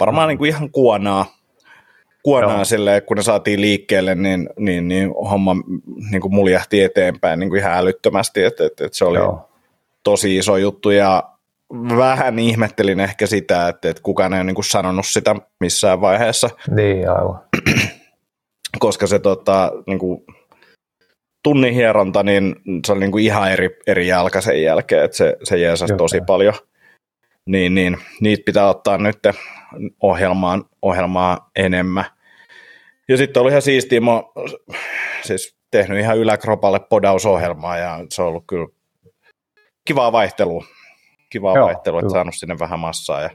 varmaan 0.00 0.28
niin 0.28 0.38
kuin 0.38 0.48
ihan 0.48 0.70
kuonaa, 0.70 1.26
kuonaa 2.22 2.64
silleen, 2.64 3.02
kun 3.02 3.16
ne 3.16 3.22
saatiin 3.22 3.60
liikkeelle, 3.60 4.14
niin, 4.14 4.50
niin, 4.58 4.88
niin 4.88 5.10
homma 5.10 5.56
niin 6.10 6.20
kuin 6.20 6.34
muljahti 6.34 6.82
eteenpäin 6.82 7.40
niin 7.40 7.50
kuin 7.50 7.60
ihan 7.60 7.72
älyttömästi, 7.72 8.44
että, 8.44 8.66
että, 8.66 8.84
että 8.84 8.98
se 8.98 9.04
oli 9.04 9.18
Joo. 9.18 9.50
tosi 10.02 10.36
iso 10.36 10.56
juttu 10.56 10.90
ja 10.90 11.22
vähän 11.72 12.38
ihmettelin 12.38 13.00
ehkä 13.00 13.26
sitä, 13.26 13.68
että, 13.68 13.90
että 13.90 14.02
kukaan 14.02 14.32
ei 14.32 14.38
ole 14.38 14.44
niin 14.44 14.54
kuin 14.54 14.64
sanonut 14.64 15.06
sitä 15.06 15.36
missään 15.60 16.00
vaiheessa. 16.00 16.50
Niin, 16.70 17.10
aivan. 17.10 17.40
Koska 18.78 19.06
se 19.06 19.18
tota, 19.18 19.72
niin 19.86 19.98
kuin, 19.98 20.24
tunnin 21.42 21.74
hieronta, 21.74 22.22
niin 22.22 22.56
se 22.86 22.92
oli 22.92 23.00
niin 23.00 23.12
kuin 23.12 23.24
ihan 23.24 23.52
eri, 23.52 23.78
eri 23.86 24.06
jalka 24.06 24.40
sen 24.40 24.62
jälkeen, 24.62 25.04
että 25.04 25.16
se, 25.16 25.36
se 25.42 25.58
jeesasi 25.58 25.94
tosi 25.96 26.20
paljon. 26.26 26.54
Niin, 27.46 27.74
niin, 27.74 27.96
niitä 28.20 28.42
pitää 28.46 28.68
ottaa 28.68 28.98
nyt 28.98 29.18
ohjelmaan, 30.02 30.64
ohjelmaa 30.82 31.50
enemmän. 31.56 32.04
Ja 33.08 33.16
sitten 33.16 33.42
oli 33.42 33.50
ihan 33.50 33.62
siistiä, 33.62 34.00
mä 34.00 34.22
siis 35.22 35.56
tehnyt 35.70 35.98
ihan 35.98 36.18
yläkropalle 36.18 36.80
podausohjelmaa 36.80 37.78
ja 37.78 38.04
se 38.10 38.22
on 38.22 38.28
ollut 38.28 38.44
kyllä 38.46 38.66
kivaa 39.84 40.12
vaihtelua. 40.12 40.64
Kivaa 41.30 41.56
Joo, 41.56 41.66
vaihtelua, 41.66 42.00
että 42.00 42.12
saanut 42.12 42.34
sinne 42.34 42.56
vähän 42.58 42.80
massaa. 42.80 43.22
Ja 43.22 43.30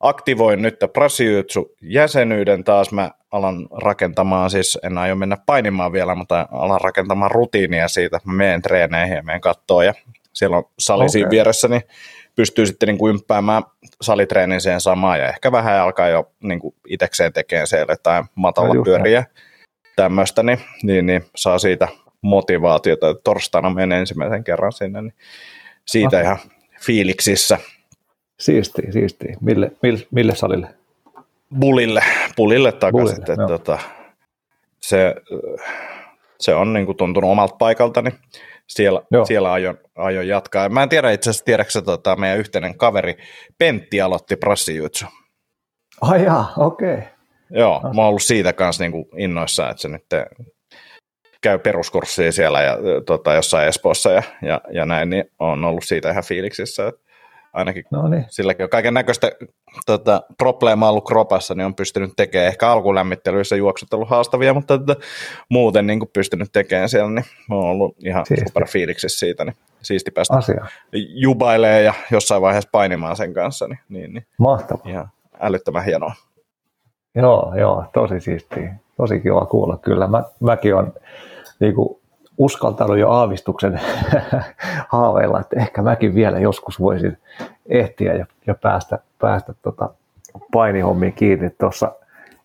aktivoin 0.00 0.62
nyt 0.62 0.76
Brasilytsu 0.92 1.74
jäsenyyden 1.82 2.64
taas. 2.64 2.92
Mä 2.92 3.10
alan 3.30 3.68
rakentamaan, 3.82 4.50
siis 4.50 4.78
en 4.82 4.98
aio 4.98 5.16
mennä 5.16 5.36
painimaan 5.46 5.92
vielä, 5.92 6.14
mutta 6.14 6.48
alan 6.52 6.80
rakentamaan 6.80 7.30
rutiinia 7.30 7.88
siitä. 7.88 8.20
Mä 8.24 8.32
menen 8.32 8.62
treeneihin 8.62 9.16
ja 9.16 9.22
menen 9.22 9.40
kattoon 9.40 9.86
ja 9.86 9.94
siellä 10.32 10.56
on 10.56 10.64
sali 10.78 11.02
okay. 11.02 11.08
siinä 11.08 11.30
vieressä, 11.30 11.68
niin 11.68 11.82
pystyy 12.36 12.66
sitten 12.66 12.86
niin 12.86 12.98
kuin 12.98 13.14
ympäämään 13.14 13.62
salitreenin 14.00 14.60
siihen 14.60 14.80
samaan 14.80 15.18
ja 15.18 15.28
ehkä 15.28 15.52
vähän 15.52 15.80
alkaa 15.80 16.08
jo 16.08 16.32
niin 16.42 16.60
kuin 16.60 16.74
itsekseen 16.86 17.32
tekemään 17.32 17.66
siellä 17.66 17.96
tai 18.02 18.22
matalla 18.34 18.74
no 18.74 18.82
pyöriä 18.82 19.24
tämmöistä, 19.96 20.42
niin, 20.42 20.60
niin, 20.82 21.06
niin, 21.06 21.24
saa 21.36 21.58
siitä 21.58 21.88
motivaatiota. 22.22 23.14
Torstaina 23.14 23.70
menen 23.70 23.98
ensimmäisen 23.98 24.44
kerran 24.44 24.72
sinne, 24.72 25.02
niin 25.02 25.14
siitä 25.86 26.16
Aha. 26.16 26.24
ihan 26.24 26.38
fiiliksissä. 26.86 27.58
Siisti, 28.40 28.82
siisti. 28.92 29.26
Mille, 29.40 29.72
mille, 29.82 30.06
mille 30.10 30.34
salille? 30.34 30.74
Bulille, 31.60 32.02
bulille 32.36 32.72
takaisin. 32.72 33.16
Bulille, 33.16 33.32
että, 33.32 33.46
tota, 33.46 33.78
se, 34.80 35.14
se 36.40 36.54
on 36.54 36.72
niin 36.72 36.86
kuin 36.86 36.96
tuntunut 36.96 37.30
omalta 37.30 37.56
paikaltani. 37.56 38.10
Siellä, 38.66 39.02
siellä 39.26 39.52
aion, 39.52 39.78
aion 39.96 40.28
jatkaa. 40.28 40.68
Mä 40.68 40.82
en 40.82 40.88
tiedä 40.88 41.10
itse 41.10 41.30
asiassa, 41.30 41.44
tiedätkö 41.44 41.82
tota, 41.82 42.16
meidän 42.16 42.38
yhteinen 42.38 42.78
kaveri 42.78 43.16
Pentti 43.58 44.00
aloitti 44.00 44.36
prassijutsu. 44.36 45.04
Ai 46.00 46.24
jaa, 46.24 46.52
okei. 46.56 46.94
Okay. 46.94 47.06
Joo, 47.50 47.80
no. 47.82 47.92
mä 47.92 48.00
oon 48.00 48.08
ollut 48.08 48.22
siitä 48.22 48.52
kanssa 48.52 48.84
niin 48.84 49.06
innoissa, 49.16 49.70
että 49.70 49.82
se 49.82 49.88
nyt 49.88 50.04
käy 51.40 51.58
peruskurssia 51.58 52.32
siellä 52.32 52.62
ja 52.62 52.78
tota, 53.06 53.34
jossain 53.34 53.68
Espoossa 53.68 54.10
ja, 54.10 54.22
ja, 54.42 54.60
ja 54.72 54.86
näin, 54.86 55.10
niin 55.10 55.24
on 55.38 55.64
ollut 55.64 55.84
siitä 55.84 56.10
ihan 56.10 56.24
fiiliksissä. 56.24 56.88
Että 56.88 57.00
ainakin 57.52 57.84
no 57.90 58.08
niin. 58.08 58.24
silläkin 58.28 58.64
on 58.64 58.70
kaiken 58.70 58.94
näköistä 58.94 59.32
tota, 59.86 60.22
probleemaa 60.38 60.90
ollut 60.90 61.06
kropassa, 61.06 61.54
niin 61.54 61.66
on 61.66 61.74
pystynyt 61.74 62.10
tekemään 62.16 62.48
ehkä 62.48 62.70
alkulämmittelyissä 62.70 63.56
juoksut 63.56 63.94
ollut 63.94 64.08
haastavia, 64.08 64.54
mutta 64.54 64.78
tota, 64.78 64.96
muuten 65.48 65.86
niin 65.86 65.98
kuin 65.98 66.10
pystynyt 66.12 66.48
tekemään 66.52 66.88
siellä, 66.88 67.10
niin 67.10 67.24
on 67.50 67.64
ollut 67.64 67.96
ihan 68.04 68.26
Siisti. 68.26 68.48
super 68.48 68.68
fiiliksissä 68.68 69.18
siitä, 69.18 69.44
niin 69.44 69.56
siisti 69.82 70.10
päästä 70.10 70.36
Asia. 70.36 70.66
jubailee 70.92 71.82
ja 71.82 71.94
jossain 72.10 72.42
vaiheessa 72.42 72.70
painimaan 72.72 73.16
sen 73.16 73.34
kanssa, 73.34 73.68
niin, 73.68 73.78
niin, 73.88 74.14
niin 74.14 74.26
Mahtavaa. 74.38 74.90
Ihan 74.90 75.08
älyttömän 75.40 75.84
hienoa. 75.84 76.12
Joo, 77.14 77.54
joo, 77.58 77.84
tosi 77.92 78.20
siistiä. 78.20 78.74
Tosi 79.00 79.20
kiva 79.20 79.46
kuulla 79.46 79.76
kyllä. 79.76 80.06
Mä, 80.06 80.22
mäkin 80.40 80.74
on 80.74 80.92
niin 81.60 81.74
kuin, 81.74 82.00
uskaltanut 82.38 82.98
jo 82.98 83.10
aavistuksen 83.10 83.80
haaveilla, 84.92 85.40
että 85.40 85.60
ehkä 85.60 85.82
mäkin 85.82 86.14
vielä 86.14 86.38
joskus 86.38 86.80
voisin 86.80 87.18
ehtiä 87.66 88.14
ja, 88.14 88.26
ja 88.46 88.54
päästä, 88.54 88.98
päästä 89.18 89.54
tota 89.62 89.88
painihommiin 90.52 91.12
kiinni. 91.12 91.50
Tuossa 91.50 91.92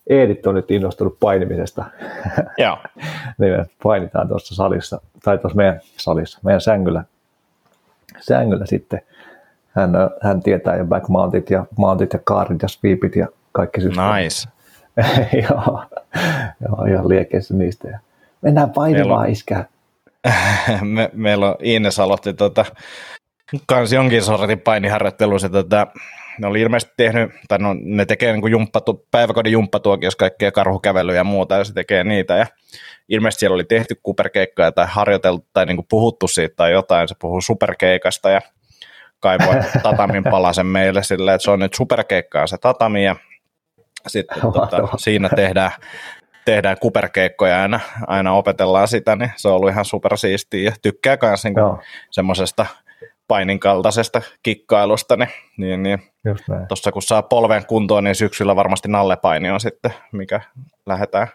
Eedit 0.08 0.48
on 0.48 0.56
nyt 0.56 0.72
innostunut 0.72 1.20
painimisesta. 1.20 1.86
Joo. 2.58 2.78
niin 3.38 3.54
me 3.54 3.66
painitaan 3.84 4.28
tuossa 4.28 4.56
salissa, 4.56 5.02
tai 5.24 5.38
tuossa 5.38 5.58
meidän 5.58 5.80
salissa, 5.98 6.40
meidän 6.44 6.62
sängyllä, 6.62 7.04
sängyllä 8.20 8.66
sitten. 8.66 9.02
Hän, 9.70 9.92
hän 10.22 10.44
tietää 10.44 10.76
jo 10.76 10.86
backmountit 10.86 11.50
ja 11.50 11.66
mountit 11.78 12.14
ja 12.14 12.20
kaarit 12.24 12.62
ja 12.62 12.68
sweepit 12.68 13.16
ja 13.16 13.28
kaikki 13.52 13.82
systeemit. 13.82 14.24
Nice. 14.24 14.50
joo, 15.50 15.84
joo, 16.62 16.86
ihan 16.86 17.10
liekeissä 17.10 17.54
niistä. 17.54 17.88
Ja 17.88 18.00
mennään 18.42 18.70
painimaan, 18.70 19.30
iskä. 19.30 19.66
me, 20.82 21.10
meillä 21.14 21.50
on 21.50 21.56
Ines 21.60 22.00
aloitti 22.00 22.34
tota, 22.34 22.66
kans 23.66 23.94
jonkin 23.94 24.24
sortin 24.24 24.60
painiharjoittelu. 24.60 25.40
Se, 25.40 25.50
tota, 25.50 25.88
ne 26.40 26.48
oli 26.48 26.62
ilmeisesti 26.62 26.94
tehnyt, 26.98 27.32
tai 27.48 27.60
no, 27.60 27.76
ne 27.82 28.06
tekee 28.06 28.34
niin 28.34 28.52
jumppatu, 28.52 29.06
päiväkodin 29.12 29.52
jumppatuokiossa 29.52 30.18
kaikkea 30.18 30.52
karhukävelyä 30.52 31.16
ja 31.16 31.24
muuta, 31.24 31.56
ja 31.56 31.64
se 31.64 31.74
tekee 31.74 32.04
niitä. 32.04 32.38
Ja 32.38 32.46
ilmeisesti 33.10 33.40
siellä 33.40 33.56
oli 33.56 33.64
tehty 33.64 33.96
kuperkeikkoja 34.04 34.72
tai 34.72 34.86
harjoiteltu 34.90 35.48
tai 35.54 35.66
niin 35.66 35.86
puhuttu 35.90 36.28
siitä 36.28 36.56
tai 36.56 36.72
jotain. 36.72 37.08
Se 37.08 37.16
puhuu 37.22 37.42
superkeikasta 37.42 38.30
ja 38.30 38.42
kaivoi 39.20 39.56
tatamin 39.84 40.24
palasen 40.24 40.66
meille 40.66 41.04
silleen, 41.04 41.36
että 41.36 41.44
se 41.44 41.52
on 41.52 41.60
nyt 41.60 41.74
superkeikkaa 41.74 42.48
se 42.48 42.58
tatami 42.58 43.06
ja 43.06 43.16
sitten 44.08 44.42
tota, 44.42 44.88
siinä 44.98 45.30
tehdään 45.30 45.72
tehdään 46.46 46.78
kuperkeikkoja 46.82 47.62
aina, 47.62 47.80
aina 48.08 48.34
opetellaan 48.34 48.88
sitä, 48.88 49.16
niin 49.16 49.32
se 49.36 49.48
on 49.48 49.56
ollut 49.56 49.70
ihan 49.70 49.86
supersiistiä 49.86 50.64
ja 50.64 50.72
tykkää 50.82 51.18
myös 51.22 51.44
niin 51.44 51.56
semmoisesta 52.12 52.66
painin 53.28 53.60
kaltaisesta 53.60 54.22
kikkailusta, 54.44 55.16
niin, 55.16 55.30
niin, 55.58 55.84
niin 55.84 56.00
tuossa 56.68 56.92
kun 56.92 57.02
saa 57.02 57.22
polven 57.22 57.66
kuntoon, 57.66 58.04
niin 58.04 58.16
syksyllä 58.16 58.56
varmasti 58.56 58.88
nallepaini 58.88 59.50
on 59.50 59.60
sitten, 59.60 59.94
mikä 60.12 60.42
lähdetään 60.86 61.28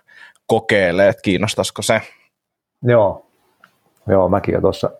kokeilemaan, 0.46 1.11
että 1.11 1.23
kiinnostaisiko 1.23 1.83
se. 1.83 2.01
Joo, 2.83 3.27
Joo 4.07 4.29
mäkin 4.29 4.55
jo 4.55 4.61
tuossa 4.61 4.90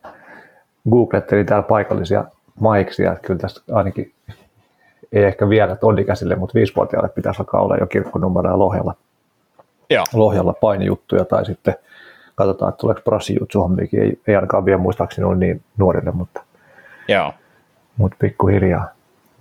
googlettelin 0.91 1.47
täällä 1.47 1.63
paikallisia 1.63 2.25
maiksia, 2.61 3.13
että 3.13 3.27
kyllä 3.27 3.41
tästä 3.41 3.61
ainakin 3.73 4.15
ei 5.13 5.25
ehkä 5.25 5.49
vielä 5.49 5.77
tonnikäsille, 5.77 6.37
mutta 6.37 6.55
viisivuotiaalle 6.55 7.09
pitäisi 7.09 7.43
alkaa 7.43 7.61
olla 7.61 7.77
jo 7.77 7.87
kirkkonumero 7.87 8.51
ja 8.51 8.59
lohjalla 8.59 8.95
Joo. 9.91 10.05
Lohjalla 10.13 10.53
painijuttuja 10.53 11.25
tai 11.25 11.47
sitten 11.47 11.75
katsotaan, 12.35 12.69
että 12.69 12.81
tuleeko 12.81 13.01
brassijutsu 13.05 13.61
hommikin. 13.61 14.03
Ei, 14.03 14.21
ei 14.29 14.35
ainakaan 14.35 14.65
vielä 14.65 14.79
muistaakseni 14.79 15.25
ole 15.25 15.37
niin 15.37 15.63
nuorille, 15.79 16.11
mutta, 16.11 16.43
joo. 17.09 17.35
mutta 17.97 18.17
pikkuhiljaa. 18.21 18.89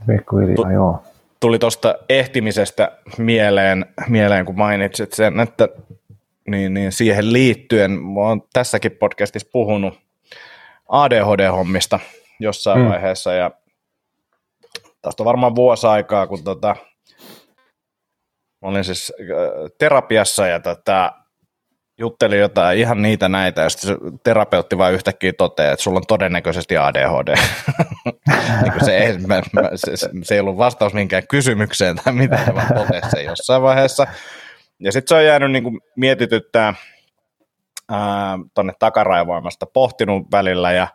Pikkuhiljaa, 0.07 0.55
tu- 0.55 0.69
joo. 0.69 1.03
Tuli 1.39 1.59
tuosta 1.59 1.95
ehtimisestä 2.09 2.91
mieleen, 3.17 3.85
mieleen, 4.07 4.45
kun 4.45 4.57
mainitsit 4.57 5.13
sen, 5.13 5.39
että 5.39 5.69
niin, 6.47 6.73
niin 6.73 6.91
siihen 6.91 7.33
liittyen, 7.33 7.91
mä 7.91 8.19
oon 8.19 8.41
tässäkin 8.53 8.91
podcastissa 8.91 9.49
puhunut 9.51 9.99
ADHD-hommista 10.89 11.99
jossain 12.39 12.81
mm. 12.81 12.89
vaiheessa, 12.89 13.33
ja 13.33 13.51
tästä 15.01 15.23
on 15.23 15.25
varmaan 15.25 15.55
vuosi 15.55 15.88
aikaa, 15.88 16.27
kun 16.27 16.43
tota, 16.43 16.75
Mä 18.61 18.69
olin 18.69 18.83
siis 18.83 19.13
äh, 19.19 19.71
terapiassa 19.77 20.47
ja 20.47 20.59
tota, 20.59 21.11
juttelin 21.99 22.39
jotain 22.39 22.79
ihan 22.79 23.01
niitä 23.01 23.29
näitä, 23.29 23.61
ja 23.61 23.69
sitten 23.69 23.97
terapeutti 24.23 24.77
vain 24.77 24.93
yhtäkkiä 24.93 25.33
toteaa, 25.33 25.73
että 25.73 25.83
sulla 25.83 25.97
on 25.97 26.07
todennäköisesti 26.07 26.77
ADHD. 26.77 27.35
niin 28.63 28.85
se, 28.85 28.97
ei, 28.97 29.17
mä, 29.17 29.41
mä, 29.53 29.69
se, 29.75 29.97
se, 30.23 30.35
ei 30.35 30.39
ollut 30.39 30.57
vastaus 30.57 30.93
minkään 30.93 31.27
kysymykseen 31.27 31.95
tai 31.95 32.13
mitään, 32.13 32.55
vaan 32.55 32.73
totesi 32.75 33.09
se 33.09 33.23
jossain 33.23 33.61
vaiheessa. 33.61 34.07
Ja 34.79 34.91
sitten 34.91 35.09
se 35.09 35.15
on 35.15 35.25
jäänyt 35.25 35.51
niin 35.51 35.63
kuin 35.63 35.79
mietityttää 35.95 36.73
tuonne 38.53 38.73
takaraivoimasta, 38.79 39.65
pohtinut 39.65 40.31
välillä, 40.31 40.71
ja 40.71 40.87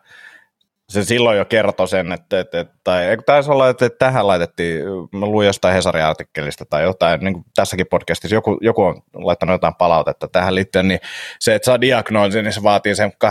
se 0.89 1.03
silloin 1.03 1.37
jo 1.37 1.45
kertoi 1.45 1.87
sen, 1.87 2.11
että, 2.11 2.39
että, 2.39 2.59
että 2.59 2.75
tai 2.83 3.05
eikö 3.05 3.23
taisi 3.25 3.51
olla, 3.51 3.69
että, 3.69 3.85
että 3.85 4.05
tähän 4.05 4.27
laitettiin, 4.27 4.83
mä 5.11 5.25
luin 5.25 5.45
jostain 5.45 5.75
Hesari-artikkelista 5.75 6.65
tai 6.69 6.83
jotain, 6.83 7.19
niin 7.19 7.33
kuin 7.33 7.45
tässäkin 7.55 7.87
podcastissa 7.87 8.35
joku, 8.35 8.57
joku 8.61 8.83
on 8.83 9.01
laittanut 9.13 9.53
jotain 9.53 9.75
palautetta 9.75 10.27
tähän 10.27 10.55
liittyen, 10.55 10.87
niin 10.87 10.99
se, 11.39 11.55
että 11.55 11.65
saa 11.65 11.81
diagnoosin, 11.81 12.43
niin 12.43 12.53
se 12.53 12.63
vaatii 12.63 12.95
sen 12.95 13.11
8-10 13.25 13.29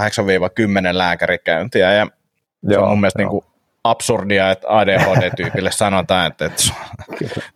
lääkärikäyntiä, 0.92 1.92
ja 1.92 2.06
Joo, 2.62 2.72
se 2.72 2.78
on 2.78 2.88
mun 2.88 3.00
mielestä 3.00 3.18
niin 3.18 3.28
kuin 3.28 3.44
absurdia, 3.84 4.50
että 4.50 4.68
ADHD-tyypille 4.68 5.70
sanotaan, 5.84 6.26
että, 6.26 6.44
että 6.44 6.62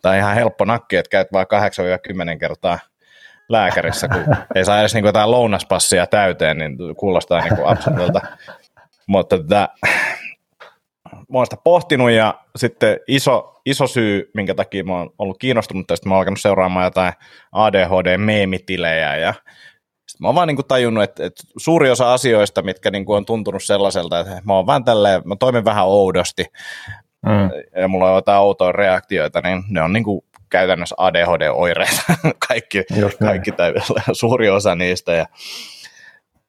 tämä 0.02 0.12
on 0.12 0.18
ihan 0.18 0.34
helppo 0.34 0.64
nakki, 0.64 0.96
että 0.96 1.10
käyt 1.10 1.32
vain 1.32 1.46
8-10 2.34 2.38
kertaa 2.38 2.78
lääkärissä, 3.48 4.08
kun 4.08 4.36
ei 4.54 4.64
saa 4.64 4.80
edes 4.80 4.94
niin 4.94 5.02
kuin 5.02 5.08
jotain 5.08 5.30
lounaspassia 5.30 6.06
täyteen, 6.06 6.58
niin 6.58 6.76
kuulostaa 6.96 7.40
niin 7.40 7.56
kuin 7.56 7.68
absurdilta. 7.68 8.20
Mutta 9.08 9.38
tätä, 9.38 9.68
mä 11.12 11.38
oon 11.38 11.46
sitä 11.46 11.56
pohtinut 11.64 12.10
ja 12.10 12.40
sitten 12.56 13.00
iso, 13.08 13.60
iso 13.66 13.86
syy, 13.86 14.30
minkä 14.34 14.54
takia 14.54 14.84
mä 14.84 14.98
oon 14.98 15.10
ollut 15.18 15.38
kiinnostunut 15.38 15.86
tästä, 15.86 16.08
mä 16.08 16.14
oon 16.14 16.18
alkanut 16.18 16.40
seuraamaan 16.40 16.84
jotain 16.84 17.12
ADHD-meemitilejä 17.52 19.16
ja 19.16 19.34
sitten 20.06 20.20
mä 20.20 20.28
oon 20.28 20.34
vaan 20.34 20.48
niin 20.48 20.56
kuin 20.56 20.66
tajunnut, 20.66 21.04
että, 21.04 21.26
että 21.26 21.42
suuri 21.56 21.90
osa 21.90 22.12
asioista, 22.12 22.62
mitkä 22.62 22.90
niin 22.90 23.04
kuin 23.04 23.16
on 23.16 23.24
tuntunut 23.24 23.62
sellaiselta, 23.62 24.20
että 24.20 24.42
mä 24.44 24.54
oon 24.54 24.66
vaan 24.66 24.84
tälleen, 24.84 25.22
mä 25.24 25.36
toimin 25.36 25.64
vähän 25.64 25.86
oudosti 25.86 26.44
mm. 27.26 27.50
ja 27.80 27.88
mulla 27.88 28.10
on 28.10 28.14
jotain 28.14 28.40
outoja 28.40 28.72
reaktioita, 28.72 29.40
niin 29.40 29.64
ne 29.68 29.82
on 29.82 29.92
niin 29.92 30.04
kuin 30.04 30.20
käytännössä 30.50 30.94
ADHD-oireita, 30.98 32.02
kaikki, 32.48 32.84
kaikki 33.18 33.52
tai 33.52 33.72
suuri 34.12 34.50
osa 34.50 34.74
niistä 34.74 35.12
ja 35.12 35.26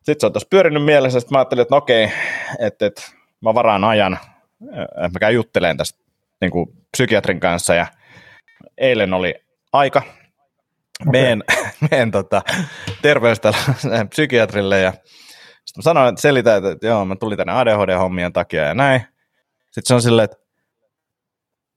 sitten 0.09 0.19
se 0.19 0.25
on 0.25 0.33
tuossa 0.33 0.47
pyörinyt 0.49 0.85
mielessä, 0.85 1.19
että 1.19 1.31
mä 1.31 1.37
ajattelin, 1.37 1.61
että 1.61 1.75
no 1.75 1.77
okei, 1.77 2.11
että, 2.59 2.85
että 2.85 3.01
mä 3.41 3.53
varaan 3.53 3.83
ajan, 3.83 4.19
että 4.71 5.09
mä 5.13 5.19
käyn 5.19 5.35
juttelemaan 5.35 5.77
tästä 5.77 5.99
niin 6.41 6.51
kuin 6.51 6.69
psykiatrin 6.91 7.39
kanssa 7.39 7.75
ja 7.75 7.87
eilen 8.77 9.13
oli 9.13 9.35
aika, 9.73 9.99
okay. 9.99 11.11
meen, 11.11 11.43
meen 11.91 12.11
tota, 12.11 12.41
terveystalon 13.01 13.59
psykiatrille 14.09 14.79
ja 14.79 14.91
sitten 14.91 15.79
mä 15.79 15.81
sanoin, 15.81 16.09
että 16.09 16.21
selitän, 16.21 16.57
että, 16.57 16.71
että 16.71 16.87
joo, 16.87 17.05
mä 17.05 17.15
tulin 17.15 17.37
tänne 17.37 17.53
ADHD-hommien 17.53 18.33
takia 18.33 18.63
ja 18.63 18.73
näin. 18.73 19.01
Sitten 19.55 19.85
se 19.85 19.93
on 19.93 20.01
silleen, 20.01 20.25
että 20.25 20.37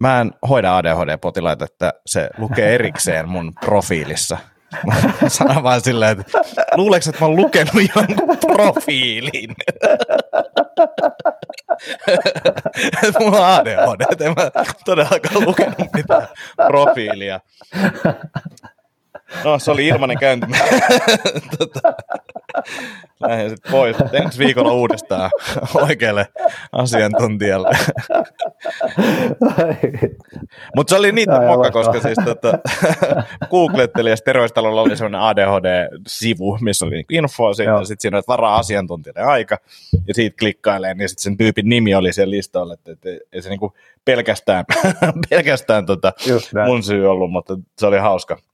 mä 0.01 0.21
en 0.21 0.33
hoida 0.49 0.77
ADHD-potilaita, 0.77 1.65
että 1.65 1.93
se 2.07 2.31
lukee 2.39 2.75
erikseen 2.75 3.29
mun 3.29 3.53
profiilissa. 3.55 4.39
Sano 5.29 5.63
vaan 5.63 5.81
silleen, 5.81 6.21
että 6.21 6.39
luuleeko, 6.77 7.11
että 7.11 7.21
mä 7.21 7.27
oon 7.27 7.37
lukenut 7.37 7.75
jonkun 7.97 8.39
profiilin? 8.39 9.55
että 13.03 13.19
mulla 13.21 13.49
on 13.49 13.61
ADHD, 13.61 14.01
että 14.13 14.25
en 14.25 14.35
mä 14.37 14.51
todellakaan 14.85 15.45
lukenut 15.47 15.93
mitään 15.95 16.29
profiilia. 16.67 17.41
No, 19.45 19.59
se 19.59 19.71
oli 19.71 19.87
ilmanen 19.87 20.19
käynti. 20.19 20.47
tota, 21.59 21.95
lähden 23.21 23.51
sitten 23.51 23.73
pois. 23.73 23.97
Ensi 24.13 24.39
viikolla 24.39 24.73
uudestaan 24.73 25.31
oikealle 25.75 26.27
asiantuntijalle. 26.73 27.69
Mutta 30.77 30.91
se 30.91 30.97
oli 30.97 31.13
niitä 31.13 31.41
moka, 31.41 31.71
koska 31.71 32.01
siis 32.01 32.19
tota, 32.25 32.59
googlettelin 33.51 34.11
ja 34.11 34.17
terveystalolla 34.25 34.81
oli 34.83 34.97
sellainen 34.97 35.21
ADHD-sivu, 35.21 36.59
missä 36.61 36.85
oli 36.85 36.95
niinku 36.95 37.15
infoa 37.15 37.55
siitä, 37.55 37.71
ja 37.71 37.85
sitten 37.85 38.03
siinä 38.03 38.17
oli 38.17 38.25
varaa 38.29 38.57
asiantuntijalle 38.57 39.21
aika, 39.21 39.59
ja 40.09 40.15
siitä 40.15 40.37
klikkailee, 40.39 40.95
niin 40.95 41.09
sitten 41.09 41.23
sen 41.23 41.37
tyypin 41.37 41.69
nimi 41.69 41.95
oli 41.95 42.13
siellä 42.13 42.31
listalla, 42.31 42.75
että, 42.75 42.93
että 42.93 43.09
ei 43.33 43.43
se 43.43 43.49
niinku 43.49 43.75
pelkästään, 44.05 44.65
pelkästään 45.31 45.87
tota 45.87 46.13
mun 46.67 46.83
syy 46.83 47.11
ollut, 47.11 47.31
mutta 47.31 47.57
se 47.79 47.87
oli 47.87 47.99
hauska. 47.99 48.37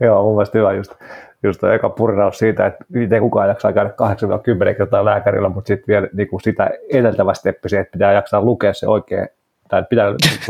Joo, 0.00 0.22
mun 0.22 0.34
mielestä 0.34 0.58
hyvä 0.58 0.72
just, 0.72 0.94
just 1.42 1.64
eka 1.64 1.88
purinaus 1.88 2.38
siitä, 2.38 2.66
että 2.66 2.84
miten 2.88 3.20
kukaan 3.20 3.48
jaksaa 3.48 3.72
käydä 3.72 3.90
8-10 4.72 4.74
kertaa 4.74 5.04
lääkärillä, 5.04 5.48
mutta 5.48 5.68
sitten 5.68 5.86
vielä 5.88 6.08
niin 6.12 6.28
kuin 6.28 6.40
sitä 6.40 6.70
edeltävä 6.92 7.34
steppi 7.34 7.68
että 7.80 7.92
pitää 7.92 8.12
jaksaa 8.12 8.42
lukea 8.42 8.74
se 8.74 8.88
oikein, 8.88 9.28
tai 9.68 9.84
pitää 9.90 10.06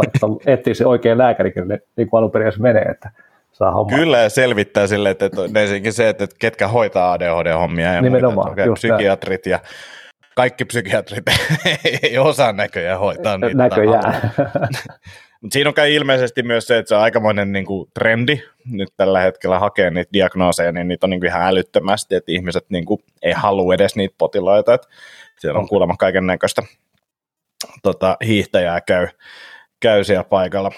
etsiä 0.47 0.75
se 0.75 0.87
oikein 0.87 1.19
lääkäri, 1.19 1.53
niin 1.97 2.09
kuin 2.09 2.19
alun 2.19 2.31
perin 2.31 2.53
menee, 2.59 2.83
että 2.83 3.11
saa 3.53 3.71
homma. 3.71 3.97
Kyllä, 3.97 4.19
ja 4.19 4.31
selvittää 4.31 4.87
sille, 4.87 5.11
että, 5.11 5.27
että 5.27 5.61
ensinnäkin 5.61 5.93
se, 5.93 6.09
että 6.09 6.27
ketkä 6.39 6.69
hoitaa 6.69 7.13
ADHD-hommia 7.13 7.95
ja 7.95 8.03
Nimenomaan, 8.03 8.55
muita, 8.57 8.73
psykiatrit 8.73 9.47
ja 9.47 9.59
kaikki 10.37 10.65
psykiatrit 10.65 11.25
ei 12.03 12.19
osaa 12.19 12.53
näköjään 12.53 12.99
hoitaa 12.99 13.39
niitä. 13.39 13.57
Näköjään. 13.57 14.33
Mutta 15.41 15.55
siinä 15.55 15.71
on 15.71 15.75
kai 15.75 15.95
ilmeisesti 15.95 16.43
myös 16.43 16.67
se, 16.67 16.79
että 16.79 16.89
se 16.89 16.95
on 16.95 17.03
aikamoinen 17.03 17.53
niin 17.53 17.67
kuin, 17.67 17.91
trendi 17.95 18.43
nyt 18.65 18.89
tällä 18.97 19.21
hetkellä 19.21 19.59
hakea 19.59 19.91
niitä 19.91 20.13
diagnooseja, 20.13 20.73
niin 20.73 20.89
niitä 20.89 21.07
on 21.07 21.11
niin 21.11 21.21
kuin, 21.21 21.29
ihan 21.29 21.43
älyttömästi, 21.43 22.15
että 22.15 22.33
ihmiset 22.33 22.65
niin 22.69 22.85
kuin, 22.85 23.01
ei 23.23 23.33
halua 23.33 23.75
edes 23.75 23.97
niitä 23.97 24.15
potilaita, 24.19 24.75
että 24.75 24.89
siellä 25.39 25.61
on 25.61 25.69
kuulemma 25.69 25.97
kaiken 25.97 26.27
näköistä 26.27 26.63
tota, 27.83 28.17
hiihtäjää 28.27 28.81
käy, 28.81 29.09
käy 29.81 30.05
siellä 30.05 30.25
paikalla. 30.25 30.73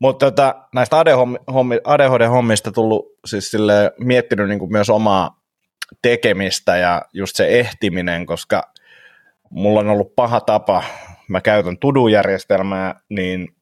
Mutta 0.00 0.26
tota, 0.26 0.54
näistä 0.74 0.96
ADHD-hommista 1.84 2.72
tullut 2.72 3.06
siis 3.26 3.50
sille, 3.50 3.92
miettinyt 3.98 4.48
niin 4.48 4.58
kuin 4.58 4.72
myös 4.72 4.90
omaa 4.90 5.40
tekemistä 6.02 6.76
ja 6.76 7.02
just 7.12 7.36
se 7.36 7.46
ehtiminen, 7.48 8.26
koska 8.26 8.73
mulla 9.50 9.80
on 9.80 9.88
ollut 9.88 10.16
paha 10.16 10.40
tapa, 10.40 10.82
mä 11.28 11.40
käytän 11.40 11.78
tudujärjestelmää, 11.78 13.00
niin 13.08 13.54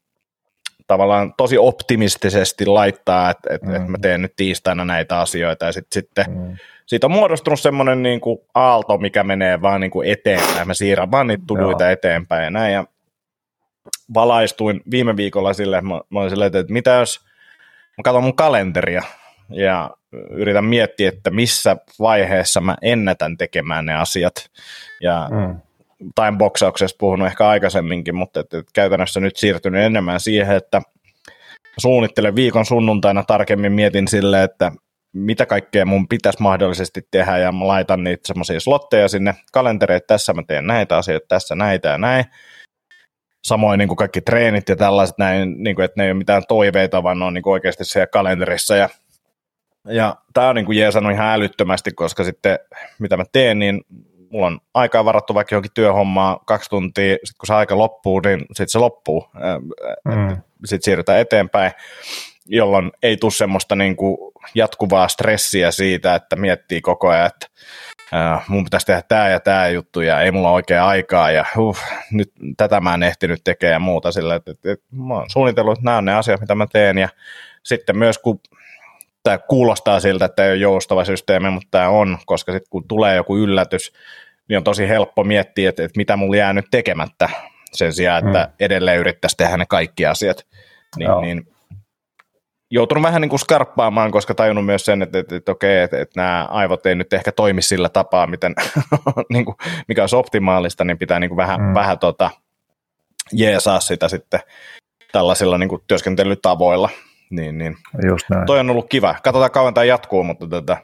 tavallaan 0.87 1.35
tosi 1.37 1.59
optimistisesti 1.59 2.67
laittaa, 2.67 3.31
että, 3.31 3.55
että, 3.55 3.67
mm. 3.67 3.75
että 3.75 3.91
mä 3.91 3.99
teen 3.99 4.23
nyt 4.23 4.33
tiistaina 4.37 4.85
näitä 4.85 5.21
asioita 5.21 5.65
ja 5.65 5.73
sitten, 5.73 6.03
sitten 6.03 6.25
mm. 6.31 6.57
siitä 6.87 7.07
on 7.07 7.13
muodostunut 7.13 7.61
semmoinen 7.61 8.03
niin 8.03 8.21
kuin 8.21 8.39
aalto, 8.55 8.99
mikä 8.99 9.25
menee 9.25 9.63
vaan 9.63 9.81
niin 9.81 9.91
kuin 9.91 10.09
eteenpäin. 10.09 10.67
Mä 10.67 10.75
siirrän 10.75 11.11
vaan 11.11 11.27
niitä 11.27 11.45
tuduita 11.47 11.85
Joo. 11.85 11.93
eteenpäin 11.93 12.45
ja 12.45 12.51
näin 12.51 12.73
ja 12.73 12.85
valaistuin 14.15 14.81
viime 14.91 15.17
viikolla 15.17 15.53
sille, 15.53 15.81
mä, 15.81 16.01
mä 16.11 16.21
olin 16.21 16.31
silleen, 16.31 16.57
että 16.57 16.73
mitä 16.73 16.91
jos 16.91 17.21
mä 17.99 18.03
katson 18.05 18.23
mun 18.23 18.37
kalenteria 18.37 19.03
ja 19.51 19.91
yritän 20.31 20.65
miettiä, 20.65 21.09
että 21.09 21.31
missä 21.31 21.77
vaiheessa 21.99 22.61
mä 22.61 22.77
ennätän 22.83 23.37
tekemään 23.37 23.87
ne 23.87 23.95
asiat 23.95 24.35
ja 25.01 25.29
mm 25.31 25.61
timeboxauksesta 26.15 26.97
puhunut 27.01 27.27
ehkä 27.27 27.49
aikaisemminkin, 27.49 28.15
mutta 28.15 28.41
et, 28.41 28.55
et 28.55 28.67
käytännössä 28.75 29.21
nyt 29.21 29.37
siirtynyt 29.37 29.83
enemmän 29.83 30.21
siihen, 30.21 30.57
että 30.57 30.83
suunnittelen 31.79 32.37
viikon 32.37 32.67
sunnuntaina 32.67 33.25
tarkemmin, 33.27 33.73
mietin 33.73 34.09
sille, 34.09 34.43
että 34.43 34.73
mitä 35.13 35.47
kaikkea 35.47 35.87
mun 35.87 36.09
pitäisi 36.09 36.43
mahdollisesti 36.43 37.01
tehdä, 37.11 37.39
ja 37.39 37.53
mä 37.53 37.67
laitan 37.67 38.05
niitä 38.05 38.23
semmoisia 38.27 38.61
slotteja 38.61 39.09
sinne 39.09 39.35
kalenteriin, 39.53 39.97
että 39.97 40.15
tässä 40.15 40.33
mä 40.33 40.43
teen 40.47 40.67
näitä 40.67 40.97
asioita, 40.97 41.27
tässä 41.29 41.55
näitä 41.55 41.89
ja 41.89 41.99
näin. 41.99 42.25
Samoin 43.45 43.79
niin 43.79 43.89
kuin 43.89 43.97
kaikki 43.97 44.21
treenit 44.21 44.69
ja 44.69 44.77
tällaiset 44.77 45.19
näin, 45.19 45.63
niin 45.63 45.77
kuin, 45.77 45.85
että 45.85 46.01
ne 46.01 46.05
ei 46.05 46.11
ole 46.11 46.19
mitään 46.19 46.43
toiveita, 46.49 47.03
vaan 47.03 47.19
ne 47.19 47.25
on 47.25 47.35
niin 47.35 47.43
kuin 47.43 47.53
oikeasti 47.53 47.85
siellä 47.85 48.07
kalenterissa. 48.07 48.77
Ja, 48.77 48.89
ja 49.89 50.17
tämä 50.35 50.49
on 50.49 50.55
niin 50.55 50.67
kuin 50.67 50.79
jeesannut 50.79 51.13
ihan 51.13 51.29
älyttömästi, 51.29 51.91
koska 51.91 52.25
sitten 52.25 52.59
mitä 52.99 53.17
mä 53.17 53.25
teen, 53.33 53.59
niin 53.59 53.81
mulla 54.33 54.47
on 54.47 54.61
aikaa 54.75 55.05
varattu 55.05 55.35
vaikka 55.35 55.55
johonkin 55.55 55.73
työhommaa 55.75 56.41
kaksi 56.47 56.71
tuntia, 56.71 57.13
sitten 57.13 57.39
kun 57.39 57.47
se 57.47 57.55
aika 57.55 57.79
loppuu, 57.79 58.21
niin 58.21 58.41
sitten 58.41 58.69
se 58.69 58.79
loppuu. 58.79 59.29
Mm. 60.05 60.37
Sitten 60.65 60.85
siirrytään 60.85 61.21
eteenpäin, 61.21 61.73
jolloin 62.47 62.93
ei 63.03 63.17
tule 63.17 63.33
semmoista 63.33 63.77
niin 63.77 63.97
kuin 63.97 64.17
jatkuvaa 64.55 65.09
stressiä 65.09 65.71
siitä, 65.71 66.15
että 66.15 66.37
miettii 66.37 66.81
koko 66.81 67.09
ajan, 67.09 67.27
että 67.27 67.47
Uh, 68.13 68.43
mun 68.49 68.65
pitäisi 68.65 68.87
tehdä 68.87 69.03
tämä 69.09 69.29
ja 69.29 69.41
tämä 69.41 69.69
juttu 69.69 70.01
ja 70.01 70.21
ei 70.21 70.31
mulla 70.31 70.49
ole 70.49 70.55
oikein 70.55 70.81
aikaa 70.81 71.31
ja 71.31 71.45
uh, 71.57 71.79
nyt 72.11 72.33
tätä 72.57 72.81
mä 72.81 72.95
en 72.95 73.03
ehtinyt 73.03 73.41
tekemään 73.45 73.73
ja 73.73 73.79
muuta 73.79 74.13
sillä, 74.13 74.35
että, 74.35 74.51
että, 74.51 74.73
että 74.73 74.87
mä 74.97 75.15
oon 75.15 75.31
suunnitellut, 75.31 75.73
että 75.73 75.85
nämä 75.85 75.97
on 75.97 76.05
ne 76.05 76.15
asiat, 76.15 76.41
mitä 76.41 76.55
mä 76.55 76.67
teen 76.73 76.99
ja 76.99 77.09
sitten 77.63 77.99
myös 77.99 78.19
kun 78.19 78.41
tämä 79.23 79.39
kuulostaa 79.39 80.01
siltä, 80.01 80.25
että 80.25 80.45
ei 80.45 80.51
ole 80.51 80.59
joustava 80.59 81.05
systeemi, 81.05 81.51
mutta 81.51 81.69
tämä 81.71 81.89
on, 81.89 82.19
koska 82.27 82.53
sitten 82.53 82.71
kun 82.71 82.89
tulee 82.89 83.17
joku 83.17 83.37
yllätys, 83.37 83.93
niin 84.49 84.57
on 84.57 84.65
tosi 84.65 84.89
helppo 84.89 85.25
miettiä, 85.25 85.69
että, 85.69 85.85
että 85.85 85.97
mitä 85.97 86.17
mulla 86.17 86.37
jää 86.37 86.53
nyt 86.53 86.67
tekemättä 86.71 87.29
sen 87.73 87.93
sijaan, 87.93 88.27
että 88.27 88.45
mm. 88.45 88.55
edelleen 88.61 88.99
yrittäisi 88.99 89.37
tehdä 89.37 89.57
ne 89.57 89.67
kaikki 89.67 90.07
asiat. 90.07 90.47
Niin, 90.97 91.11
niin 91.23 91.47
joutunut 92.71 93.03
vähän 93.03 93.21
niin 93.21 93.31
kuin 93.31 93.41
skarppaamaan, 93.41 94.11
koska 94.11 94.35
tajunnut 94.35 94.67
myös 94.67 94.85
sen, 94.85 95.03
että, 95.03 95.19
että, 95.19 95.37
että 95.37 95.53
okei, 95.53 95.83
että, 95.83 96.01
että 96.01 96.21
nämä 96.21 96.45
aivot 96.51 96.87
ei 96.87 96.95
nyt 96.95 97.13
ehkä 97.13 97.33
toimi 97.33 97.63
sillä 97.63 97.89
tapaa, 97.89 98.27
miten, 98.27 98.55
niin 99.33 99.45
kuin, 99.45 99.57
mikä 99.89 100.03
olisi 100.03 100.17
optimaalista, 100.17 100.85
niin 100.85 100.99
pitää 100.99 101.21
niin 101.21 101.31
kuin 101.31 101.37
vähän, 101.37 101.61
mm. 101.61 101.75
vähän 101.75 101.99
tota, 101.99 102.31
jeesaa 103.33 103.81
sitä 103.81 104.09
sitten 104.09 104.41
tällaisilla 105.13 105.59
niin 105.59 105.69
kuin 105.69 105.83
työskentelytavoilla. 105.87 106.89
Niin, 107.33 107.59
niin. 107.59 107.77
Just 108.09 108.31
näin. 108.31 108.47
Toi 108.47 108.61
on 108.61 108.71
ollut 108.71 108.89
kiva. 108.89 109.15
Katsotaan 109.23 109.51
kauan 109.51 109.75
tämä 109.75 109.85
jatkuu, 109.85 110.25
mutta 110.25 110.47
tota, 110.47 110.77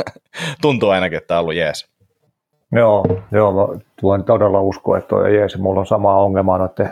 tuntuu 0.62 0.88
ainakin, 0.88 1.16
että 1.16 1.28
tämä 1.28 1.38
on 1.38 1.42
ollut 1.42 1.54
jees. 1.54 1.88
Joo, 2.72 3.04
joo 3.32 3.52
mä 3.52 3.80
voin 4.02 4.24
todella 4.24 4.60
uskoa, 4.60 4.98
että 4.98 5.08
toi 5.08 5.36
jees. 5.36 5.58
Mulla 5.58 5.80
on 5.80 5.86
sama 5.86 6.16
ongelma 6.16 6.58
noiden 6.58 6.90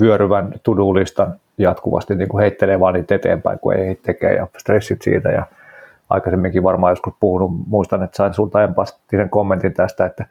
vyöryvän 0.00 0.52
tudulistan 0.62 1.34
jatkuvasti 1.58 2.14
niin 2.14 2.28
kuin 2.28 2.40
heittelee 2.40 2.80
vaan 2.80 2.94
niitä 2.94 3.14
eteenpäin, 3.14 3.58
kun 3.58 3.74
ei 3.74 3.94
tekee 3.94 4.34
ja 4.34 4.46
stressit 4.58 5.02
siitä 5.02 5.28
ja 5.28 5.46
aikaisemminkin 6.10 6.62
varmaan 6.62 6.92
joskus 6.92 7.14
puhunut, 7.20 7.50
muistan, 7.66 8.02
että 8.02 8.16
sain 8.16 8.34
sulta 8.34 8.62
empastisen 8.62 9.30
kommentin 9.30 9.74
tästä, 9.74 10.06
että, 10.06 10.26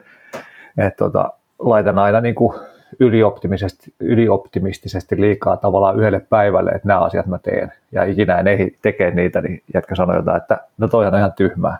että 0.77 0.97
tota, 0.97 1.31
laitan 1.59 1.99
aina 1.99 2.21
niin 2.21 2.35
kuin 2.35 2.59
ylioptimisesti, 2.99 3.93
ylioptimistisesti 3.99 5.21
liikaa 5.21 5.58
tavallaan 5.58 5.99
yhdelle 5.99 6.19
päivälle, 6.19 6.71
että 6.71 6.88
nämä 6.88 6.99
asiat 6.99 7.25
mä 7.25 7.38
teen, 7.38 7.73
ja 7.91 8.03
ikinä 8.03 8.39
en 8.39 8.47
ehdi 8.47 8.71
tekee 8.81 9.12
niitä, 9.12 9.41
niin 9.41 9.63
jätkä 9.73 9.95
sanoi 9.95 10.15
jotain, 10.15 10.38
että 10.38 10.58
no 10.77 10.88
toi 10.88 11.08
on 11.08 11.15
ihan 11.15 11.34
tyhmää. 11.34 11.77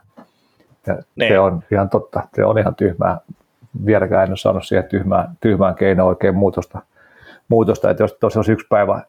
Ja 0.88 0.98
niin. 1.16 1.32
se 1.32 1.40
on 1.40 1.64
ihan 1.72 1.90
totta, 1.90 2.22
se 2.36 2.46
on 2.46 2.60
ihan 2.60 2.76
tyhmää. 2.76 3.18
Vieläkään 3.86 4.24
en 4.24 4.30
ole 4.32 4.38
saanut 4.38 4.66
siihen 4.66 4.90
tyhmään, 4.90 5.30
tyhmään 5.42 5.76
keinoon 5.76 6.10
oikein 6.10 6.36
muutosta, 6.36 6.82
muutosta, 7.48 7.90
että 7.90 8.04
jos 8.04 8.14
tosiaan 8.14 8.40
olisi 8.40 8.52
yksi 8.52 8.68
päivä, 8.70 9.02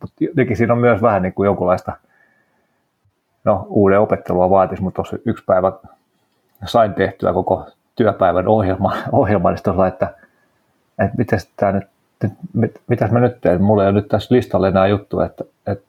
mutta 0.00 0.16
jotenkin 0.20 0.56
siinä 0.56 0.72
on 0.72 0.80
myös 0.80 1.02
vähän 1.02 1.22
niin 1.22 1.32
kuin 1.32 1.46
jonkunlaista, 1.46 1.92
no 3.44 3.66
uuden 3.68 4.00
opettelua 4.00 4.50
vaatisi, 4.50 4.82
mutta 4.82 4.96
tuossa 4.96 5.16
yksi 5.24 5.44
päivä 5.44 5.72
sain 6.64 6.94
tehtyä 6.94 7.32
koko 7.32 7.66
työpäivän 7.96 8.48
ohjelma, 8.48 8.96
ohjelma 9.12 9.50
niin 9.50 9.86
että 9.88 10.14
että 11.04 11.18
mitäs 11.18 11.50
tämä 11.56 11.72
nyt, 11.72 11.84
mit, 12.52 12.80
mitäs 12.86 13.10
mä 13.10 13.20
nyt 13.20 13.40
teen, 13.40 13.62
mulla 13.62 13.82
ei 13.82 13.88
ole 13.88 14.00
nyt 14.00 14.08
tässä 14.08 14.34
listalla 14.34 14.68
enää 14.68 14.86
juttu, 14.86 15.20
että, 15.20 15.44
että 15.66 15.84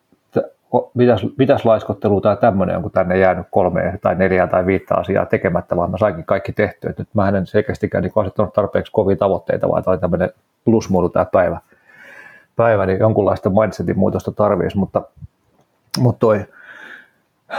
mitäs, 0.94 1.26
mitäs 1.38 1.66
laiskottelu 1.66 2.22
tai 2.22 2.38
tämmöinen 2.38 2.76
on, 2.76 2.82
kun 2.82 2.92
tänne 2.92 3.18
jäänyt 3.18 3.48
kolme 3.52 4.00
tai 4.02 4.16
neljää 4.16 4.48
tai 4.48 4.66
viittä 4.66 4.96
asiaa 4.96 5.26
tekemättä, 5.26 5.76
vaan 5.76 5.92
mä 5.92 5.98
sainkin 5.98 6.26
kaikki 6.26 6.54
tehtyä. 6.54 6.90
Että 6.90 7.02
nyt 7.02 7.10
mä 7.14 7.30
en 7.30 7.46
selkeästikään 7.46 8.04
niin 8.04 8.12
asettanut 8.16 8.54
tarpeeksi 8.54 8.92
kovia 8.92 9.16
tavoitteita, 9.16 9.70
vaan 9.70 9.84
tämä 9.84 9.98
tämmöinen 9.98 10.30
plusmuodu 10.66 11.10
tämä 11.10 11.26
päivä. 11.26 11.60
päivä, 12.56 12.86
niin 12.86 13.00
jonkunlaista 13.00 13.50
mindsetin 13.50 14.00
muutosta 14.00 14.32
tarvitsisi, 14.32 14.78
mutta, 14.78 15.02
mutta 16.00 16.20
toi 16.20 16.46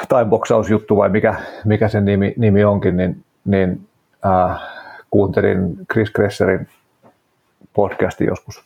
timeboxausjuttu 0.09 0.97
vai 0.97 1.09
mikä, 1.09 1.35
mikä 1.65 1.89
sen 1.89 2.05
nimi, 2.05 2.35
nimi 2.37 2.65
onkin, 2.65 2.97
niin, 2.97 3.25
niin 3.45 3.87
äh, 4.27 4.61
kuuntelin 5.11 5.77
Chris 5.93 6.11
Kresserin 6.11 6.69
podcasti 7.73 8.25
joskus. 8.25 8.65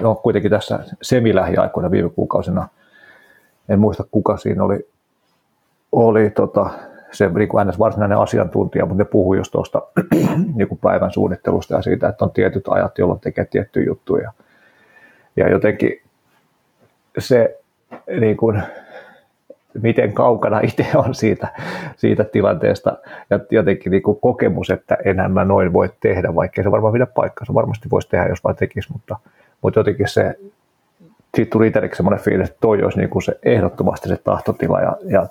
No, 0.00 0.14
kuitenkin 0.14 0.50
tässä 0.50 0.78
semilähiaikoina 1.02 1.90
viime 1.90 2.10
kuukausina, 2.10 2.68
en 3.68 3.80
muista 3.80 4.04
kuka 4.10 4.36
siinä 4.36 4.64
oli, 4.64 4.88
oli 5.92 6.30
tota, 6.30 6.70
se 7.12 7.28
niin 7.28 7.48
kuin 7.48 7.66
varsinainen 7.78 8.18
asiantuntija, 8.18 8.86
mutta 8.86 9.02
ne 9.02 9.04
puhui 9.04 9.36
just 9.36 9.52
tuosta 9.52 9.82
niin 10.56 10.78
päivän 10.82 11.10
suunnittelusta 11.10 11.74
ja 11.74 11.82
siitä, 11.82 12.08
että 12.08 12.24
on 12.24 12.30
tietyt 12.30 12.68
ajat, 12.68 12.98
jolloin 12.98 13.20
tekee 13.20 13.44
tiettyjä 13.44 13.86
juttuja. 13.86 14.32
Ja 15.36 15.50
jotenkin 15.50 16.02
se, 17.18 17.58
niin 18.20 18.36
kuin, 18.36 18.62
miten 19.82 20.12
kaukana 20.12 20.60
itse 20.60 20.86
on 20.94 21.14
siitä, 21.14 21.48
siitä 21.96 22.24
tilanteesta. 22.24 22.96
Ja 23.30 23.40
jotenkin 23.50 23.90
niin 23.90 24.02
kuin 24.02 24.20
kokemus, 24.20 24.70
että 24.70 24.96
enää 25.04 25.28
mä 25.28 25.44
noin 25.44 25.72
voi 25.72 25.90
tehdä, 26.00 26.34
vaikka 26.34 26.62
se 26.62 26.70
varmaan 26.70 26.92
pidä 26.92 27.06
paikkansa, 27.06 27.54
varmasti 27.54 27.90
voisi 27.90 28.08
tehdä, 28.08 28.26
jos 28.26 28.44
vaan 28.44 28.56
tekisi, 28.56 28.92
mutta, 28.92 29.16
mutta 29.62 29.80
jotenkin 29.80 30.08
se, 30.08 30.38
siitä 31.34 31.50
tuli 31.50 31.66
itsellekin 31.66 31.96
semmoinen 31.96 32.24
fiilis, 32.24 32.48
että 32.48 32.60
toi 32.60 32.82
olisi 32.82 32.98
niin 32.98 33.10
kuin 33.10 33.22
se 33.22 33.38
ehdottomasti 33.42 34.08
se 34.08 34.16
tahtotila 34.16 34.80
ja, 34.80 34.96
ja 35.04 35.26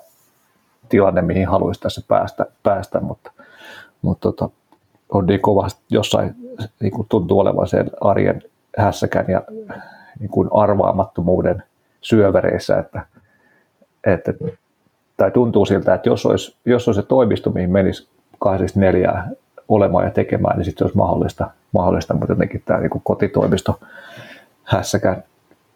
tilanne, 0.88 1.22
mihin 1.22 1.48
haluaisi 1.48 1.80
tässä 1.80 2.02
päästä, 2.08 2.46
päästä. 2.62 3.00
Mutta, 3.00 3.32
mutta 4.02 4.32
tota, 4.32 4.48
on 5.08 5.26
niin 5.26 5.40
kovasti 5.40 5.80
jossain 5.90 6.34
niin 6.80 6.92
kuin 6.92 7.06
tuntuu 7.08 7.40
olevan 7.40 7.68
sen 7.68 7.90
arjen 8.00 8.42
hässäkän 8.78 9.24
ja 9.28 9.42
niin 10.20 10.30
kuin 10.30 10.48
arvaamattomuuden 10.52 11.62
syövereissä, 12.00 12.78
että, 12.78 13.06
että 14.06 14.32
tai 15.16 15.30
tuntuu 15.30 15.66
siltä, 15.66 15.94
että 15.94 16.08
jos 16.08 16.26
olisi, 16.26 16.56
jos 16.64 16.88
olisi 16.88 17.00
se 17.00 17.06
toimisto, 17.06 17.50
mihin 17.50 17.70
menisi 17.70 18.08
kahdesta 18.38 18.80
neljää 18.80 19.30
olemaan 19.68 20.04
ja 20.04 20.10
tekemään, 20.10 20.56
niin 20.56 20.64
sitten 20.64 20.78
se 20.78 20.84
olisi 20.84 20.96
mahdollista, 20.96 21.50
mahdollista 21.72 22.14
mutta 22.14 22.32
jotenkin 22.32 22.62
tämä 22.66 22.80
niin 22.80 22.90
kotitoimisto 23.04 23.80
hässäkään 24.64 25.24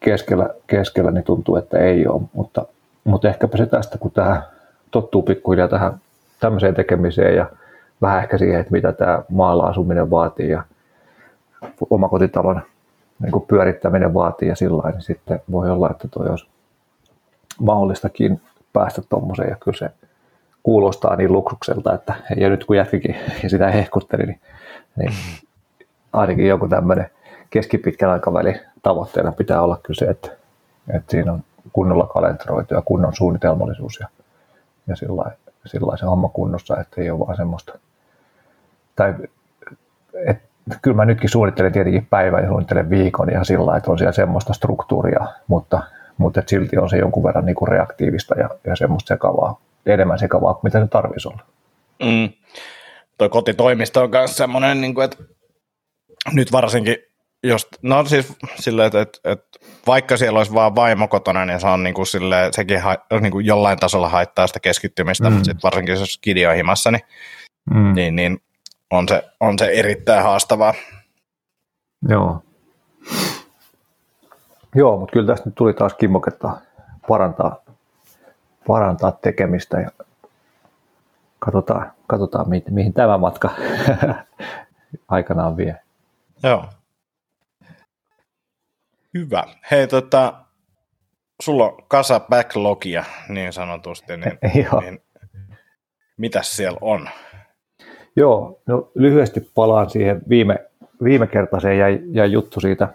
keskellä, 0.01 0.49
keskellä, 0.67 1.11
niin 1.11 1.25
tuntuu, 1.25 1.57
että 1.57 1.79
ei 1.79 2.07
ole, 2.07 2.23
mutta, 2.33 2.67
mutta 3.05 3.29
ehkäpä 3.29 3.57
se 3.57 3.67
tästä, 3.67 3.99
kun 3.99 4.11
tähän 4.11 4.43
tottuu 4.91 5.23
pikkuhiljaa 5.23 5.69
tähän 5.69 5.93
tämmöiseen 6.41 6.75
tekemiseen 6.75 7.37
ja 7.37 7.47
vähän 8.03 8.23
ehkä 8.23 8.39
siihen, 8.39 8.61
että 8.61 8.73
mitä 8.73 8.93
tämä 8.93 9.23
maalla 9.29 9.67
asuminen 9.67 10.11
vaatii 10.11 10.51
ja 10.51 10.63
omakotitalon 11.91 12.63
niin 13.23 13.43
pyörittäminen 13.49 14.15
vaatii 14.15 14.49
ja 14.49 14.57
sillä 14.57 14.91
niin 14.91 15.03
sitten 15.03 15.41
voi 15.51 15.71
olla, 15.71 15.91
että 15.91 16.09
toi 16.09 16.27
olisi 16.29 16.47
mahdollistakin 17.61 18.41
päästä 18.73 19.03
tuommoiseen 19.09 19.51
ja 19.51 19.57
kyllä 19.57 19.79
se 19.79 19.91
kuulostaa 20.63 21.17
niin 21.17 21.33
luksukselta, 21.33 21.95
että 21.95 22.15
ja 22.37 22.49
nyt 22.49 22.65
kun 22.65 22.77
jätkikin 22.77 23.17
ja 23.43 23.49
sitä 23.51 23.71
hehkutteli, 23.71 24.27
niin, 24.27 24.41
niin 24.97 25.13
ainakin 26.13 26.47
joku 26.47 26.69
tämmöinen 26.69 27.11
keskipitkän 27.51 28.11
aikavälin 28.11 28.61
tavoitteena 28.83 29.33
pitää 29.33 29.63
olla 29.63 29.81
kyllä 29.83 29.99
se, 29.99 30.05
että, 30.05 30.31
että 30.95 31.11
siinä 31.11 31.33
on 31.33 31.43
kunnolla 31.73 32.07
kalenteroitu 32.07 32.75
ja 32.75 32.83
kunnon 32.83 33.15
suunnitelmallisuus 33.15 34.01
ja, 34.01 34.09
ja 34.87 34.97
sillä, 35.67 35.97
se 35.97 36.07
homma 36.07 36.29
kunnossa, 36.29 36.81
että 36.81 37.01
ei 37.01 37.11
ole 37.11 37.19
vaan 37.19 37.37
semmoista. 37.37 37.79
Tai, 38.97 39.15
et, 40.27 40.39
kyllä 40.83 40.97
mä 40.97 41.05
nytkin 41.05 41.31
suunnittelen 41.31 41.73
tietenkin 41.73 42.07
päivän 42.11 42.43
ja 42.43 42.49
suunnittelen 42.49 42.91
viikon 42.91 43.33
ja 43.33 43.45
sillä 43.45 43.77
että 43.77 43.91
on 43.91 43.99
siellä 43.99 44.13
semmoista 44.13 44.53
struktuuria, 44.53 45.27
mutta, 45.47 45.83
mutta 46.21 46.43
silti 46.47 46.79
on 46.79 46.91
se 46.91 46.97
jonkun 46.97 47.25
verran 47.25 47.47
niin 47.47 47.57
kuin 47.57 47.69
reaktiivista 47.69 48.35
ja, 48.39 48.49
ja 48.67 48.77
semmoista 48.77 49.15
sekavaa, 49.15 49.61
enemmän 49.87 50.19
sekavaa 50.19 50.55
kuin 50.55 50.65
mitä 50.65 50.81
se 50.81 50.87
tarvitsisi 50.87 51.29
olla. 51.29 51.43
Mm. 52.03 52.33
Tuo 53.19 53.29
kotitoimisto 53.29 54.03
on 54.03 54.11
myös 54.11 54.37
semmoinen, 54.37 54.81
niin 54.81 54.95
kuin, 54.95 55.05
että 55.05 55.17
nyt 56.33 56.53
varsinkin 56.53 56.97
Just, 57.43 57.69
no 57.83 58.05
siis 58.05 58.37
silleen, 58.55 58.87
että, 58.87 59.01
että, 59.01 59.19
että 59.25 59.59
vaikka 59.87 60.17
siellä 60.17 60.39
olisi 60.39 60.55
vaan 60.55 60.75
vaimo 60.75 61.09
kotona, 61.09 61.45
niin 61.45 61.61
se 61.61 61.67
on 61.67 61.83
niin 61.83 61.95
kuin 61.95 62.07
silleen, 62.07 62.53
sekin 62.53 62.81
ha, 62.81 62.97
niin 63.21 63.33
kuin 63.33 63.47
jollain 63.47 63.79
tasolla 63.79 64.09
haittaa 64.09 64.47
sitä 64.47 64.61
keskittymistä, 64.61 65.25
mm. 65.25 65.33
mutta 65.33 65.45
sitten 65.45 65.63
varsinkin 65.63 65.95
jos 65.95 66.19
kidi 66.21 66.47
on 66.47 66.55
himassa, 66.55 66.91
niin, 66.91 67.03
mm. 67.75 67.95
niin, 67.95 68.17
niin 68.17 68.43
on, 68.91 69.09
se, 69.09 69.23
on 69.41 69.59
se 69.59 69.67
erittäin 69.67 70.23
haastavaa. 70.23 70.75
Joo. 72.09 72.43
Joo, 74.75 74.97
mutta 74.97 75.13
kyllä 75.13 75.27
tästä 75.27 75.49
nyt 75.49 75.55
tuli 75.55 75.75
taas 75.75 75.95
kimmoketta 75.95 76.57
parantaa, 77.09 77.63
parantaa 78.67 79.13
tekemistä 79.13 79.81
ja 79.81 79.91
katsotaan, 81.39 81.93
katsotaan 82.07 82.49
mihin, 82.49 82.65
mihin 82.71 82.93
tämä 82.93 83.19
matka 83.19 83.51
aikanaan 85.09 85.57
vie. 85.57 85.77
Joo. 86.43 86.65
Hyvä. 89.15 89.45
Hei, 89.71 89.87
tota, 89.87 90.35
sulla 91.43 91.65
on 91.65 91.79
kasa 91.89 92.21
backlogia 92.21 93.05
niin 93.29 93.53
sanotusti, 93.53 94.17
niin, 94.17 94.39
niin 94.81 95.03
mitäs 96.17 96.57
siellä 96.57 96.79
on? 96.81 97.09
Joo, 98.17 98.61
no 98.67 98.91
lyhyesti 98.95 99.51
palaan 99.55 99.91
siihen 99.91 100.21
viime, 100.29 100.59
viime 101.05 101.27
kertaiseen 101.27 101.79
jäi, 101.79 102.01
jäi 102.13 102.33
juttu 102.33 102.61
siitä 102.61 102.89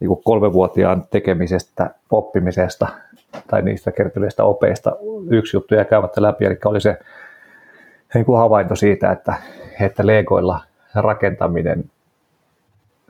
niin 0.00 0.08
kuin 0.08 0.20
kolmevuotiaan 0.24 1.04
tekemisestä, 1.10 1.90
oppimisesta 2.10 2.88
tai 3.50 3.62
niistä 3.62 3.92
kertyneistä 3.92 4.44
opeista. 4.44 4.96
Yksi 5.30 5.56
juttu 5.56 5.74
jäi 5.74 5.84
käymättä 5.84 6.22
läpi, 6.22 6.44
eli 6.44 6.58
oli 6.64 6.80
se 6.80 6.98
niin 8.14 8.24
kuin 8.24 8.38
havainto 8.38 8.76
siitä, 8.76 9.12
että, 9.12 9.34
että 9.80 10.06
Legoilla 10.06 10.60
rakentaminen 10.94 11.84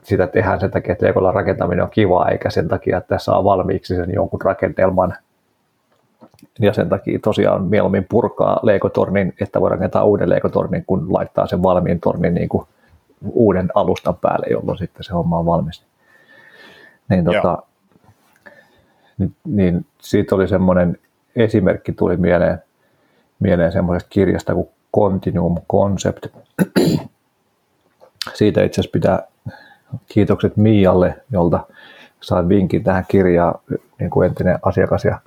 sitä 0.03 0.27
tehdään 0.27 0.59
sen 0.59 0.71
takia, 0.71 0.91
että 0.91 1.05
Legolla 1.05 1.31
rakentaminen 1.31 1.83
on 1.83 1.91
kivaa, 1.91 2.29
eikä 2.29 2.49
sen 2.49 2.67
takia, 2.67 2.97
että 2.97 3.17
saa 3.17 3.43
valmiiksi 3.43 3.95
sen 3.95 4.13
jonkun 4.13 4.41
rakentelman. 4.41 5.13
Ja 6.59 6.73
sen 6.73 6.89
takia 6.89 7.19
tosiaan 7.19 7.63
mieluummin 7.63 8.05
purkaa 8.09 8.59
Lego-tornin, 8.63 9.33
että 9.41 9.61
voi 9.61 9.69
rakentaa 9.69 10.03
uuden 10.03 10.29
Lego-tornin, 10.29 10.83
kun 10.87 11.13
laittaa 11.13 11.47
sen 11.47 11.63
valmiin 11.63 11.99
tornin 11.99 12.33
niin 12.33 12.49
kuin 12.49 12.65
uuden 13.31 13.69
alustan 13.75 14.15
päälle, 14.15 14.47
jolloin 14.51 14.77
sitten 14.77 15.03
se 15.03 15.13
homma 15.13 15.39
on 15.39 15.45
valmis. 15.45 15.85
Niin, 17.09 17.25
tota, 17.25 17.63
niin, 19.17 19.35
niin 19.45 19.85
siitä 20.01 20.35
oli 20.35 20.47
semmoinen 20.47 20.97
esimerkki 21.35 21.91
tuli 21.91 22.17
mieleen, 22.17 22.63
mieleen 23.39 23.71
semmoisesta 23.71 24.09
kirjasta 24.09 24.53
kuin 24.53 24.67
Continuum 24.95 25.57
Concept. 25.71 26.25
Siitä 28.33 28.63
itse 28.63 28.81
asiassa 28.81 28.93
pitää 28.93 29.23
kiitokset 30.07 30.57
Mialle, 30.57 31.15
jolta 31.31 31.67
sain 32.21 32.49
vinkin 32.49 32.83
tähän 32.83 33.05
kirjaan, 33.07 33.59
niin 33.99 34.09
kuin 34.09 34.29
entinen 34.29 34.59
asiakas 34.61 35.05
ja, 35.05 35.19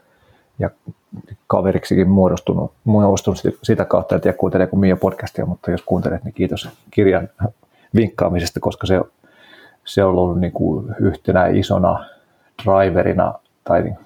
ja 0.59 0.71
kaveriksikin 1.47 2.11
muodostunut, 2.11 2.73
muodostunut 2.85 3.43
sitä 3.63 3.85
kautta, 3.85 4.17
että 4.17 4.33
kuuntelee 4.33 4.67
kuin 4.67 4.81
Mia 4.81 4.97
podcastia, 4.97 5.47
mutta 5.47 5.71
jos 5.71 5.83
kuuntelet, 5.83 6.25
niin 6.25 6.35
kiitos 6.35 6.69
kirjan 6.91 7.29
vinkkaamisesta, 7.95 8.61
koska 8.61 8.87
se, 8.87 9.01
se 9.85 10.05
on 10.05 10.11
ollut 10.11 10.41
niin 10.41 10.53
kuin 10.53 10.95
yhtenä 11.01 11.47
isona 11.47 12.05
driverina 12.65 13.35
tai 13.65 13.83
niin 13.83 13.99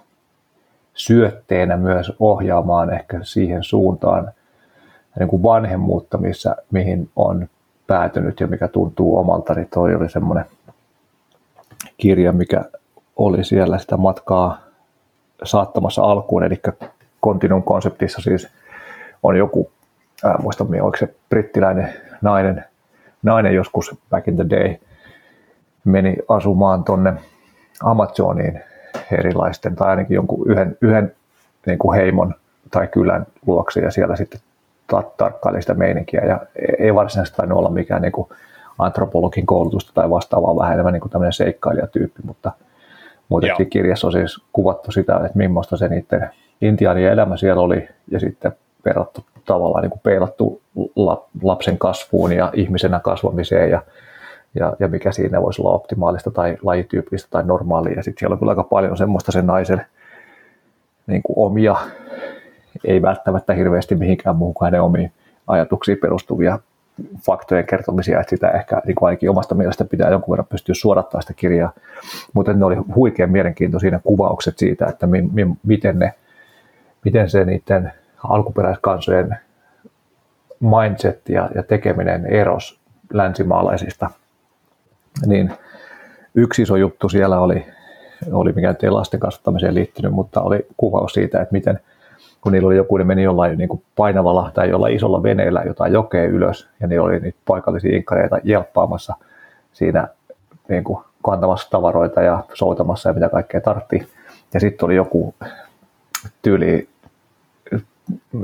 syötteenä 0.95 1.77
myös 1.77 2.13
ohjaamaan 2.21 2.93
ehkä 2.93 3.19
siihen 3.23 3.63
suuntaan 3.63 4.33
niin 5.19 5.29
kuin 5.29 5.43
vanhemmuutta, 5.43 6.19
missä, 6.19 6.57
mihin 6.71 7.11
on 7.17 7.49
päätynyt 7.87 8.41
ja 8.41 8.47
mikä 8.47 8.69
tuntuu 8.69 9.19
omalta, 9.19 9.55
niin 9.55 9.69
toi 9.75 9.95
oli 9.95 10.09
semmoinen 10.09 10.45
kirja, 11.97 12.33
mikä 12.33 12.65
oli 13.17 13.45
siellä 13.45 13.79
sitä 13.79 13.97
matkaa 13.97 14.59
saattamassa 15.45 16.03
alkuun, 16.03 16.45
eli 16.45 16.61
Continuum 17.25 17.63
konseptissa 17.63 18.23
siis 18.23 18.49
on 19.23 19.37
joku, 19.37 19.71
ää, 20.25 20.39
muista 20.39 20.65
oliko 20.65 20.97
se 20.99 21.15
brittiläinen 21.29 21.95
nainen, 22.23 22.65
nainen 23.23 23.55
joskus 23.55 23.95
back 24.11 24.29
in 24.29 24.37
the 24.37 24.47
day, 24.51 24.75
meni 25.87 26.17
asumaan 26.29 26.85
tonne 26.85 27.15
Amazoniin 27.83 28.61
erilaisten, 29.13 29.77
tai 29.77 29.89
ainakin 29.89 30.15
jonkun 30.15 30.51
yhden, 30.51 30.77
yhden 30.81 31.15
niin 31.67 31.79
kuin 31.79 31.99
heimon 31.99 32.35
tai 32.71 32.87
kylän 32.87 33.27
luokse, 33.47 33.81
ja 33.81 33.91
siellä 33.91 34.17
sitten 34.17 34.41
tarkkaili 35.17 35.61
sitä 35.61 35.75
meininkiä. 35.75 36.21
Ja 36.21 36.41
ei 36.79 36.95
varsinaisesti 36.95 37.37
tainnut 37.37 37.59
olla 37.59 37.71
mikään 37.71 38.03
niin 38.03 38.13
kuin 38.13 38.29
antropologin 38.79 39.47
koulutusta 39.47 39.93
tai 39.95 40.11
vastaavaa, 40.11 40.57
vähän 40.57 40.73
enemmän 40.73 40.93
niin 40.93 41.01
kuin 41.01 41.11
tämmöinen 41.11 41.33
seikkailijatyyppi, 41.33 42.23
mutta 42.25 42.53
muutenkin 43.29 43.71
kirjassa 43.71 44.07
on 44.07 44.13
siis 44.13 44.45
kuvattu 44.53 44.93
sitä, 44.93 45.17
että 45.17 45.39
millaista 45.39 45.77
se 45.77 45.89
niiden 45.89 46.31
intiaanien 46.61 47.13
elämä 47.13 47.37
siellä 47.37 47.63
oli 47.63 47.89
ja 48.11 48.21
sitten 48.21 48.53
verrattu 48.85 49.25
tavallaan 49.45 49.83
niin 49.83 49.91
kuin 49.91 50.01
peilattu 50.03 50.61
lapsen 51.43 51.79
kasvuun 51.79 52.33
ja 52.33 52.51
ihmisenä 52.55 53.01
kasvamiseen 53.01 53.71
ja, 53.71 53.83
ja, 54.57 54.77
ja 54.81 54.89
mikä 54.89 55.13
siinä 55.13 55.43
voisi 55.43 55.63
olla 55.63 55.73
optimaalista 55.73 56.31
tai 56.31 56.57
lajityypillistä 56.63 57.29
tai 57.31 57.45
normaalia. 57.45 57.93
Ja 57.97 58.03
sitten 58.03 58.21
siellä 58.21 58.35
on 58.35 58.39
kyllä 58.39 58.53
aika 58.53 58.63
paljon 58.63 58.97
semmoista 58.97 59.33
sen 59.33 59.47
naisen 59.47 59.87
niin 61.07 61.23
kuin 61.23 61.47
omia 61.47 61.77
ei 62.85 63.03
välttämättä 63.03 63.55
hirveästi 63.55 63.95
mihinkään 63.95 64.37
muuhun 64.37 64.55
hänen 64.63 64.83
omiin 64.83 65.13
ajatuksiin 65.47 65.99
perustuvia 65.99 66.59
faktojen 67.27 67.67
kertomisia, 67.67 68.21
että 68.21 68.31
sitä 68.31 68.49
ehkä 68.49 68.83
niin 68.87 68.95
kuin 68.95 69.07
ainakin 69.07 69.31
omasta 69.31 69.55
mielestä 69.55 69.85
pitää 69.85 70.11
jonkun 70.11 70.33
verran 70.33 70.47
pystyä 70.47 70.75
suodattaa 70.75 71.21
sitä 71.21 71.35
kirjaa. 71.35 71.73
Mutta 72.33 72.53
ne 72.53 72.65
oli 72.65 72.77
huikean 72.95 73.31
mielenkiintoisia 73.31 73.91
ne 73.91 74.01
kuvaukset 74.05 74.59
siitä, 74.59 74.87
että 74.87 75.07
mi, 75.07 75.23
mi, 75.33 75.47
miten, 75.63 75.99
ne, 75.99 76.15
miten 77.05 77.31
se 77.31 77.45
niiden 77.45 77.93
alkuperäiskansojen 78.25 79.37
mindset 80.61 81.29
ja, 81.29 81.51
ja 81.55 81.63
tekeminen 81.63 82.27
eros 82.27 82.81
länsimaalaisista. 83.13 84.11
Niin 85.27 85.53
yksi 86.35 86.63
iso 86.63 86.77
juttu 86.77 87.09
siellä 87.09 87.41
oli, 87.41 87.67
oli 88.33 88.53
mikä 88.53 88.75
ei 88.83 88.91
lasten 88.91 89.21
kasvattamiseen 89.21 89.75
liittynyt, 89.75 90.13
mutta 90.13 90.41
oli 90.41 90.67
kuvaus 90.77 91.13
siitä, 91.13 91.41
että 91.41 91.53
miten– 91.53 91.81
kun 92.47 92.53
niillä 92.53 92.67
oli 92.67 92.77
joku, 92.77 92.97
ne 92.97 93.05
meni 93.05 93.23
jollain 93.23 93.59
niin 93.59 93.69
kuin 93.69 93.83
painavalla 93.97 94.51
tai 94.55 94.71
jollain 94.71 94.97
isolla 94.97 95.23
veneellä 95.23 95.63
jotain 95.67 95.93
jokea 95.93 96.25
ylös, 96.25 96.69
ja 96.81 96.87
ne 96.87 97.01
oli 97.01 97.21
niitä 97.21 97.39
paikallisia 97.47 97.97
inkkareita 97.97 98.39
jelppaamassa 98.45 99.15
siinä 99.73 100.09
niin 100.69 100.85
kuin 100.85 100.99
kantamassa 101.23 101.71
tavaroita 101.71 102.23
ja 102.23 102.45
soutamassa 102.55 103.09
ja 103.09 103.13
mitä 103.13 103.29
kaikkea 103.29 103.61
tartti. 103.61 104.09
Ja 104.55 104.61
sitten 104.61 104.87
oli 104.87 104.97
joku 104.97 105.35
tyyli 106.43 106.89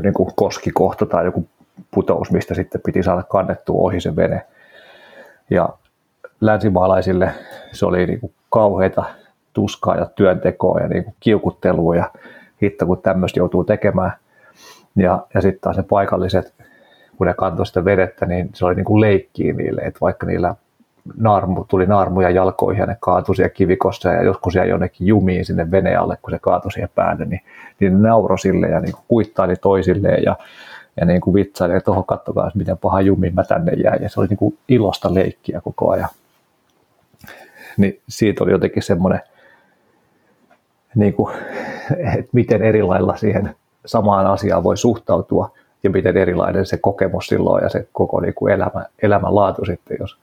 niin 0.02 0.14
kuin 0.14 0.30
koskikohta 0.36 1.06
tai 1.06 1.24
joku 1.24 1.48
putous, 1.90 2.30
mistä 2.30 2.54
sitten 2.54 2.80
piti 2.84 3.02
saada 3.02 3.22
kannettua 3.22 3.80
ohi 3.82 4.00
se 4.00 4.16
vene. 4.16 4.46
Ja 5.50 5.68
länsimaalaisille 6.42 7.30
se 7.72 7.86
oli 7.86 8.06
niin 8.06 8.20
kuin 8.20 8.32
kauheita 8.50 9.04
tuskaa 9.52 9.96
ja 9.96 10.06
työntekoa 10.06 10.80
ja 10.80 10.88
niin 10.88 11.04
kuin 11.04 11.14
kiukuttelua 11.20 11.96
ja 11.96 12.10
hitto, 12.62 12.86
kun 12.86 13.02
tämmöistä 13.02 13.40
joutuu 13.40 13.64
tekemään. 13.64 14.12
Ja, 14.96 15.26
ja 15.34 15.40
sitten 15.40 15.60
taas 15.60 15.76
ne 15.76 15.82
paikalliset, 15.82 16.54
kun 17.18 17.26
ne 17.26 17.34
kantoi 17.34 17.66
sitä 17.66 17.84
vedettä, 17.84 18.26
niin 18.26 18.50
se 18.54 18.66
oli 18.66 18.74
niin 18.74 18.84
kuin 18.84 19.00
leikkiä 19.00 19.52
niille, 19.52 19.80
että 19.80 20.00
vaikka 20.00 20.26
niillä 20.26 20.54
naarmu, 21.16 21.64
tuli 21.64 21.86
naarmuja 21.86 22.30
jalkoihin 22.30 22.80
ja 22.80 22.86
ne 22.86 22.96
kaatui 23.00 23.36
siellä 23.36 23.50
kivikossa 23.50 24.08
ja 24.08 24.22
joskus 24.22 24.54
jäi 24.54 24.68
jonnekin 24.68 25.06
jumiin 25.06 25.44
sinne 25.44 25.70
veneen 25.70 26.00
alle, 26.00 26.18
kun 26.22 26.30
se 26.30 26.38
kaatui 26.38 26.72
siihen 26.72 26.90
päälle, 26.94 27.24
niin, 27.24 27.40
niin 27.80 28.02
ne 28.02 28.08
nauroi 28.08 28.38
sille 28.38 28.68
ja 28.68 28.80
niin 28.80 28.92
kuin 28.92 29.04
kuittaili 29.08 29.56
toisilleen 29.56 30.22
ja, 30.22 30.36
ja 31.00 31.06
niin 31.06 31.20
kuin 31.20 31.34
vitsaili, 31.34 31.74
että 31.74 31.84
tuohon 31.84 32.04
miten 32.54 32.78
paha 32.78 33.00
jumi 33.00 33.30
mä 33.30 33.44
tänne 33.44 33.72
jäin. 33.72 34.02
Ja 34.02 34.08
se 34.08 34.20
oli 34.20 34.28
niin 34.28 34.38
kuin 34.38 34.58
ilosta 34.68 35.14
leikkiä 35.14 35.60
koko 35.60 35.90
ajan. 35.90 36.08
Niin 37.76 38.00
siitä 38.08 38.44
oli 38.44 38.52
jotenkin 38.52 38.82
semmoinen 38.82 39.20
niin 40.94 41.14
kuin, 41.14 41.34
että 42.18 42.30
miten 42.32 42.62
eri 42.62 42.82
lailla 42.82 43.16
siihen 43.16 43.54
samaan 43.86 44.26
asiaan 44.26 44.62
voi 44.62 44.76
suhtautua 44.76 45.54
ja 45.82 45.90
miten 45.90 46.16
erilainen 46.16 46.66
se 46.66 46.76
kokemus 46.76 47.26
silloin 47.26 47.62
ja 47.62 47.68
se 47.68 47.88
koko 47.92 48.20
niin 48.20 48.34
kuin 48.34 48.52
elämä, 48.52 48.86
elämänlaatu 49.02 49.64
sitten, 49.64 49.96
jos, 50.00 50.18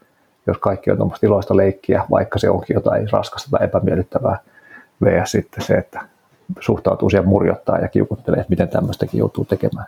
jos 0.48 0.58
kaikki 0.58 0.92
on 0.92 0.98
tuommoista 0.98 1.26
iloista 1.26 1.58
leikkiä, 1.58 2.06
vaikka 2.12 2.40
se 2.40 2.50
onkin 2.50 2.74
jotain 2.74 3.12
raskasta 3.12 3.50
tai 3.52 3.66
epämiellyttävää, 3.66 4.38
vs. 5.04 5.32
sitten 5.32 5.64
se, 5.64 5.74
että 5.74 6.02
suhtautuu 6.60 7.10
siihen 7.10 7.28
murjottaa 7.28 7.80
ja 7.80 7.88
kiukuttelee, 7.88 8.40
että 8.40 8.50
miten 8.50 8.70
tämmöistäkin 8.70 9.18
joutuu 9.18 9.46
tekemään. 9.46 9.88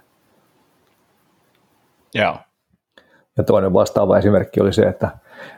Joo. 2.13 2.37
Ja 3.37 3.43
toinen 3.43 3.73
vastaava 3.73 4.17
esimerkki 4.17 4.61
oli 4.61 4.73
se, 4.73 4.81
että, 4.81 5.09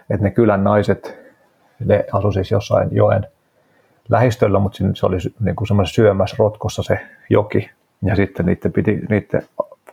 että 0.09 0.23
ne 0.23 0.31
kylän 0.31 0.63
naiset, 0.63 1.22
ne 1.85 2.05
asuivat 2.13 2.33
siis 2.33 2.51
jossain 2.51 2.89
joen 2.91 3.27
lähistöllä, 4.09 4.59
mutta 4.59 4.77
se 4.93 5.05
oli 5.05 5.17
niin 5.39 5.55
kuin 5.55 5.67
semmoisessa 5.67 5.95
syömässä 5.95 6.35
rotkossa 6.39 6.83
se 6.83 6.99
joki. 7.29 7.69
Ja 8.05 8.15
sitten 8.15 8.45
niiden 8.45 8.71
piti 8.71 9.01
niiden 9.09 9.43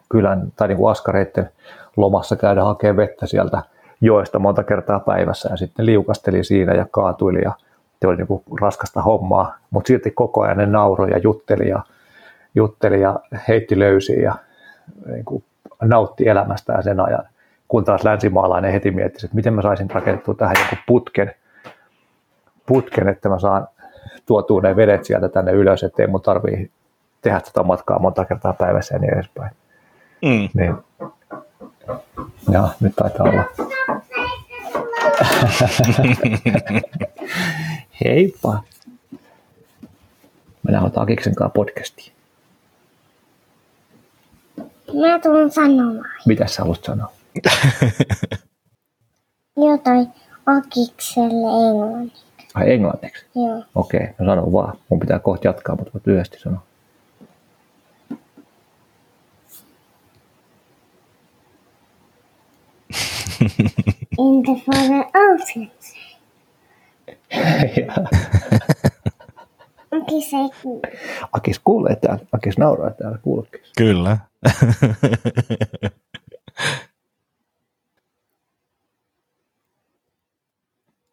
kylän 0.09 0.53
tai 0.57 0.69
niin 0.69 0.79
kuin 0.79 0.91
askareiden 0.91 1.51
lomassa 1.97 2.37
käydä 2.37 2.65
hakemaan 2.65 2.97
vettä 2.97 3.27
sieltä 3.27 3.63
joesta 4.01 4.39
monta 4.39 4.63
kertaa 4.63 5.01
päivässä 5.01 5.49
ja 5.51 5.57
sitten 5.57 5.87
liukasteli 5.87 6.45
siinä 6.45 6.75
ja 6.75 6.87
kaatuili 6.91 7.41
ja 7.45 7.53
se 8.01 8.07
oli 8.07 8.17
niin 8.17 8.27
kuin 8.27 8.43
raskasta 8.61 9.03
hommaa, 9.03 9.57
mutta 9.71 9.89
silti 9.89 10.11
koko 10.11 10.43
ajan 10.43 10.57
ne 10.57 10.67
nauroi 10.67 11.11
ja 11.11 11.19
jutteli 11.19 11.69
ja, 11.69 11.83
jutteli 12.55 13.01
ja 13.01 13.21
heitti 13.49 13.79
löysiä 13.79 14.23
ja 14.23 14.35
niin 15.07 15.25
kuin 15.25 15.45
nautti 15.83 16.29
elämästään 16.29 16.83
sen 16.83 17.01
ajan. 17.01 17.25
Kun 17.69 17.85
taas 17.85 18.05
länsimaalainen 18.05 18.73
heti 18.73 18.91
miettisi, 18.91 19.27
että 19.27 19.37
miten 19.37 19.55
mä 19.55 19.63
saisin 19.63 19.91
rakennettua 19.91 20.35
tähän 20.35 20.57
joku 20.59 20.83
putken, 20.87 21.35
putken, 22.67 23.09
että 23.09 23.29
mä 23.29 23.39
saan 23.39 23.69
tuotuu 24.27 24.61
ne 24.61 24.77
vedet 24.77 25.05
sieltä 25.05 25.29
tänne 25.29 25.53
ylös, 25.53 25.83
ettei 25.83 26.07
mun 26.07 26.23
tarvii 26.23 26.71
tehdä 27.23 27.41
tätä 27.41 27.63
matkaa 27.63 27.99
monta 27.99 28.25
kertaa 28.25 28.53
päivässä 28.53 28.95
ja 28.95 28.99
niin 28.99 29.15
edespäin. 29.15 29.51
Mm. 30.23 30.49
Niin. 30.55 30.75
Ja 32.51 32.69
nyt 32.81 32.97
taitaa 32.97 33.27
olla. 33.27 33.45
Heippa. 38.05 38.63
Mä 40.71 40.83
otan 40.85 41.03
Akiksen 41.03 41.35
kanssa 41.35 41.55
podcastiin. 41.55 42.13
Mä 45.01 45.19
tulen 45.23 45.51
sanomaan. 45.51 46.11
Mitä 46.27 46.47
sä 46.47 46.63
haluat 46.63 46.85
sanoa? 46.85 47.13
Jotain 49.71 50.09
Akikselle 50.47 51.69
englanniksi. 51.71 52.30
Ai 52.55 52.73
englanniksi? 52.73 53.27
Joo. 53.35 53.65
Okei, 53.75 54.01
okay, 54.01 54.15
no 54.19 54.27
sano 54.27 54.53
vaan. 54.53 54.79
Mun 54.89 55.01
pitää 55.01 55.19
kohta 55.19 55.49
jatkaa, 55.49 55.77
mutta 55.77 55.93
voit 55.95 56.07
lyhyesti 56.07 56.41
sanoa. 56.41 56.63
In 64.19 64.43
the 64.43 64.55
father 64.67 65.05
oceans. 65.15 65.95
Akis 69.91 70.35
ei 70.35 70.51
kuule. 70.63 70.93
Akis 71.33 71.59
kuulee 71.59 71.97
täällä. 71.97 72.27
Akis 72.33 72.59
nauraa 72.59 72.91
täällä 72.91 73.19
kuulokkeessa. 73.23 73.73
Kyllä. 73.77 74.19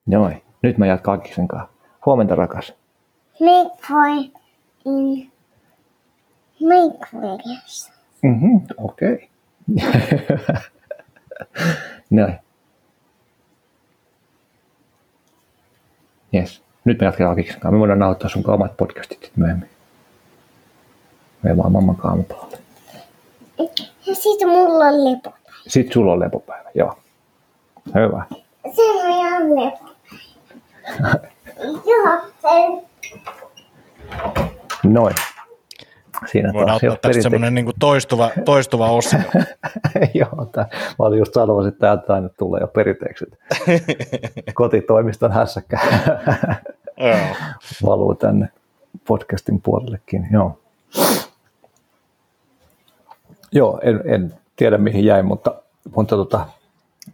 Noin. 0.05 0.46
Nyt 0.68 0.78
mä 0.78 0.86
jatkan 0.86 1.13
Akiksen 1.13 1.47
kanssa. 1.47 1.70
Huomenta 2.05 2.36
rakas. 2.36 2.74
Make 6.59 7.07
videos. 7.13 7.91
Mhm, 8.22 8.57
okei. 8.78 9.30
Okay. 9.76 10.47
Näin. 12.09 12.39
Yes. 16.34 16.61
Nyt 16.86 16.99
me 16.99 17.05
jatketaan 17.05 17.32
Akiksen 17.32 17.59
kanssa. 17.59 17.72
Me 17.72 17.80
voidaan 17.80 17.99
nauhoittaa 17.99 18.30
sun 18.30 18.43
omat 18.47 18.78
podcastit 18.78 19.32
myöhemmin. 19.36 19.70
Me 21.43 21.57
vaan 21.57 21.72
mamman 21.72 21.95
kaamupalalle. 21.95 22.57
Ja 24.07 24.15
sitten 24.15 24.49
mulla 24.49 24.86
on 24.86 25.03
lepopäivä. 25.05 25.57
Sitten 25.68 25.93
sulla 25.93 26.13
on 26.13 26.20
lepopäivä, 26.20 26.70
joo. 26.76 26.99
Hyvä. 27.86 28.24
Se 28.76 28.82
on 28.82 29.11
ihan 29.11 29.49
lepopäivä. 29.49 29.86
Noin. 34.83 35.15
Siinä 36.25 36.53
Voidaan 36.53 36.75
ottaa 36.75 36.97
tästä 37.01 37.21
semmoinen 37.21 37.55
niin 37.55 37.71
toistuva, 37.79 38.31
toistuva 38.45 38.91
osa. 38.91 39.17
Joo, 40.13 40.45
tää, 40.51 40.67
mä 40.71 41.05
olin 41.05 41.19
just 41.19 41.33
sanomassa, 41.33 41.69
että 41.69 41.79
täältä 41.79 42.13
aina 42.13 42.29
tulee 42.29 42.61
jo 42.61 42.67
perinteeksi. 42.67 43.25
Kotitoimiston 44.53 45.31
hässäkkä 45.31 45.79
Joo. 46.97 47.35
valuu 47.85 48.15
tänne 48.15 48.49
podcastin 49.07 49.61
puolellekin. 49.61 50.27
Joo, 50.31 50.59
Joo 53.51 53.79
en, 53.83 54.01
en 54.05 54.33
tiedä 54.55 54.77
mihin 54.77 55.05
jäin, 55.05 55.25
mutta, 55.25 55.55
mutta 55.95 56.15
tota, 56.15 56.45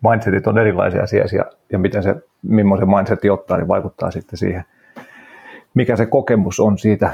mindsetit 0.09 0.47
on 0.47 0.57
erilaisia 0.57 1.03
asiassa 1.03 1.35
ja, 1.35 1.45
ja 1.71 1.79
miten 1.79 2.03
se, 2.03 2.15
millaisen 2.41 2.89
mindsetin 2.89 3.31
ottaa, 3.31 3.57
niin 3.57 3.67
vaikuttaa 3.67 4.11
sitten 4.11 4.37
siihen, 4.37 4.65
mikä 5.73 5.95
se 5.95 6.05
kokemus 6.05 6.59
on 6.59 6.77
siitä 6.77 7.11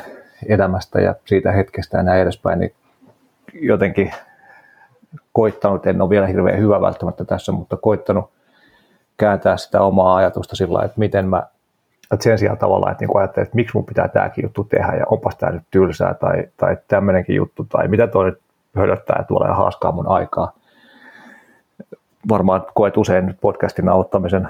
elämästä 0.48 1.02
ja 1.02 1.16
siitä 1.26 1.52
hetkestä 1.52 1.98
ja 1.98 2.04
näin 2.04 2.22
edespäin, 2.22 2.60
niin 2.60 2.74
jotenkin 3.54 4.12
koittanut, 5.32 5.88
en 5.88 6.02
ole 6.02 6.10
vielä 6.10 6.28
hirveän 6.28 6.60
hyvä 6.60 6.82
välttämättä 6.82 7.26
tässä, 7.26 7.52
mutta 7.52 7.78
koittanut 7.78 8.32
kääntää 9.18 9.58
sitä 9.58 9.82
omaa 9.82 10.16
ajatusta 10.16 10.56
sillä 10.56 10.84
että 10.86 11.00
miten 11.00 11.28
mä, 11.30 11.44
että 12.14 12.24
sen 12.24 12.38
sijaan 12.38 12.58
tavallaan, 12.58 12.92
että 12.92 13.06
niin 13.06 13.18
ajattelin, 13.18 13.46
että 13.46 13.56
miksi 13.56 13.78
mun 13.78 13.86
pitää 13.86 14.08
tämäkin 14.08 14.44
juttu 14.44 14.64
tehdä 14.64 14.94
ja 14.94 15.06
onpas 15.10 15.36
tämä 15.36 15.52
nyt 15.52 15.64
tylsää 15.72 16.14
tai, 16.14 16.44
tai 16.58 16.78
tämmöinenkin 16.88 17.36
juttu 17.36 17.64
tai 17.64 17.88
mitä 17.88 18.08
toi 18.08 18.26
nyt 18.26 18.42
hödöttää 18.76 19.26
tuolla 19.28 19.48
ja 19.48 19.54
haaskaa 19.54 19.92
mun 19.92 20.08
aikaa. 20.08 20.59
Varmaan 22.30 22.66
koet 22.74 22.98
usein 22.98 23.38
podcastin 23.42 23.90
aloittamisen 23.90 24.50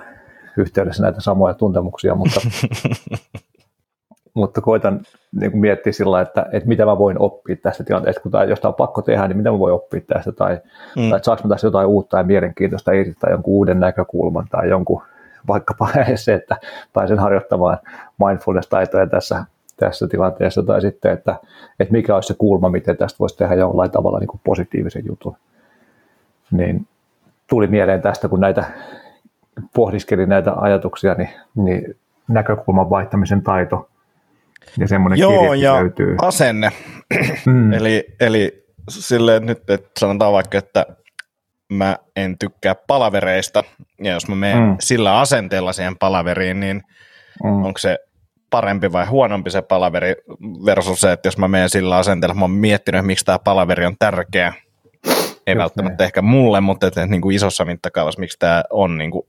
yhteydessä 0.58 1.04
näitä 1.04 1.22
samoja 1.22 1.54
tuntemuksia, 1.54 2.16
mutta 2.16 2.42
mutta 4.34 4.62
koitan 4.62 5.00
niin 5.42 5.52
kuin 5.52 5.62
miettiä 5.62 5.94
sillä 5.94 6.22
että, 6.22 6.46
että 6.52 6.70
mitä 6.70 6.86
mä 6.86 6.98
voin 6.98 7.20
oppia 7.20 7.56
tästä 7.56 7.84
tilanteesta, 7.84 8.22
kun 8.22 8.32
tämä, 8.32 8.44
jos 8.44 8.60
tämä 8.60 8.70
on 8.70 8.76
pakko 8.76 9.02
tehdä, 9.02 9.28
niin 9.28 9.38
mitä 9.38 9.52
mä 9.52 9.60
voin 9.60 9.74
oppia 9.74 10.02
tästä, 10.08 10.32
tai, 10.32 10.60
mm. 10.98 11.10
tai 11.10 11.20
saanko 11.24 11.44
mä 11.48 11.50
tästä 11.50 11.68
jotain 11.68 11.88
uutta 11.88 12.18
ja 12.18 12.24
mielenkiintoista 12.24 12.92
irti, 12.92 13.16
tai 13.20 13.32
jonkun 13.32 13.54
uuden 13.54 13.80
näkökulman, 13.80 14.48
tai 14.52 14.70
jonkun 14.70 15.02
vaikkapa 15.48 15.90
se, 16.16 16.34
että 16.34 16.58
pääsen 16.94 17.20
harjoittamaan 17.20 17.78
mindfulness-taitoja 18.26 19.08
tässä, 19.08 19.46
tässä 19.78 20.08
tilanteessa, 20.08 20.64
tai 20.64 20.82
sitten, 20.82 21.12
että, 21.12 21.36
että 21.80 21.92
mikä 21.92 22.16
olisi 22.16 22.28
se 22.28 22.36
kulma, 22.38 22.70
miten 22.70 22.98
tästä 22.98 23.20
voisi 23.20 23.38
tehdä 23.38 23.56
jollain 23.56 23.92
tavalla 23.92 24.20
niin 24.20 24.28
kuin 24.28 24.42
positiivisen 24.44 25.04
jutun. 25.08 25.36
Niin 26.52 26.88
tuli 27.50 27.68
mieleen 27.68 28.02
tästä, 28.02 28.28
kun 28.28 28.40
näitä 28.40 28.64
pohdiskelin 29.76 30.30
näitä 30.30 30.54
ajatuksia, 30.56 31.14
niin, 31.14 31.30
niin 31.56 31.96
näkökulman 32.28 32.90
vaihtamisen 32.90 33.42
taito 33.42 33.90
ja 34.78 34.88
semmoinen 34.88 35.20
Joo, 35.20 35.54
ja 35.54 35.76
löytyy. 35.76 36.16
asenne. 36.22 36.72
Mm. 37.46 37.74
eli, 37.74 38.06
eli 38.20 38.66
silleen 38.90 39.46
nyt, 39.46 39.70
että 39.70 39.90
sanotaan 40.00 40.34
vaikka, 40.34 40.58
että 40.58 40.86
mä 41.74 41.98
en 42.16 42.38
tykkää 42.38 42.76
palavereista, 42.88 43.64
ja 44.04 44.12
jos 44.12 44.28
mä 44.28 44.36
menen 44.36 44.64
mm. 44.64 44.76
sillä 44.80 45.20
asenteella 45.20 45.74
siihen 45.74 45.98
palaveriin, 45.98 46.60
niin 46.60 46.82
mm. 47.44 47.66
onko 47.66 47.78
se 47.78 47.98
parempi 48.50 48.92
vai 48.92 49.06
huonompi 49.06 49.50
se 49.50 49.62
palaveri 49.62 50.16
versus 50.66 51.02
se, 51.02 51.12
että 51.12 51.28
jos 51.28 51.38
mä 51.38 51.48
menen 51.48 51.70
sillä 51.70 51.98
asenteella, 51.98 52.36
mä 52.36 52.42
oon 52.42 52.52
miettinyt, 52.52 53.06
miksi 53.06 53.26
tämä 53.26 53.40
palaveri 53.40 53.86
on 53.86 53.96
tärkeä, 54.00 54.54
ei 55.50 55.56
Just 55.56 55.62
välttämättä 55.62 56.04
niin. 56.04 56.06
ehkä 56.06 56.22
mulle, 56.22 56.62
mutta 56.62 56.88
että, 56.88 57.02
että 57.02 57.12
niin 57.12 57.22
kuin 57.22 57.36
isossa 57.36 57.66
mittakaavassa, 57.66 58.20
miksi 58.20 58.40
tämä 58.40 58.64
on 58.70 58.98
niin 58.98 59.12
kuin 59.12 59.28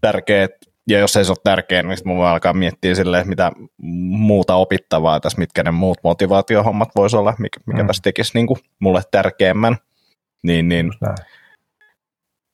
tärkeä, 0.00 0.48
ja 0.88 0.98
jos 0.98 1.16
ei 1.16 1.24
se 1.24 1.30
ole 1.30 1.38
tärkeä, 1.44 1.82
niin 1.82 1.96
sitten 1.96 2.10
mun 2.10 2.18
voi 2.18 2.28
alkaa 2.28 2.52
miettiä 2.52 2.94
sille, 2.94 3.24
mitä 3.24 3.52
muuta 4.18 4.54
opittavaa 4.54 5.20
tässä, 5.20 5.38
mitkä 5.38 5.62
ne 5.62 5.70
muut 5.70 5.98
motivaatiohommat 6.04 6.88
voisi 6.96 7.16
olla, 7.16 7.34
mikä, 7.38 7.60
mikä 7.66 7.82
mm. 7.82 7.86
tässä 7.86 8.02
tekisi 8.02 8.32
niin 8.34 8.46
kuin 8.46 8.58
mulle 8.78 9.02
tärkeämmän. 9.10 9.76
Niin, 10.42 10.68
niin 10.68 10.90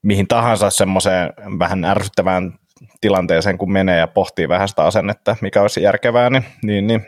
mihin 0.03 0.29
tahansa 0.29 0.71
semmoiseen 0.71 1.33
vähän 1.59 1.85
ärsyttävään 1.85 2.59
tilanteeseen, 3.01 3.59
kun 3.59 3.73
menee 3.73 3.99
ja 3.99 4.07
pohtii 4.07 4.49
vähän 4.49 4.69
sitä 4.69 4.85
asennetta, 4.85 5.37
mikä 5.41 5.63
olisi 5.63 5.83
järkevää, 5.83 6.31
niin, 6.31 6.45
niin, 6.63 6.87
niin 6.87 7.07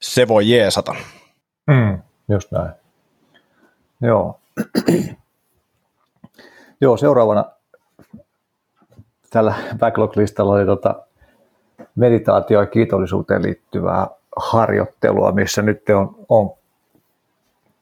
se 0.00 0.28
voi 0.28 0.50
jeesata. 0.50 0.94
Mm, 1.66 2.02
just 2.28 2.52
näin. 2.52 2.81
Joo. 4.02 4.40
Joo, 6.80 6.96
seuraavana 6.96 7.44
tällä 9.30 9.54
backlog-listalla 9.78 10.52
oli 10.52 10.66
tota 10.66 10.94
meditaatio- 11.94 12.60
ja 12.60 12.66
kiitollisuuteen 12.66 13.42
liittyvää 13.42 14.06
harjoittelua, 14.36 15.32
missä 15.32 15.62
nyt 15.62 15.82
on, 15.90 16.16
on 16.28 16.50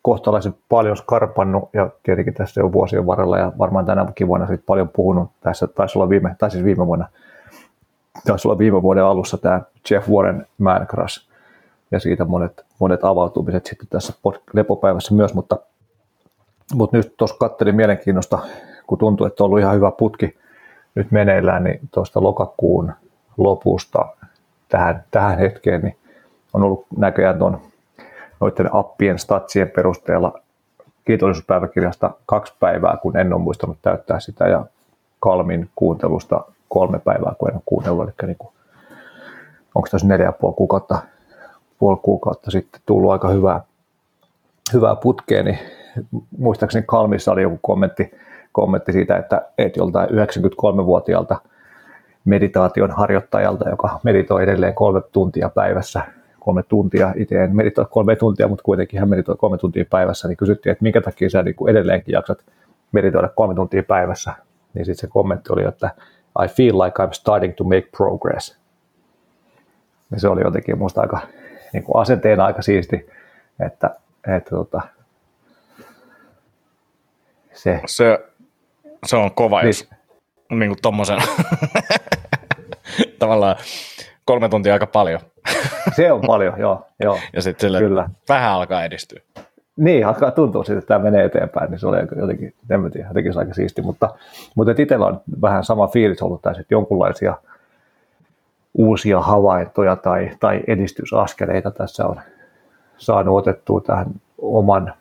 kohtalaisen 0.03 0.55
paljon 0.69 0.97
skarpannut 0.97 1.69
ja 1.73 1.91
tietenkin 2.03 2.35
tässä 2.35 2.65
on 2.65 2.73
vuosien 2.73 3.07
varrella 3.07 3.39
ja 3.39 3.53
varmaan 3.59 3.87
tänäkin 3.87 4.29
vuonna 4.29 4.47
sit 4.47 4.67
paljon 4.67 4.89
puhunut. 4.89 5.31
Tässä 5.41 5.67
taisi 5.67 5.99
olla 5.99 6.09
viime, 6.09 6.37
tai 6.39 6.51
siis 6.51 6.65
viime 6.65 6.87
vuonna, 6.87 7.09
taisi 8.27 8.49
olla 8.49 8.59
viime 8.59 8.83
vuoden 8.83 9.05
alussa 9.05 9.39
tämä 9.39 9.61
Jeff 9.91 10.09
Warren 10.09 10.47
Man 10.59 10.87
ja 11.91 12.01
siitä 12.01 12.25
monet, 12.25 12.65
monet 12.79 13.05
avautumiset 13.05 13.67
sitten 13.67 13.89
tässä 13.89 14.13
lepopäivässä 14.53 15.15
myös, 15.15 15.35
mutta, 15.35 15.57
mutta 16.75 16.97
nyt 16.97 17.15
tuossa 17.17 17.37
katselin 17.37 17.77
mielenkiinnosta, 17.77 18.39
kun 18.87 18.99
tuntuu, 18.99 19.27
että 19.27 19.45
on 19.45 19.47
ollut 19.47 19.61
ihan 19.61 19.77
hyvä 19.77 19.91
putki 19.91 20.39
nyt 20.95 21.11
meneillään, 21.11 21.65
niin 21.65 21.81
tuosta 21.95 22.23
lokakuun 22.23 22.93
lopusta 23.37 24.07
tähän, 24.69 25.05
tähän 25.11 25.39
hetkeen, 25.39 25.81
niin 25.81 25.97
on 26.53 26.63
ollut 26.63 26.87
näköjään 26.97 27.39
tuon 27.39 27.61
noiden 28.41 28.75
appien 28.75 29.19
statsien 29.19 29.71
perusteella 29.71 30.41
kiitollisuuspäiväkirjasta 31.05 32.11
kaksi 32.27 32.55
päivää, 32.61 32.97
kun 33.03 33.17
en 33.17 33.33
ole 33.33 33.43
muistanut 33.43 33.79
täyttää 33.83 34.21
sitä, 34.21 34.49
ja 34.49 34.65
Kalmin 35.21 35.71
kuuntelusta 35.77 36.45
kolme 36.69 36.99
päivää, 36.99 37.35
kun 37.39 37.49
en 37.49 37.55
ole 37.55 37.63
kuunnellut, 37.67 38.05
eli 38.05 38.27
niin 38.27 38.37
kuin, 38.39 38.53
onko 39.75 39.89
tässä 39.91 40.07
neljä 40.07 40.27
ja 40.27 40.33
puoli 40.33 40.55
kuukautta, 40.55 40.99
puoli 41.79 41.99
kuukautta 42.03 42.51
sitten 42.51 42.81
tullut 42.87 43.11
aika 43.11 43.29
hyvää, 43.29 43.61
hyvää 44.73 44.97
putkea, 44.97 45.43
niin 45.43 45.59
muistaakseni 46.39 46.85
Kalmissa 46.89 47.33
oli 47.33 47.43
joku 47.43 47.59
kommentti, 47.63 48.11
kommentti 48.53 48.93
siitä, 48.93 49.17
että, 49.17 49.43
että 49.59 49.81
joltain 49.81 50.09
93-vuotiaalta 50.09 51.37
meditaation 52.25 52.91
harjoittajalta, 52.91 53.69
joka 53.69 54.01
meditoi 54.03 54.43
edelleen 54.43 54.75
kolme 54.75 55.01
tuntia 55.13 55.49
päivässä, 55.49 56.03
kolme 56.41 56.63
tuntia, 56.63 57.13
itse 57.17 57.45
en 57.45 57.57
meditoi 57.57 57.87
kolme 57.91 58.17
tuntia, 58.17 58.49
mutta 58.49 58.63
kuitenkin 58.63 59.01
hän 59.01 59.09
meditoi 59.09 59.37
kolme 59.37 59.59
tuntia 59.59 59.85
päivässä, 59.91 60.29
niin 60.29 60.37
kysyttiin, 60.37 60.71
että 60.71 60.83
minkä 60.83 61.01
takia 61.01 61.31
sä 61.31 61.43
niin 61.43 61.55
kuin 61.55 61.71
edelleenkin 61.71 62.13
jaksat 62.13 62.39
meditoida 62.93 63.29
kolme 63.29 63.55
tuntia 63.55 63.83
päivässä, 63.83 64.33
niin 64.75 64.85
sitten 64.85 65.01
se 65.01 65.13
kommentti 65.13 65.53
oli, 65.53 65.65
että 65.65 65.91
I 66.45 66.49
feel 66.49 66.79
like 66.79 67.03
I'm 67.03 67.13
starting 67.13 67.55
to 67.57 67.65
make 67.65 67.89
progress. 67.97 68.59
Ja 70.11 70.21
se 70.21 70.29
oli 70.29 70.41
jotenkin 70.41 70.79
musta 70.79 71.01
aika 71.01 71.21
niin 71.73 71.85
asenteena 71.95 72.45
aika 72.45 72.63
siisti, 72.63 73.07
että, 73.67 73.91
että 74.37 74.51
tota, 74.51 74.81
se, 77.53 77.81
se, 77.87 78.19
se 79.07 79.17
on 79.17 79.35
kova, 79.35 79.61
niin. 79.61 79.67
jos 79.67 79.89
niin 80.51 80.69
kuin 80.69 80.79
tommosen 80.83 81.19
tavallaan 83.19 83.57
kolme 84.25 84.49
tuntia 84.49 84.73
aika 84.73 84.87
paljon. 84.87 85.21
se 85.97 86.13
on 86.13 86.21
paljon, 86.27 86.55
joo. 86.59 86.87
joo 87.01 87.19
ja 87.33 87.43
sitten 87.43 87.61
sille 87.61 87.79
Kyllä. 87.79 88.09
vähän 88.29 88.53
alkaa 88.53 88.85
edistyä. 88.85 89.21
Niin, 89.77 90.07
alkaa 90.07 90.31
tuntua 90.31 90.65
siitä, 90.65 90.79
että 90.79 90.89
tämä 90.89 91.05
menee 91.05 91.25
eteenpäin, 91.25 91.71
niin 91.71 91.79
se 91.79 91.87
oli 91.87 91.99
jotenkin, 92.17 92.55
en 92.71 92.91
tiedä, 92.91 93.09
jotenkin 93.09 93.39
aika 93.39 93.55
siisti, 93.55 93.83
mutta, 93.83 94.09
mutta 94.55 94.75
itsellä 94.79 95.07
on 95.07 95.21
vähän 95.43 95.65
sama 95.65 95.89
fiilis 95.89 96.23
ollut 96.23 96.43
tässä, 96.43 96.61
että 96.61 96.75
jonkunlaisia 96.75 97.35
uusia 98.75 99.21
havaintoja 99.21 99.97
tai, 99.97 100.31
tai 100.41 100.61
edistysaskeleita 100.67 101.71
tässä 101.71 102.07
on 102.07 102.21
saanut 102.99 103.39
otettua 103.39 103.81
tähän 103.81 104.07
oman 104.39 104.95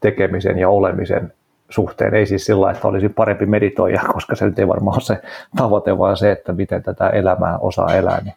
tekemisen 0.00 0.58
ja 0.58 0.68
olemisen 0.68 1.32
suhteen. 1.72 2.14
Ei 2.14 2.26
siis 2.26 2.44
sillä 2.44 2.70
että 2.70 2.88
olisi 2.88 3.08
parempi 3.08 3.46
meditoija, 3.46 4.02
koska 4.14 4.36
se 4.36 4.44
nyt 4.44 4.58
ei 4.58 4.68
varmaan 4.68 4.96
ole 4.96 5.02
se 5.02 5.22
tavoite, 5.56 5.98
vaan 5.98 6.16
se, 6.16 6.32
että 6.32 6.52
miten 6.52 6.82
tätä 6.82 7.08
elämää 7.08 7.58
osaa 7.58 7.94
elää. 7.94 8.20
Niin 8.20 8.34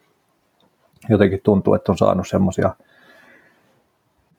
jotenkin 1.09 1.39
tuntuu, 1.43 1.73
että 1.73 1.91
on 1.91 1.97
saanut 1.97 2.27
semmoisia 2.27 2.69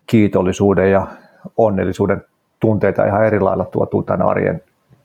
kiitollisuuden 0.07 0.91
ja 0.91 1.07
onnellisuuden 1.57 2.25
tunteita 2.61 3.05
ihan 3.05 3.27
eri 3.27 3.41
lailla 3.41 3.65
tuotua 3.65 4.03
tämän 4.03 4.27
arjen 4.27 4.63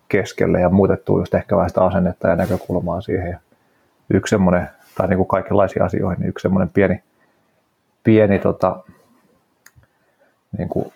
keskelle 0.10 0.62
ja 0.62 0.70
muutettua 0.70 1.20
just 1.20 1.34
ehkä 1.34 1.56
vähän 1.56 1.70
sitä 1.70 1.84
asennetta 1.84 2.28
ja 2.28 2.36
näkökulmaa 2.36 3.02
siihen. 3.02 3.30
Ja 3.30 3.40
yksi 4.10 4.30
semmoinen, 4.30 4.70
tai 4.98 5.08
niin 5.08 5.18
kuin 5.18 5.28
kaikenlaisia 5.28 5.86
asioihin, 5.86 6.20
niin 6.20 6.30
yksi 6.30 6.42
semmoinen 6.42 6.70
pieni, 6.70 7.04
pieni 8.04 8.40
tota, 8.40 8.84
niin 10.58 10.70
kuin 10.70 10.94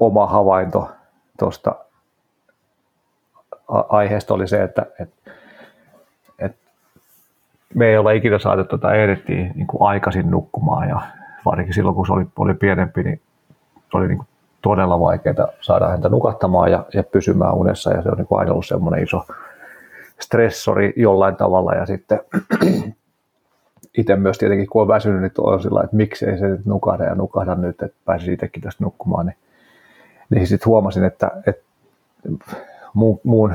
oma 0.00 0.26
havainto 0.26 0.90
tuosta 1.38 1.74
aiheesta 3.68 4.34
oli 4.34 4.48
se, 4.48 4.62
että, 4.62 4.86
että, 5.00 5.30
että 6.38 6.58
me 7.74 7.86
ei 7.86 7.98
ole 7.98 8.16
ikinä 8.16 8.38
saatu 8.38 8.64
tuota 8.64 8.90
niin 8.90 9.66
aikaisin 9.80 10.30
nukkumaan 10.30 10.88
ja 10.88 11.00
varsinkin 11.44 11.74
silloin, 11.74 11.96
kun 11.96 12.06
se 12.06 12.12
oli, 12.12 12.26
oli 12.38 12.54
pienempi, 12.54 13.02
niin 13.02 13.20
oli 13.94 14.08
niin 14.08 14.18
kuin 14.18 14.28
todella 14.62 15.00
vaikeaa 15.00 15.48
saada 15.60 15.88
häntä 15.88 16.08
nukahtamaan 16.08 16.70
ja, 16.70 16.84
ja 16.94 17.02
pysymään 17.02 17.54
unessa 17.54 17.92
ja 17.92 18.02
se 18.02 18.08
on 18.08 18.16
niin 18.16 18.26
kuin 18.26 18.38
aina 18.38 18.52
ollut 18.52 18.66
semmoinen 18.66 19.02
iso 19.02 19.26
stressori 20.20 20.92
jollain 20.96 21.36
tavalla 21.36 21.74
ja 21.74 21.86
sitten 21.86 22.20
itse 23.98 24.16
myös 24.16 24.38
tietenkin, 24.38 24.66
kun 24.66 24.82
on 24.82 24.88
väsynyt, 24.88 25.20
niin 25.20 25.32
on 25.38 25.62
sillä 25.62 25.82
että 25.82 25.96
miksei 25.96 26.38
se 26.38 26.48
nyt 26.48 26.66
nukahda 26.66 27.04
ja 27.04 27.14
nukahda 27.14 27.54
nyt, 27.54 27.82
että 27.82 27.98
pääsi 28.04 28.32
itsekin 28.32 28.62
tästä 28.62 28.84
nukkumaan, 28.84 29.26
niin 29.26 29.36
niin 30.34 30.46
sitten 30.46 30.66
huomasin, 30.66 31.04
että, 31.04 31.30
että 31.46 31.62
muun, 32.94 33.20
muun 33.24 33.54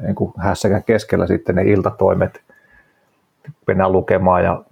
niin 0.00 0.14
kuin 0.14 0.32
hässäkän 0.38 0.84
keskellä 0.84 1.26
sitten 1.26 1.54
ne 1.54 1.62
iltatoimet 1.62 2.40
mennään 3.66 3.92
lukemaan 3.92 4.44
ja 4.44 4.62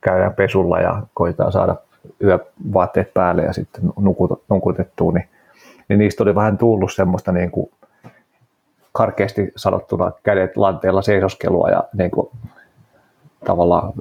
käydään 0.00 0.34
pesulla 0.34 0.80
ja 0.80 1.02
koitetaan 1.14 1.52
saada 1.52 1.76
yövaatteet 2.22 3.14
päälle 3.14 3.42
ja 3.42 3.52
sitten 3.52 3.82
nukutettua, 4.48 5.12
niin, 5.12 5.28
niin 5.88 5.98
niistä 5.98 6.22
oli 6.22 6.34
vähän 6.34 6.58
tullut 6.58 6.92
semmoista 6.92 7.32
niin 7.32 7.50
kuin 7.50 7.70
karkeasti 8.92 9.52
sanottuna 9.56 10.12
kädet 10.22 10.56
lanteella 10.56 11.02
seisoskelua 11.02 11.70
ja 11.70 11.84
niin 11.92 12.10
kuin, 12.10 12.30
tavallaan 13.44 13.92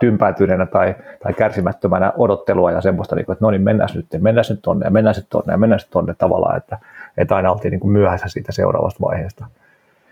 tympäytyneenä 0.00 0.66
tai, 0.66 0.94
tai 1.22 1.32
kärsimättömänä 1.32 2.12
odottelua 2.16 2.72
ja 2.72 2.80
semmoista, 2.80 3.16
niin 3.16 3.26
kuin, 3.26 3.32
että 3.32 3.44
no 3.44 3.50
niin, 3.50 3.62
mennään 3.62 3.88
nyt, 3.94 4.06
mennään 4.22 4.44
nyt 4.50 4.62
tonne 4.62 4.86
ja 4.86 4.90
mennään 4.90 5.14
nyt 5.16 5.26
tonne 5.30 5.52
ja 5.52 5.58
mennään 5.58 5.78
nyt 5.78 5.90
tonne 5.90 6.14
tavallaan, 6.18 6.56
että, 6.56 6.78
että 7.16 7.36
aina 7.36 7.52
oltiin 7.52 7.70
niin 7.70 7.80
kuin 7.80 7.92
myöhässä 7.92 8.28
siitä 8.28 8.52
seuraavasta 8.52 9.00
vaiheesta. 9.00 9.46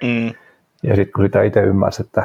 Mm. 0.02 0.32
Ja 0.82 0.96
sitten 0.96 1.12
kun 1.12 1.24
sitä 1.24 1.42
itse 1.42 1.60
ymmärsi, 1.60 2.02
että, 2.02 2.24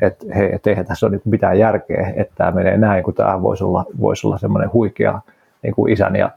että 0.00 0.26
hei, 0.34 0.54
et 0.54 0.66
eihän 0.66 0.86
tässä 0.86 1.06
ole 1.06 1.10
niin 1.10 1.22
mitään 1.24 1.58
järkeä, 1.58 2.12
että 2.16 2.34
tämä 2.36 2.50
menee 2.50 2.76
näin, 2.76 3.04
kun 3.04 3.14
tämä 3.14 3.42
voisi 3.42 3.64
olla, 3.64 3.84
voisi 4.00 4.26
olla 4.26 4.38
semmoinen 4.38 4.72
huikea 4.72 5.20
niin 5.62 5.74
kuin 5.74 5.92
isän 5.92 6.16
ja 6.16 6.30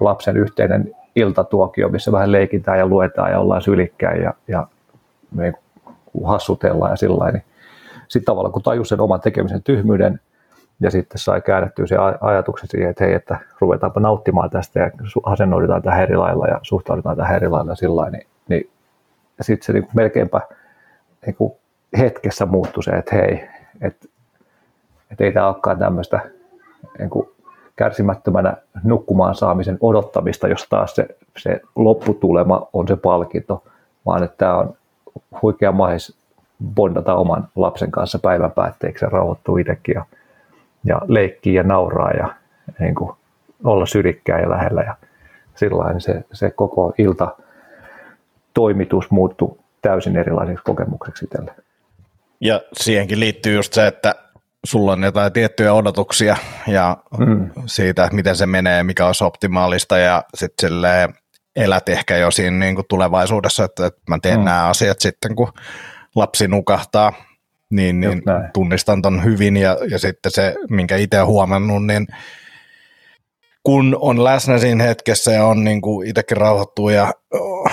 lapsen 0.00 0.36
yhteinen 0.36 0.94
iltatuokio, 1.16 1.88
missä 1.88 2.12
vähän 2.12 2.32
leikitään 2.32 2.78
ja 2.78 2.86
luetaan 2.86 3.30
ja 3.30 3.38
ollaan 3.38 3.62
sylikkäin 3.62 4.22
ja, 4.22 4.34
ja 4.48 4.66
me 5.34 5.52
hassutellaan 6.24 6.90
ja 6.90 6.96
sillä 6.96 7.30
niin 7.30 7.42
sitten 8.08 8.24
tavallaan 8.26 8.52
kun 8.52 8.62
tajus 8.62 8.88
sen 8.88 9.00
oman 9.00 9.20
tekemisen 9.20 9.62
tyhmyyden 9.62 10.20
ja 10.80 10.90
sitten 10.90 11.18
sai 11.18 11.40
käännettyä 11.40 11.86
se 11.86 11.96
ajatuksen 12.20 12.68
siihen, 12.68 12.90
että 12.90 13.04
hei, 13.04 13.14
että 13.14 13.38
ruvetaanpa 13.60 14.00
nauttimaan 14.00 14.50
tästä 14.50 14.80
ja 14.80 14.90
asennoidutaan 15.22 15.82
tähän 15.82 16.02
eri 16.02 16.16
lailla 16.16 16.46
ja 16.46 16.60
suhtaudutaan 16.62 17.16
tähän 17.16 17.36
eri 17.36 17.48
lailla 17.48 17.74
sillä 17.74 18.10
niin, 18.10 18.26
niin 18.48 18.70
sitten 19.40 19.66
se 19.66 19.72
niin 19.72 19.88
melkeinpä 19.94 20.40
niin 21.26 21.34
kuin 21.34 21.52
hetkessä 21.98 22.46
muuttui 22.46 22.82
se, 22.82 22.90
että 22.90 23.14
hei, 23.16 23.48
että, 23.80 24.08
että 25.10 25.24
ei 25.24 25.32
tämä 25.32 25.46
olekaan 25.46 25.78
tämmöistä 25.78 26.20
niin 26.98 27.10
kuin 27.10 27.28
kärsimättömänä 27.76 28.56
nukkumaan 28.82 29.34
saamisen 29.34 29.78
odottamista, 29.80 30.48
jos 30.48 30.66
taas 30.70 30.94
se, 30.94 31.08
se 31.36 31.60
lopputulema 31.76 32.68
on 32.72 32.88
se 32.88 32.96
palkinto, 32.96 33.62
vaan 34.06 34.22
että 34.22 34.36
tämä 34.36 34.56
on 34.56 34.76
huikea 35.42 35.72
mahis 35.72 36.18
bondata 36.64 37.14
oman 37.14 37.48
lapsen 37.56 37.90
kanssa 37.90 38.18
päivän 38.18 38.52
päätteeksi 38.52 39.04
ja 39.04 39.08
rauhoittua 39.08 39.58
itsekin 39.58 39.94
ja, 39.94 40.04
ja 40.84 41.00
leikkiä 41.06 41.52
ja 41.52 41.62
nauraa 41.62 42.10
ja 42.10 42.34
niin 42.78 42.94
kuin, 42.94 43.12
olla 43.64 43.86
syrikkää 43.86 44.40
ja 44.40 44.50
lähellä 44.50 44.82
ja 44.82 44.94
sillä 45.54 45.92
niin 45.92 46.00
se, 46.00 46.24
se 46.32 46.50
koko 46.50 46.92
ilta 46.98 47.36
toimitus 48.54 49.10
muuttui 49.10 49.56
täysin 49.82 50.16
erilaiseksi 50.16 50.64
kokemukseksi 50.64 51.26
tälle. 51.26 51.54
Ja 52.40 52.60
siihenkin 52.72 53.20
liittyy 53.20 53.54
just 53.54 53.72
se, 53.72 53.86
että 53.86 54.14
sulla 54.64 54.92
on 54.92 55.02
jotain 55.02 55.32
tiettyjä 55.32 55.72
odotuksia 55.72 56.36
ja 56.66 56.96
mm. 57.18 57.50
siitä, 57.66 58.08
miten 58.12 58.36
se 58.36 58.46
menee, 58.46 58.82
mikä 58.82 59.06
olisi 59.06 59.24
optimaalista 59.24 59.98
ja 59.98 60.24
sitten 60.34 60.72
elät 61.56 61.88
ehkä 61.88 62.16
jo 62.16 62.30
siinä 62.30 62.58
niin 62.58 62.74
kuin 62.74 62.86
tulevaisuudessa, 62.88 63.64
että, 63.64 63.86
että 63.86 64.00
mä 64.08 64.18
teen 64.22 64.38
mm. 64.38 64.44
nämä 64.44 64.68
asiat 64.68 65.00
sitten, 65.00 65.34
kun 65.34 65.52
lapsi 66.14 66.48
nukahtaa, 66.48 67.12
niin, 67.70 68.00
niin 68.00 68.22
tunnistan 68.54 69.02
ton 69.02 69.24
hyvin 69.24 69.56
ja, 69.56 69.76
ja 69.90 69.98
sitten 69.98 70.32
se, 70.32 70.54
minkä 70.70 70.96
itse 70.96 71.20
huomannut, 71.20 71.86
niin 71.86 72.06
kun 73.62 73.96
on 74.00 74.24
läsnä 74.24 74.58
siinä 74.58 74.84
hetkessä 74.84 75.32
ja 75.32 75.44
on 75.44 75.64
niin 75.64 75.80
kuin 75.80 76.08
itsekin 76.08 76.36
rauhoittuu 76.36 76.88
ja 76.88 77.12
oh, 77.32 77.70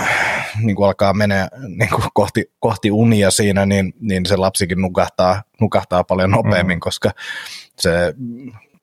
niin 0.63 0.75
kuin 0.75 0.87
alkaa 0.87 1.13
mennä 1.13 1.47
niin 1.67 1.89
kuin 1.89 2.03
kohti, 2.13 2.51
kohti 2.59 2.91
unia 2.91 3.31
siinä, 3.31 3.65
niin, 3.65 3.93
niin 3.99 4.25
se 4.25 4.35
lapsikin 4.35 4.81
nukahtaa, 4.81 5.43
nukahtaa 5.61 6.03
paljon 6.03 6.31
nopeammin, 6.31 6.77
mm. 6.77 6.79
koska 6.79 7.11
se 7.79 8.13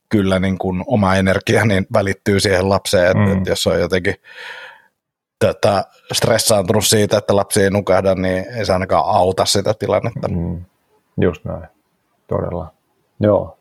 kyllä 0.08 0.38
niin 0.38 0.58
kuin 0.58 0.82
oma 0.86 1.14
energia 1.14 1.64
niin 1.64 1.86
välittyy 1.92 2.40
siihen 2.40 2.68
lapseen, 2.68 3.06
että, 3.06 3.18
mm. 3.18 3.32
että 3.32 3.50
jos 3.50 3.66
on 3.66 3.80
jotenkin 3.80 4.14
tota, 5.46 5.84
stressaantunut 6.12 6.84
siitä, 6.84 7.18
että 7.18 7.36
lapsi 7.36 7.62
ei 7.62 7.70
nukahda, 7.70 8.14
niin 8.14 8.44
ei 8.56 8.64
se 8.64 8.72
ainakaan 8.72 9.04
auta 9.06 9.44
sitä 9.44 9.74
tilannetta. 9.74 10.28
Mm. 10.28 10.64
Just 11.20 11.44
näin, 11.44 11.66
todella. 12.26 12.72
Joo. 13.20 13.56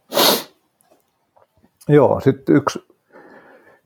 Joo, 1.87 2.19
sitten 2.19 2.55
yksi, 2.55 2.87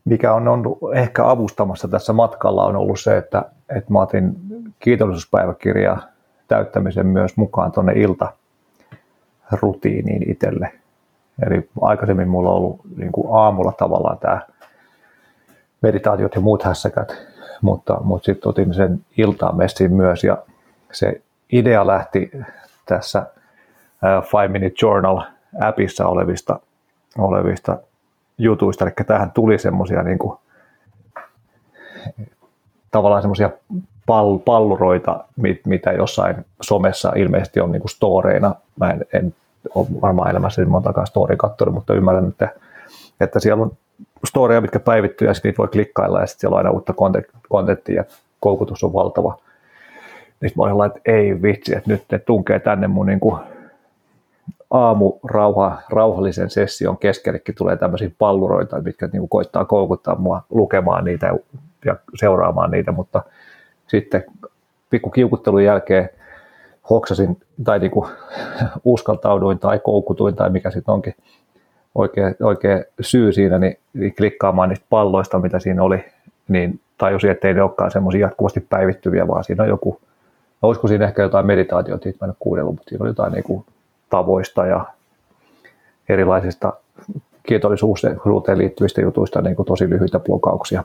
mikä 0.04 0.34
on 0.34 0.48
ollut 0.48 0.78
ehkä 0.94 1.30
avustamassa 1.30 1.88
tässä 1.88 2.12
matkalla, 2.12 2.64
on 2.64 2.76
ollut 2.76 3.00
se, 3.00 3.16
että, 3.16 3.42
että 3.76 3.92
mä 3.92 4.00
otin 4.00 4.36
kiitollisuuspäiväkirjaa 4.78 6.02
täyttämisen 6.48 7.06
myös 7.06 7.36
mukaan 7.36 7.72
tuonne 7.72 7.92
ilta 7.92 8.32
rutiiniin 9.52 10.30
itselle. 10.30 10.72
Eli 11.46 11.68
aikaisemmin 11.80 12.28
mulla 12.28 12.50
on 12.50 12.56
ollut 12.56 12.80
niin 12.96 13.12
kuin 13.12 13.28
aamulla 13.30 13.72
tavallaan 13.72 14.18
tämä 14.18 14.40
meditaatiot 15.80 16.34
ja 16.34 16.40
muut 16.40 16.62
hässäkät, 16.62 17.16
mutta, 17.62 18.00
mutta 18.00 18.26
sitten 18.26 18.48
otin 18.48 18.74
sen 18.74 19.00
iltaan 19.16 19.56
messiin 19.56 19.94
myös 19.94 20.24
ja 20.24 20.38
se 20.92 21.20
idea 21.52 21.86
lähti 21.86 22.30
tässä 22.86 23.26
Five 24.30 24.48
Minute 24.48 24.76
Journal 24.82 25.22
appissa 25.60 26.06
olevista, 26.06 26.60
olevista 27.18 27.78
jutuista, 28.38 28.84
eli 28.84 28.92
tähän 29.06 29.30
tuli 29.30 29.58
semmoisia 29.58 30.02
niin 30.02 30.18
tavallaan 32.90 33.22
semmoisia 33.22 33.50
pall, 34.06 34.38
palluroita, 34.38 35.24
mit, 35.36 35.60
mitä 35.66 35.92
jossain 35.92 36.44
somessa 36.60 37.12
ilmeisesti 37.16 37.60
on 37.60 37.72
niin 37.72 37.80
kuin 37.80 37.90
storeina. 37.90 38.54
Mä 38.80 38.90
en, 38.90 39.04
en 39.12 39.34
ole 39.74 39.86
varmaan 40.02 40.30
elämässä 40.30 40.64
montakaan 40.64 41.06
story 41.06 41.36
kattonut, 41.36 41.74
mutta 41.74 41.94
ymmärrän, 41.94 42.28
että, 42.28 42.48
että 43.20 43.40
siellä 43.40 43.62
on 43.62 43.72
storeja, 44.26 44.60
mitkä 44.60 44.80
päivittyy 44.80 45.28
ja 45.28 45.34
sitten 45.34 45.48
niitä 45.48 45.58
voi 45.58 45.68
klikkailla 45.68 46.20
ja 46.20 46.26
sitten 46.26 46.40
siellä 46.40 46.54
on 46.54 46.58
aina 46.58 46.70
uutta 46.70 46.94
kontenttia 47.48 47.94
ja 47.96 48.04
koukutus 48.40 48.84
on 48.84 48.92
valtava. 48.92 49.38
Niin 50.40 50.52
mä 50.56 50.62
olin 50.62 50.86
että 50.86 51.00
ei 51.04 51.42
vitsi, 51.42 51.76
että 51.76 51.90
nyt 51.90 52.04
ne 52.12 52.18
tunkee 52.18 52.58
tänne 52.58 52.86
mun 52.86 53.06
niin 53.06 53.20
kuin 53.20 53.40
aamu 54.70 55.12
rauha, 55.24 55.82
rauhallisen 55.90 56.50
session 56.50 56.98
keskellekin 56.98 57.54
tulee 57.54 57.76
tämmöisiä 57.76 58.10
palluroita, 58.18 58.80
mitkä 58.80 59.06
niin 59.06 59.20
kuin 59.20 59.28
koittaa 59.28 59.64
koukuttaa 59.64 60.14
mua 60.14 60.42
lukemaan 60.50 61.04
niitä 61.04 61.32
ja 61.84 61.96
seuraamaan 62.14 62.70
niitä, 62.70 62.92
mutta 62.92 63.22
sitten 63.86 64.24
pikku 64.90 65.10
kiukuttelun 65.10 65.64
jälkeen 65.64 66.08
hoksasin 66.90 67.36
tai 67.64 67.78
niin 67.78 67.90
kuin 67.90 68.10
uskaltauduin 68.84 69.58
tai 69.58 69.78
koukutuin 69.78 70.36
tai 70.36 70.50
mikä 70.50 70.70
sitten 70.70 70.92
onkin 70.92 71.14
oikea, 71.96 72.32
oikea 72.42 72.82
syy 73.00 73.32
siinä, 73.32 73.58
niin, 73.58 73.78
niin 73.94 74.14
klikkaamaan 74.14 74.68
niistä 74.68 74.86
palloista, 74.90 75.38
mitä 75.38 75.58
siinä 75.58 75.82
oli, 75.82 76.04
niin 76.48 76.80
tajusin, 76.98 77.30
että 77.30 77.48
ei 77.48 77.54
ne 77.54 77.62
olekaan 77.62 77.90
semmoisia 77.90 78.20
jatkuvasti 78.20 78.60
päivittyviä, 78.60 79.28
vaan 79.28 79.44
siinä 79.44 79.62
on 79.62 79.68
joku, 79.68 80.00
no 80.62 80.68
olisiko 80.68 80.88
siinä 80.88 81.04
ehkä 81.04 81.22
jotain 81.22 81.46
meditaatiota, 81.46 82.02
siitä 82.02 82.26
mä 82.26 82.30
en 82.30 82.36
kuunnellut, 82.38 82.74
mutta 82.74 82.88
siinä 82.88 83.02
on 83.02 83.08
jotain 83.08 83.32
niin 83.32 83.44
kuin 83.44 83.64
tavoista 84.10 84.66
ja 84.66 84.86
erilaisista 86.08 86.72
kiitollisuuteen 87.42 88.58
liittyvistä 88.58 89.00
jutuista 89.00 89.42
niin 89.42 89.56
kuin 89.56 89.66
tosi 89.66 89.90
lyhyitä 89.90 90.20
blokauksia, 90.20 90.84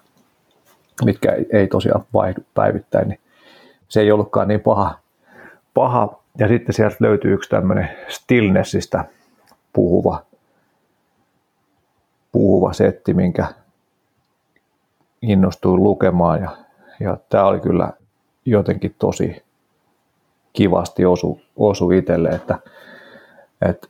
mitkä 1.05 1.31
ei, 1.31 1.45
ei 1.51 1.67
tosiaan 1.67 2.03
vaihdu 2.13 2.41
päivittäin, 2.53 3.07
niin 3.07 3.19
se 3.87 4.01
ei 4.01 4.11
ollutkaan 4.11 4.47
niin 4.47 4.61
paha. 4.61 4.99
paha. 5.73 6.21
Ja 6.37 6.47
sitten 6.47 6.73
sieltä 6.73 6.95
löytyy 6.99 7.33
yksi 7.33 7.49
tämmöinen 7.49 7.89
stillnessistä 8.07 9.05
puhuva 9.73 10.23
puhuva 12.31 12.73
setti, 12.73 13.13
minkä 13.13 13.45
innostuin 15.21 15.83
lukemaan 15.83 16.41
ja, 16.41 16.49
ja 16.99 17.17
tämä 17.29 17.45
oli 17.45 17.59
kyllä 17.59 17.91
jotenkin 18.45 18.95
tosi 18.99 19.43
kivasti 20.53 21.05
osu, 21.05 21.41
osu 21.55 21.91
itselle, 21.91 22.29
että, 22.29 22.59
että 23.61 23.87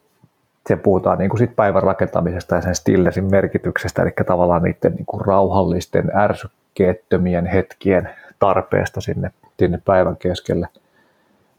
se 0.68 0.76
puhutaan 0.76 1.18
niin 1.18 1.30
kuin 1.30 1.38
sit 1.40 1.56
päivän 1.56 1.84
rakentamisesta 1.84 2.56
ja 2.56 2.62
sen 2.62 2.76
stillesin 2.76 3.32
merkityksestä, 3.32 4.02
eli 4.02 4.12
tavallaan 4.28 4.64
niiden 4.64 4.94
niin 4.94 5.06
kuin 5.06 5.22
rauhallisten, 5.22 6.12
ärsykkeettömien 6.16 7.46
hetkien 7.46 8.10
tarpeesta 8.40 9.02
sinne, 9.02 9.32
sinne 9.60 9.82
päivän 9.86 10.18
keskelle. 10.18 10.68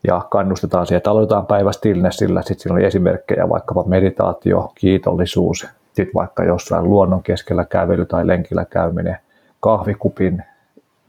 Ja 0.06 0.26
kannustetaan 0.30 0.86
siihen, 0.86 0.96
että 0.96 1.10
aloitetaan 1.10 1.46
päivä 1.46 1.72
stillnessillä, 1.72 2.42
sitten 2.42 2.62
siinä 2.62 2.74
oli 2.74 2.84
esimerkkejä, 2.84 3.48
vaikkapa 3.48 3.84
meditaatio, 3.84 4.72
kiitollisuus, 4.74 5.66
sitten 5.92 6.14
vaikka 6.14 6.44
jossain 6.44 6.84
luonnon 6.84 7.22
keskellä 7.22 7.64
kävely 7.64 8.06
tai 8.06 8.26
lenkillä 8.26 8.64
käyminen, 8.64 9.18
kahvikupin 9.60 10.42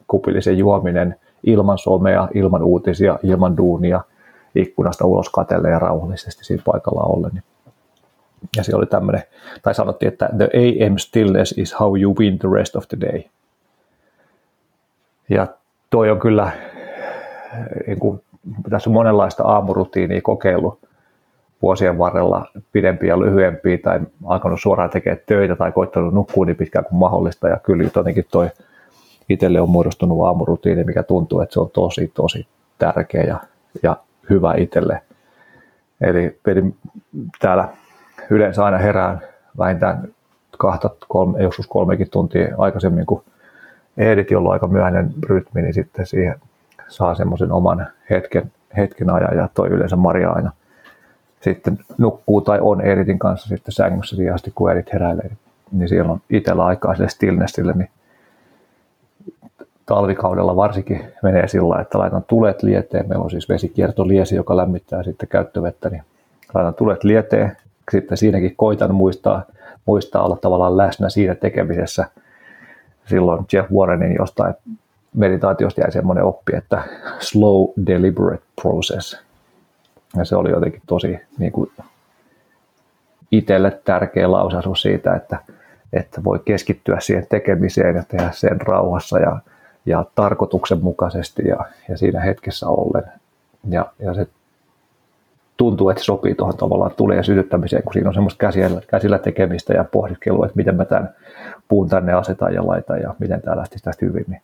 kupillisen 0.08 0.58
juominen 0.58 1.16
ilman 1.44 1.78
somea, 1.78 2.28
ilman 2.34 2.64
uutisia, 2.64 3.20
ilman 3.24 3.58
duunia, 3.58 4.02
ikkunasta 4.56 5.06
ulos 5.06 5.30
katelle 5.30 5.70
ja 5.70 5.80
rauhallisesti 5.80 6.46
siinä 6.46 6.64
paikalla 6.66 7.02
ollen. 7.02 7.44
Ja 8.58 8.64
se 8.64 8.76
oli 8.76 8.86
tämmöinen, 8.86 9.24
tai 9.62 9.76
sanottiin, 9.76 10.12
että 10.12 10.30
the 10.38 10.46
AM 10.46 10.98
stillness 10.98 11.58
is 11.58 11.80
how 11.80 12.02
you 12.02 12.16
win 12.16 12.40
the 12.40 12.50
rest 12.54 12.76
of 12.76 12.88
the 12.88 12.98
day. 13.02 13.22
Ja 15.30 15.48
toi 15.90 16.10
on 16.10 16.20
kyllä, 16.20 16.52
niin 17.88 18.00
kuin, 18.00 18.22
tässä 18.70 18.90
on 18.90 18.94
monenlaista 18.94 19.44
aamurutiinia 19.44 20.22
kokeillut, 20.22 20.80
vuosien 21.64 21.98
varrella 21.98 22.46
pidempiä 22.72 23.10
ja 23.10 23.20
lyhyempiä 23.20 23.78
tai 23.78 24.00
alkanut 24.26 24.62
suoraan 24.62 24.90
tekemään 24.90 25.22
töitä 25.26 25.56
tai 25.56 25.72
koittanut 25.72 26.14
nukkua 26.14 26.46
niin 26.46 26.56
pitkään 26.56 26.86
kuin 26.86 27.00
mahdollista 27.00 27.48
ja 27.48 27.58
kyllä 27.58 27.90
jotenkin 27.96 28.26
toi 28.32 28.50
itselle 29.30 29.62
on 29.62 29.70
muodostunut 29.70 30.26
aamurutiini, 30.26 30.84
mikä 30.84 31.04
tuntuu, 31.04 31.42
että 31.42 31.54
se 31.54 31.60
on 31.60 31.70
tosi 31.70 32.12
tosi 32.14 32.48
tärkeä 32.80 33.24
ja, 33.24 33.40
ja 33.84 33.98
hyvä 34.30 34.54
itselle. 34.58 35.02
Eli, 36.02 36.40
eli 36.48 36.74
täällä 37.40 37.68
yleensä 38.30 38.66
aina 38.66 38.78
herään 38.78 39.22
vähintään 39.58 40.08
kahta, 40.58 40.90
kolme, 41.08 41.44
joskus 41.44 41.68
kolmekin 41.68 42.10
tuntia 42.10 42.56
aikaisemmin 42.58 43.06
kuin 43.06 43.24
ehdit, 43.98 44.32
jolloin 44.32 44.54
aika 44.54 44.68
myöhäinen 44.68 45.14
rytmi, 45.30 45.62
niin 45.62 45.74
sitten 45.74 46.06
siihen 46.06 46.36
saa 46.88 47.16
semmoisen 47.16 47.52
oman 47.52 47.88
hetken, 48.10 48.52
hetken 48.78 49.10
ajan 49.10 49.38
ja 49.38 49.50
toi 49.54 49.70
yleensä 49.70 49.96
Maria 49.96 50.32
aina 50.32 50.52
sitten 51.44 51.80
nukkuu 51.98 52.42
tai 52.42 52.60
on 52.62 52.82
Eritin 52.82 53.20
kanssa 53.20 53.48
sitten 53.48 53.72
sängyssä 53.72 54.16
siihen 54.16 54.34
asti, 54.34 54.52
kun 54.56 54.72
Erit 54.72 54.94
heräilee. 54.94 55.32
Niin 55.72 55.90
siellä 55.90 56.12
on 56.12 56.22
itsellä 56.30 56.66
aikaa 56.66 56.96
sille 56.96 57.10
stillnessille, 57.10 57.74
niin 57.74 57.90
talvikaudella 59.86 60.56
varsinkin 60.56 61.02
menee 61.24 61.48
sillä 61.48 61.82
että 61.82 62.00
laitan 62.00 62.24
tulet 62.28 62.64
lieteen. 62.64 63.10
Meillä 63.10 63.24
on 63.24 63.30
siis 63.30 63.50
vesikiertoliesi, 63.50 64.36
joka 64.36 64.58
lämmittää 64.58 65.04
sitten 65.04 65.30
käyttövettä, 65.30 65.90
niin 65.90 66.04
laitan 66.54 66.74
tulet 66.74 67.04
lieteen. 67.04 67.58
Sitten 67.92 68.18
siinäkin 68.18 68.56
koitan 68.56 68.96
muistaa, 68.96 69.44
muistaa 69.86 70.26
olla 70.26 70.38
tavallaan 70.38 70.78
läsnä 70.78 71.10
siinä 71.10 71.36
tekemisessä. 71.36 72.06
Silloin 73.06 73.46
Jeff 73.54 73.72
Warrenin 73.72 74.16
jostain 74.20 74.54
meditaatiosta 75.16 75.82
jäi 75.82 75.92
semmoinen 75.92 76.24
oppi, 76.24 76.56
että 76.56 76.84
slow 77.20 77.68
deliberate 77.88 78.44
process. 78.62 79.24
Ja 80.18 80.26
se 80.26 80.36
oli 80.36 80.50
jotenkin 80.50 80.82
tosi 80.88 81.20
niin 81.38 81.52
kuin 81.52 81.72
itselle 83.32 83.82
tärkeä 83.86 84.32
lausasu 84.32 84.76
siitä, 84.76 85.16
että, 85.16 85.38
että 85.94 86.24
voi 86.24 86.40
keskittyä 86.46 87.00
siihen 87.00 87.28
tekemiseen 87.30 87.96
ja 87.96 88.04
tehdä 88.08 88.32
sen 88.32 88.62
rauhassa 88.62 89.20
ja, 89.20 89.40
ja 89.86 90.06
tarkoituksenmukaisesti 90.16 91.44
ja, 91.48 91.58
ja 91.90 91.98
siinä 91.98 92.20
hetkessä 92.20 92.68
ollen. 92.68 93.04
Ja, 93.70 93.92
ja 94.00 94.14
se 94.14 94.28
tuntuu, 95.58 95.90
että 95.90 96.04
sopii 96.04 96.36
tuohon 96.36 96.58
tavallaan 96.58 96.92
tulee 96.98 97.24
sytyttämiseen, 97.24 97.84
kun 97.84 97.94
siinä 97.94 98.10
on 98.10 98.14
semmoista 98.14 98.38
käsillä, 98.38 98.82
käsillä 98.88 99.20
tekemistä 99.20 99.74
ja 99.74 99.84
pohdiskelua, 99.84 100.46
että 100.46 100.58
miten 100.58 100.76
mä 100.76 100.86
tämän 100.86 101.10
puun 101.68 101.90
tänne 101.90 102.14
asetan 102.14 102.54
ja 102.54 102.68
laitan 102.68 103.02
ja 103.02 103.16
miten 103.20 103.42
tämä 103.42 103.58
lähtisi 103.58 103.84
tästä 103.84 104.06
hyvin. 104.06 104.26
Niin, 104.28 104.42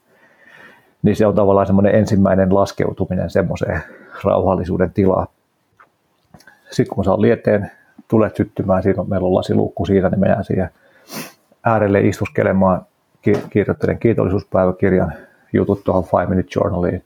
niin 1.01 1.15
se 1.15 1.25
on 1.25 1.35
tavallaan 1.35 1.67
semmoinen 1.67 1.95
ensimmäinen 1.95 2.55
laskeutuminen 2.55 3.29
semmoiseen 3.29 3.81
rauhallisuuden 4.23 4.93
tilaan. 4.93 5.27
Sitten 6.71 6.95
kun 6.95 7.03
saa 7.03 7.21
lieteen 7.21 7.71
tulet 8.07 8.35
syttymään, 8.35 8.83
siinä 8.83 9.01
on, 9.01 9.09
meillä 9.09 9.27
on 9.27 9.35
lasiluukku 9.35 9.85
siinä, 9.85 10.09
niin 10.09 10.19
mennään 10.19 10.43
siihen 10.43 10.69
äärelle 11.63 11.99
istuskelemaan, 11.99 12.85
kirjoittelen 13.49 13.99
kiitollisuuspäiväkirjan 13.99 15.13
jutut 15.53 15.83
tuohon 15.83 16.03
Five 16.03 16.25
Minute 16.25 16.49
Journaliin. 16.55 17.03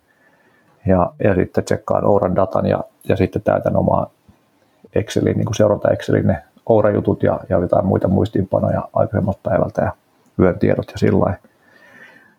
Ja, 0.86 1.14
ja 1.24 1.36
sitten 1.36 1.64
tsekkaan 1.64 2.06
Ouran 2.06 2.36
datan 2.36 2.66
ja, 2.66 2.84
ja 3.10 3.16
sitten 3.16 3.42
täytän 3.42 3.76
omaa 3.76 4.12
Excelin, 4.96 5.38
niin 5.38 5.46
kuin 5.46 5.56
seuranta 5.56 5.90
Excelin 5.90 6.28
ne 6.28 6.44
Oura-jutut 6.66 7.24
ja, 7.24 7.40
ja 7.50 7.60
jotain 7.60 7.86
muita 7.86 8.08
muistiinpanoja 8.08 8.90
aikaisemmalta 8.94 9.40
päivältä 9.44 9.82
ja 9.82 9.92
yön 10.40 10.60
tiedot 10.60 10.92
ja 10.92 10.98
sillä 10.98 11.34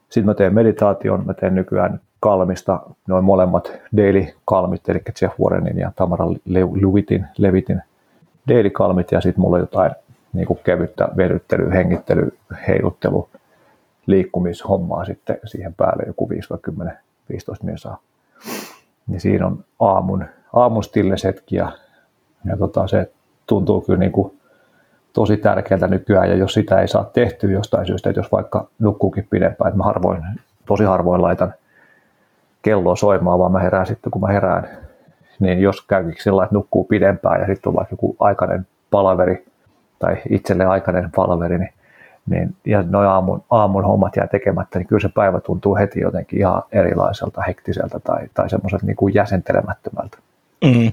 Sitten 0.08 0.26
mä 0.26 0.34
teen 0.34 0.54
meditaation, 0.54 1.26
mä 1.26 1.34
teen 1.34 1.54
nykyään 1.54 2.00
kalmista, 2.24 2.80
noin 3.08 3.24
molemmat 3.24 3.72
daily 3.96 4.26
kalmit, 4.44 4.88
eli 4.88 5.02
Jeff 5.22 5.40
Warrenin 5.40 5.78
ja 5.78 5.92
Tamara 5.96 6.26
Levitin, 6.44 7.26
Levitin 7.38 7.82
daily 8.48 8.70
kalmit 8.70 9.12
ja 9.12 9.20
sitten 9.20 9.40
mulla 9.40 9.56
on 9.56 9.60
jotain 9.60 9.90
niin 10.32 10.46
kuin 10.46 10.58
kevyttä 10.64 11.08
vedyttely, 11.16 11.70
hengittely, 11.70 12.38
heiluttelu, 12.68 13.28
liikkumishommaa 14.06 15.04
sitten 15.04 15.38
siihen 15.44 15.74
päälle 15.74 16.02
joku 16.06 16.28
5-10, 16.88 16.92
15 17.28 17.64
minuuttia 17.64 17.96
niin 19.06 19.20
siinä 19.20 19.46
on 19.46 19.64
aamun, 19.80 20.24
aamun 20.52 20.82
hetki 21.24 21.56
ja, 21.56 21.72
ja 22.44 22.56
tota, 22.56 22.86
se 22.86 23.12
tuntuu 23.46 23.80
kyllä 23.80 23.98
niin 23.98 24.12
kuin 24.12 24.38
tosi 25.12 25.36
tärkeältä 25.36 25.86
nykyään 25.86 26.28
ja 26.28 26.36
jos 26.36 26.54
sitä 26.54 26.80
ei 26.80 26.88
saa 26.88 27.04
tehtyä 27.04 27.50
jostain 27.50 27.86
syystä, 27.86 28.10
että 28.10 28.20
jos 28.20 28.32
vaikka 28.32 28.68
nukkuukin 28.78 29.26
pidempään, 29.30 29.68
että 29.68 29.78
mä 29.78 29.84
harvoin, 29.84 30.22
tosi 30.66 30.84
harvoin 30.84 31.22
laitan 31.22 31.54
kelloa 32.64 32.96
soimaan, 32.96 33.38
vaan 33.38 33.52
mä 33.52 33.58
herään 33.58 33.86
sitten 33.86 34.10
kun 34.10 34.20
mä 34.20 34.28
herään, 34.28 34.68
niin 35.40 35.60
jos 35.60 35.86
käykin 35.86 36.14
sillä 36.18 36.44
että 36.44 36.54
nukkuu 36.54 36.84
pidempään 36.84 37.40
ja 37.40 37.46
sitten 37.46 37.70
on 37.70 37.74
vaikka 37.74 37.92
joku 37.92 38.16
aikainen 38.20 38.66
palaveri 38.90 39.46
tai 39.98 40.16
itselle 40.30 40.64
aikainen 40.64 41.10
palaveri, 41.16 41.58
niin 41.58 41.70
niin, 42.30 42.56
ja 42.66 42.82
noin 42.82 43.08
aamun, 43.08 43.44
aamun 43.50 43.84
hommat 43.84 44.16
jää 44.16 44.26
tekemättä, 44.26 44.78
niin 44.78 44.86
kyllä 44.86 45.00
se 45.00 45.08
päivä 45.08 45.40
tuntuu 45.40 45.76
heti 45.76 46.00
jotenkin 46.00 46.38
ihan 46.38 46.62
erilaiselta, 46.72 47.42
hektiseltä 47.42 48.00
tai, 48.00 48.28
tai 48.34 48.50
semmoiselta 48.50 48.86
niin 48.86 48.96
kuin 48.96 49.14
jäsentelemättömältä. 49.14 50.18
Mm. 50.64 50.92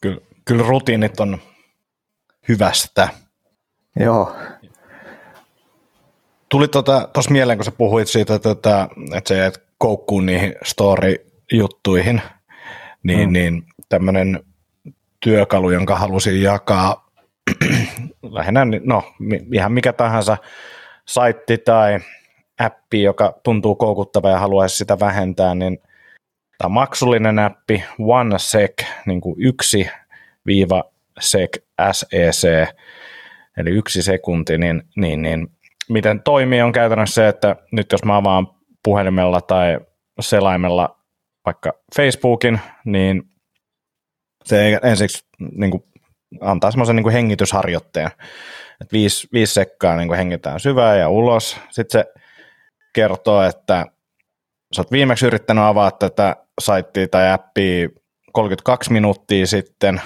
Kyllä, 0.00 0.20
kyllä 0.44 0.64
rutiinit 0.68 1.20
on 1.20 1.38
hyvästä. 2.48 3.08
Joo. 4.00 4.36
Tuli 6.48 6.68
tuossa 6.68 7.00
tota, 7.12 7.30
mieleen, 7.30 7.58
kun 7.58 7.64
sä 7.64 7.72
puhuit 7.78 8.08
siitä, 8.08 8.34
että, 8.34 8.48
tota, 8.48 8.88
että 9.14 9.28
sä 9.28 9.34
jäät 9.34 9.65
koukkuun 9.78 10.26
niihin 10.26 10.54
story-juttuihin, 10.64 12.22
niin, 13.02 13.28
mm. 13.28 13.32
niin 13.32 13.64
tämmöinen 13.88 14.40
työkalu, 15.20 15.70
jonka 15.70 15.96
halusin 15.96 16.42
jakaa 16.42 17.10
lähinnä 18.22 18.66
no, 18.84 19.12
ihan 19.52 19.72
mikä 19.72 19.92
tahansa 19.92 20.36
saitti 21.04 21.58
tai 21.58 21.98
appi, 22.58 23.02
joka 23.02 23.40
tuntuu 23.42 23.74
koukuttava 23.74 24.30
ja 24.30 24.38
haluaisi 24.38 24.76
sitä 24.76 25.00
vähentää, 25.00 25.54
niin 25.54 25.78
tämä 26.58 26.68
maksullinen 26.68 27.38
appi 27.38 27.84
OneSec, 27.98 28.72
niin 29.06 29.20
kuin 29.20 29.36
yksi 29.38 29.90
viiva 30.46 30.84
sec, 31.20 31.56
SEC, 31.92 32.68
eli 33.56 33.70
yksi 33.70 34.02
sekunti, 34.02 34.58
niin, 34.58 34.82
niin, 34.96 35.22
niin 35.22 35.48
miten 35.88 36.22
toimii 36.22 36.62
on 36.62 36.72
käytännössä 36.72 37.14
se, 37.14 37.28
että 37.28 37.56
nyt 37.72 37.92
jos 37.92 38.04
mä 38.04 38.16
avaan 38.16 38.55
puhelimella 38.86 39.40
tai 39.40 39.78
selaimella 40.20 40.98
vaikka 41.46 41.72
Facebookin, 41.96 42.60
niin 42.84 43.22
se 44.44 44.80
ensiksi 44.82 45.26
niin 45.52 45.70
kuin 45.70 45.84
antaa 46.40 46.70
semmoisen 46.70 46.96
niin 46.96 47.10
hengitysharjoitteen, 47.10 48.06
että 48.80 48.92
viisi, 48.92 49.28
viisi 49.32 49.54
sekkaa 49.54 49.96
niin 49.96 50.08
kuin 50.08 50.18
hengitään 50.18 50.60
syvään 50.60 50.98
ja 50.98 51.08
ulos. 51.08 51.56
Sitten 51.70 52.00
se 52.00 52.12
kertoo, 52.92 53.42
että 53.42 53.86
sä 54.76 54.80
oot 54.80 54.92
viimeksi 54.92 55.26
yrittänyt 55.26 55.64
avata 55.64 56.08
tätä 56.08 56.36
saittia 56.60 57.08
tai 57.08 57.32
appia 57.32 57.88
32 58.32 58.92
minuuttia 58.92 59.46
sitten, 59.46 60.00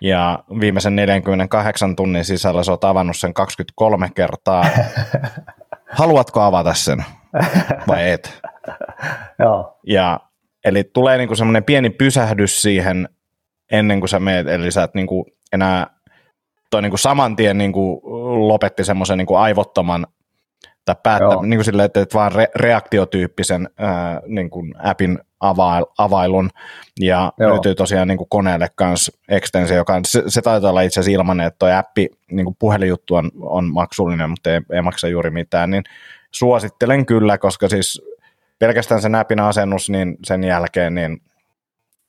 ja 0.00 0.38
viimeisen 0.60 0.96
48 0.96 1.96
tunnin 1.96 2.24
sisällä 2.24 2.64
sä 2.64 2.72
oot 2.72 2.84
avannut 2.84 3.16
sen 3.16 3.34
23 3.34 4.10
kertaa. 4.14 4.64
Haluatko 5.96 6.40
avata 6.40 6.74
sen 6.74 7.04
vai 7.88 8.10
et? 8.10 8.42
Joo. 9.42 9.78
Ja, 9.86 10.20
eli 10.64 10.84
tulee 10.84 11.18
niinku 11.18 11.34
semmoinen 11.34 11.64
pieni 11.64 11.90
pysähdys 11.90 12.62
siihen 12.62 13.08
ennen 13.72 14.00
kuin 14.00 14.08
sä 14.08 14.20
meet, 14.20 14.48
eli 14.48 14.70
sä 14.70 14.82
et 14.82 14.94
niinku 14.94 15.26
enää 15.52 15.86
toi 16.70 16.82
niin 16.82 16.90
kuin 16.90 16.98
saman 16.98 17.36
tien 17.36 17.58
niin 17.58 17.72
kuin 17.72 18.00
lopetti 18.48 18.84
semmoisen 18.84 19.18
niin 19.18 19.26
kuin 19.26 19.38
aivottoman 19.38 20.06
tai 20.86 20.96
päättä, 21.02 21.36
niin 21.42 21.58
kuin 21.58 21.64
sille, 21.64 21.84
että, 21.84 22.00
että 22.00 22.14
vaan 22.14 22.32
re, 22.32 22.48
reaktiotyyppisen 22.56 23.68
ää, 23.78 24.20
niin 24.26 24.50
kuin 24.50 24.74
appin 24.78 25.18
avail, 25.40 25.86
availun 25.98 26.50
ja 27.00 27.32
Joo. 27.38 27.50
löytyy 27.50 27.74
tosiaan 27.74 28.08
niin 28.08 28.18
kuin 28.18 28.28
koneelle 28.28 28.68
kanssa 28.74 29.12
extensio, 29.28 29.76
joka 29.76 30.00
se, 30.06 30.22
se 30.26 30.42
taitaa 30.42 30.70
olla 30.70 30.80
itse 30.80 31.00
asiassa 31.00 31.20
ilmanen, 31.20 31.46
että 31.46 31.58
toi 31.58 31.74
appi, 31.74 32.08
niin 32.30 32.44
kuin 32.44 32.56
puhelinjuttu 32.58 33.14
on, 33.14 33.30
on 33.40 33.64
maksullinen, 33.64 34.30
mutta 34.30 34.54
ei, 34.54 34.60
ei 34.72 34.82
maksa 34.82 35.08
juuri 35.08 35.30
mitään, 35.30 35.70
niin 35.70 35.82
suosittelen 36.30 37.06
kyllä, 37.06 37.38
koska 37.38 37.68
siis 37.68 38.02
pelkästään 38.58 39.02
sen 39.02 39.14
appin 39.14 39.40
asennus, 39.40 39.90
niin 39.90 40.16
sen 40.24 40.44
jälkeen 40.44 40.94
niin 40.94 41.22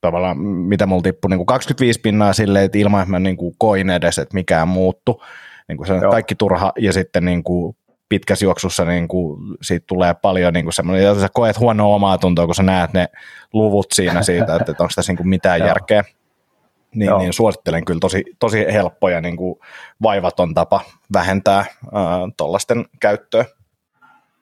tavallaan, 0.01 0.39
mitä 0.41 0.85
mulla 0.85 1.01
tippui, 1.01 1.29
niin 1.29 1.37
kuin 1.37 1.45
25 1.45 1.99
pinnaa 1.99 2.33
silleen, 2.33 2.65
että 2.65 2.77
ilman, 2.77 3.01
että 3.01 3.11
mä 3.11 3.19
niin 3.19 3.37
kuin 3.37 3.55
koin 3.57 3.89
edes, 3.89 4.19
että 4.19 4.33
mikään 4.33 4.67
muuttu. 4.67 5.23
Niin 5.67 5.77
kuin 5.77 5.87
se 5.87 5.93
on 5.93 6.11
kaikki 6.11 6.35
turha 6.35 6.73
ja 6.79 6.93
sitten 6.93 7.25
niin 7.25 7.43
kuin 7.43 7.75
pitkässä 8.09 8.45
juoksussa 8.45 8.85
niin 8.85 9.07
kuin 9.07 9.39
siitä 9.61 9.83
tulee 9.87 10.13
paljon 10.21 10.53
niin 10.53 10.65
kuin 10.65 10.73
semmoinen, 10.73 11.05
ja 11.05 11.15
sä 11.15 11.27
koet 11.33 11.59
huonoa 11.59 11.95
omaa 11.95 12.17
tuntoa, 12.17 12.45
kun 12.45 12.55
sä 12.55 12.63
näet 12.63 12.93
ne 12.93 13.07
luvut 13.53 13.87
siinä 13.93 14.23
siitä, 14.23 14.55
että, 14.55 14.71
että 14.71 14.83
onko 14.83 14.91
tässä 14.95 15.11
niin 15.11 15.17
kuin 15.17 15.29
mitään 15.29 15.59
järkeä. 15.69 16.03
Niin, 16.95 17.17
niin 17.17 17.33
suosittelen 17.33 17.85
kyllä 17.85 17.99
tosi, 17.99 18.23
tosi 18.39 18.65
helppo 18.73 19.09
ja 19.09 19.21
niin 19.21 19.37
kuin 19.37 19.59
vaivaton 20.03 20.53
tapa 20.53 20.81
vähentää 21.13 21.65
tuollaisten 22.37 22.85
käyttöä. 22.99 23.45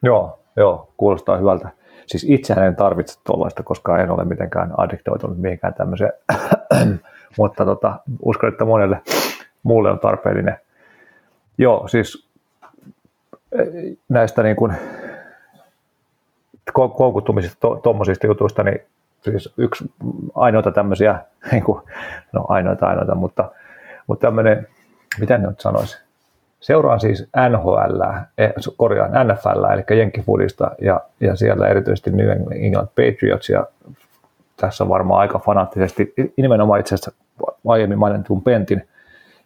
Joo, 0.04 0.40
joo, 0.56 0.94
kuulostaa 0.98 1.38
hyvältä 1.38 1.70
siis 2.06 2.26
itsehän 2.30 2.68
en 2.68 2.76
tarvitse 2.76 3.20
tuollaista, 3.24 3.64
koska 3.64 4.00
en 4.00 4.12
ole 4.12 4.26
mitenkään 4.26 4.74
addiktoitunut 4.78 5.38
mihinkään 5.38 5.74
tämmöiseen, 5.74 6.14
mutta 7.38 7.66
tota, 7.66 8.00
uskon, 8.22 8.50
että 8.50 8.66
monelle 8.66 9.02
muulle 9.64 9.92
on 9.92 10.00
tarpeellinen. 10.00 10.58
Joo, 11.58 11.88
siis 11.88 12.25
näistä 14.10 14.44
niin 14.44 14.56
kuin 14.56 14.74
koukuttumisista, 16.74 17.68
tuommoisista 17.84 18.28
jutuista, 18.28 18.64
niin 18.64 18.80
siis 19.22 19.54
yksi 19.58 19.92
ainoita 20.36 20.72
tämmöisiä, 20.72 21.20
niin 21.52 21.64
kuin, 21.64 21.82
no 22.32 22.46
ainoita 22.48 22.88
ainoita, 22.88 23.16
mutta, 23.16 23.52
mutta 24.08 24.28
tämmöinen, 24.28 24.68
miten 25.20 25.42
nyt 25.42 25.60
sanoisi, 25.60 26.06
Seuraan 26.66 27.00
siis 27.00 27.30
NHL, 27.50 28.02
eh, 28.38 28.54
korjaan 28.78 29.28
NFL, 29.28 29.64
eli 29.74 30.00
Jenkkifudista, 30.00 30.72
ja, 30.82 31.02
ja 31.20 31.36
siellä 31.36 31.68
erityisesti 31.68 32.12
New 32.12 32.30
England 32.66 32.88
Patriots, 32.88 33.50
ja 33.50 33.66
tässä 34.58 34.90
varmaan 34.90 35.20
aika 35.22 35.40
fanaattisesti, 35.40 36.14
nimenomaan 36.38 36.80
itse 36.80 36.96
asiassa 36.96 37.12
aiemmin 37.68 38.00
mainitun 38.00 38.42
Pentin, 38.42 38.88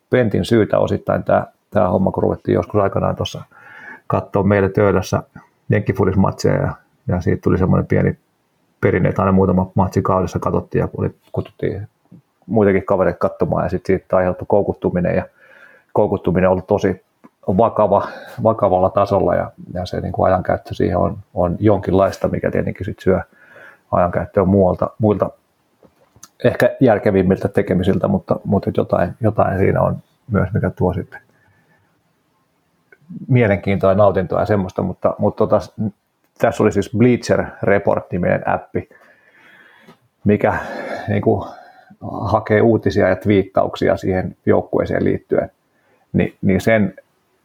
Pentin 0.10 0.46
syytä 0.46 0.80
osittain 0.80 1.24
tämä, 1.24 1.46
tämä 1.72 1.90
homma, 1.90 2.12
kun 2.12 2.24
ruvettiin 2.24 2.56
joskus 2.56 2.82
aikanaan 2.82 3.16
tuossa 3.16 3.42
katsoa 4.10 4.44
meille 4.44 4.70
töydässä 4.70 5.24
jenkkifudismatseja 5.70 6.56
ja, 6.56 6.74
ja 7.08 7.22
siitä 7.22 7.42
tuli 7.42 7.58
semmoinen 7.58 7.88
pieni 7.88 8.18
perinne, 8.82 9.10
että 9.10 9.22
aina 9.22 9.32
muutama 9.32 9.72
matsi 9.76 10.02
kaudessa 10.02 10.40
katsottiin 10.40 10.80
ja 10.80 10.90
oli, 10.98 11.16
kutsuttiin 11.32 11.88
muitakin 12.46 12.86
kavereita 12.86 13.20
katsomaan 13.20 13.66
ja 13.66 13.70
sitten 13.70 13.96
siitä 13.96 14.18
aiheutui 14.18 14.46
koukuttuminen 14.50 15.16
ja 15.16 15.26
koukuttuminen 15.94 16.48
on 16.48 16.52
ollut 16.52 16.68
tosi 16.68 17.02
vakava, 17.48 18.08
vakavalla 18.44 18.90
tasolla 18.90 19.36
ja, 19.36 19.52
ja 19.74 19.86
se 19.86 20.02
niin 20.02 20.12
kuin 20.12 20.28
ajankäyttö 20.28 20.74
siihen 20.74 20.98
on, 20.98 21.18
on 21.34 21.58
jonkinlaista, 21.60 22.28
mikä 22.28 22.52
tietenkin 22.52 22.86
sit 22.86 23.00
syö 23.00 23.22
ajankäyttöä 23.92 24.46
muualta, 24.46 24.90
muilta 25.00 25.30
ehkä 26.44 26.76
järkevimmiltä 26.80 27.48
tekemisiltä, 27.48 28.08
mutta, 28.08 28.40
mutta 28.44 28.72
jotain, 28.78 29.14
jotain 29.22 29.58
siinä 29.58 29.82
on 29.82 29.98
myös, 30.32 30.50
mikä 30.54 30.70
tuo 30.70 30.94
sitten 30.94 31.22
mielenkiintoa 33.28 33.92
ja 33.92 33.98
nautintoa 33.98 34.40
ja 34.40 34.46
semmoista, 34.46 34.82
mutta, 34.82 35.16
mutta 35.18 35.48
tota, 35.48 35.60
tässä 36.38 36.64
oli 36.64 36.72
siis 36.72 36.92
Bleacher 36.98 37.46
Report-niminen 37.64 38.50
appi, 38.50 38.90
mikä 40.24 40.58
niin 41.08 41.22
kuin, 41.22 41.50
hakee 42.22 42.62
uutisia 42.62 43.10
ja 43.10 43.16
twiittauksia 43.16 43.98
siihen 43.98 44.36
joukkueeseen 44.46 45.04
liittyen, 45.04 45.52
Ni, 46.14 46.36
niin 46.42 46.62
sen, 46.62 46.94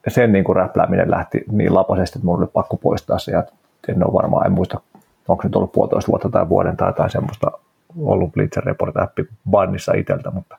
sen 0.09 0.33
niin 0.33 0.45
kuin 0.45 0.57
räplääminen 0.57 1.11
lähti 1.11 1.45
niin 1.53 1.75
lapasesti, 1.75 2.19
että 2.19 2.27
minulla 2.27 2.43
oli 2.43 2.51
pakko 2.53 2.77
poistaa 2.77 3.19
se, 3.19 3.33
ja 3.33 3.45
en 3.89 4.05
ole 4.05 4.13
varmaan, 4.13 4.47
en 4.47 4.53
muista, 4.53 4.81
onko 5.29 5.43
se 5.43 5.49
nyt 5.49 5.57
ollut 5.57 5.73
puolitoista 5.73 6.09
vuotta 6.09 6.29
tai 6.29 6.49
vuoden 6.49 6.77
tai 6.77 6.89
jotain 6.89 7.11
semmoista 7.11 7.51
ollut 7.99 8.33
Bleacher 8.33 8.65
Report-appi 8.65 9.27
bannissa 9.51 9.93
itseltä, 9.93 10.31
mutta, 10.31 10.59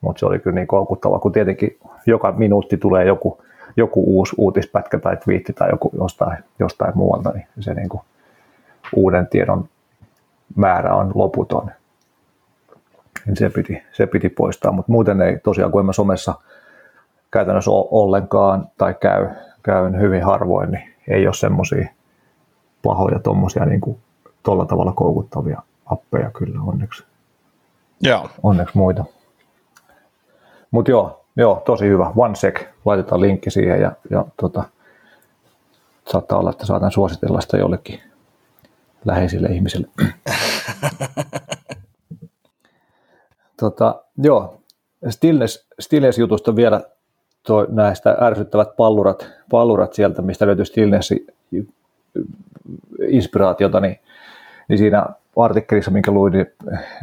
mutta 0.00 0.20
se 0.20 0.26
oli 0.26 0.38
kyllä 0.38 0.54
niin 0.54 0.66
koukuttava, 0.66 1.18
kun 1.18 1.32
tietenkin 1.32 1.78
joka 2.06 2.32
minuutti 2.32 2.76
tulee 2.76 3.04
joku, 3.04 3.42
joku 3.76 4.04
uusi 4.06 4.34
uutispätkä 4.38 4.98
tai 4.98 5.16
twiitti 5.16 5.52
tai 5.52 5.70
joku 5.70 5.90
jostain, 5.98 6.38
jostain 6.58 6.92
muualta, 6.94 7.30
niin 7.30 7.46
se 7.60 7.74
niin 7.74 7.88
kuin 7.88 8.02
uuden 8.96 9.26
tiedon 9.26 9.68
määrä 10.56 10.94
on 10.94 11.12
loputon. 11.14 11.70
Niin 13.26 13.36
se 13.36 13.50
piti, 13.50 13.82
se 13.92 14.06
piti 14.06 14.28
poistaa, 14.28 14.72
mutta 14.72 14.92
muuten 14.92 15.20
ei 15.20 15.38
tosiaan, 15.38 15.72
kun 15.72 15.80
en 15.80 15.86
mä 15.86 15.92
somessa 15.92 16.34
käytännössä 17.30 17.70
ole 17.70 17.88
ollenkaan 17.90 18.68
tai 18.78 18.94
käy, 18.94 19.28
käyn 19.62 20.00
hyvin 20.00 20.24
harvoin, 20.24 20.70
niin 20.70 20.94
ei 21.08 21.26
ole 21.26 21.34
semmoisia 21.34 21.88
pahoja 22.82 23.18
tuommoisia 23.18 23.64
niin 23.64 23.80
kuin 23.80 23.98
tuolla 24.42 24.66
tavalla 24.66 24.92
koukuttavia 24.92 25.62
appeja 25.86 26.30
kyllä 26.30 26.60
onneksi. 26.66 27.04
Joo. 28.00 28.30
Onneksi 28.42 28.78
muita. 28.78 29.04
Mutta 30.70 30.90
joo, 30.90 31.25
joo, 31.36 31.62
tosi 31.64 31.88
hyvä. 31.88 32.12
OneSec, 32.16 32.60
laitetaan 32.84 33.20
linkki 33.20 33.50
siihen 33.50 33.80
ja, 33.80 33.92
ja 34.10 34.24
tota, 34.40 34.64
saattaa 36.08 36.38
olla, 36.38 36.50
että 36.50 36.66
saatan 36.66 36.90
suositella 36.90 37.40
sitä 37.40 37.56
jollekin 37.56 38.00
läheisille 39.04 39.48
ihmisille. 39.48 39.88
tota, 43.60 44.02
joo, 44.22 44.60
Stillness, 45.08 45.66
Stillness-jutusta 45.80 46.56
vielä 46.56 46.80
toi, 47.42 47.66
näistä 47.70 48.16
ärsyttävät 48.20 48.76
pallurat, 48.76 49.30
pallurat 49.50 49.92
sieltä, 49.92 50.22
mistä 50.22 50.46
löytyy 50.46 50.64
Stillnessi 50.64 51.26
inspiraatiota, 53.08 53.80
niin, 53.80 53.98
niin 54.68 54.78
siinä 54.78 55.06
artikkelissa, 55.36 55.90
minkä 55.90 56.10
luin, 56.10 56.32
niin, 56.32 56.46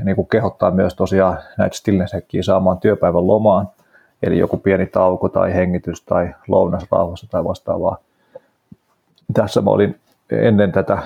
niin 0.04 0.16
kuin 0.16 0.28
kehottaa 0.28 0.72
myös 0.72 0.96
tosiaan 0.96 1.38
näitä 1.58 1.78
stillnessekkiä 1.78 2.44
saamaan 2.44 2.80
työpäivän 2.80 3.28
lomaan, 3.28 3.68
eli 4.24 4.38
joku 4.38 4.58
pieni 4.58 4.86
tauko 4.86 5.30
tai 5.30 5.54
hengitys 5.54 6.02
tai 6.02 6.30
lounasrauhassa 6.48 7.28
tai 7.30 7.44
vastaavaa. 7.44 7.98
Tässä 9.34 9.62
mä 9.62 9.70
olin 9.70 10.00
ennen 10.32 10.72
tätä 10.72 10.98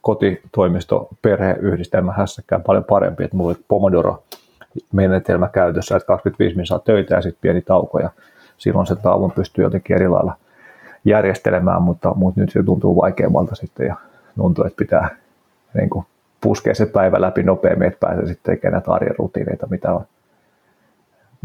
kotitoimisto 0.00 1.08
perheyhdistelmä 1.22 2.12
hässäkään 2.12 2.62
paljon 2.62 2.84
parempi, 2.84 3.24
että 3.24 3.36
mulla 3.36 3.50
oli 3.50 3.64
Pomodoro 3.68 4.22
menetelmä 4.92 5.48
käytössä, 5.48 5.96
että 5.96 6.06
25 6.06 6.56
minuuttia 6.56 6.78
töitä 6.78 7.14
ja 7.14 7.22
sitten 7.22 7.40
pieni 7.40 7.62
tauko 7.62 7.98
ja 7.98 8.10
silloin 8.58 8.86
se 8.86 8.96
tauon 8.96 9.32
pystyy 9.32 9.64
jotenkin 9.64 9.96
eri 9.96 10.08
lailla 10.08 10.36
järjestelemään, 11.04 11.82
mutta, 11.82 12.14
mutta 12.14 12.40
nyt 12.40 12.50
se 12.50 12.62
tuntuu 12.62 12.96
vaikeammalta 12.96 13.54
sitten 13.54 13.86
ja 13.86 13.96
tuntuu, 14.36 14.64
että 14.64 14.76
pitää 14.76 15.16
niin 15.74 15.90
kuin, 15.90 16.06
puskea 16.40 16.74
se 16.74 16.86
päivä 16.86 17.20
läpi 17.20 17.42
nopeammin, 17.42 17.88
että 17.88 18.06
pääsee 18.06 18.26
sitten 18.26 18.54
tekemään 18.54 18.72
näitä 18.72 18.92
arjen 18.92 19.14
rutiineita, 19.18 19.66
mitä 19.70 19.92
on. 19.92 20.04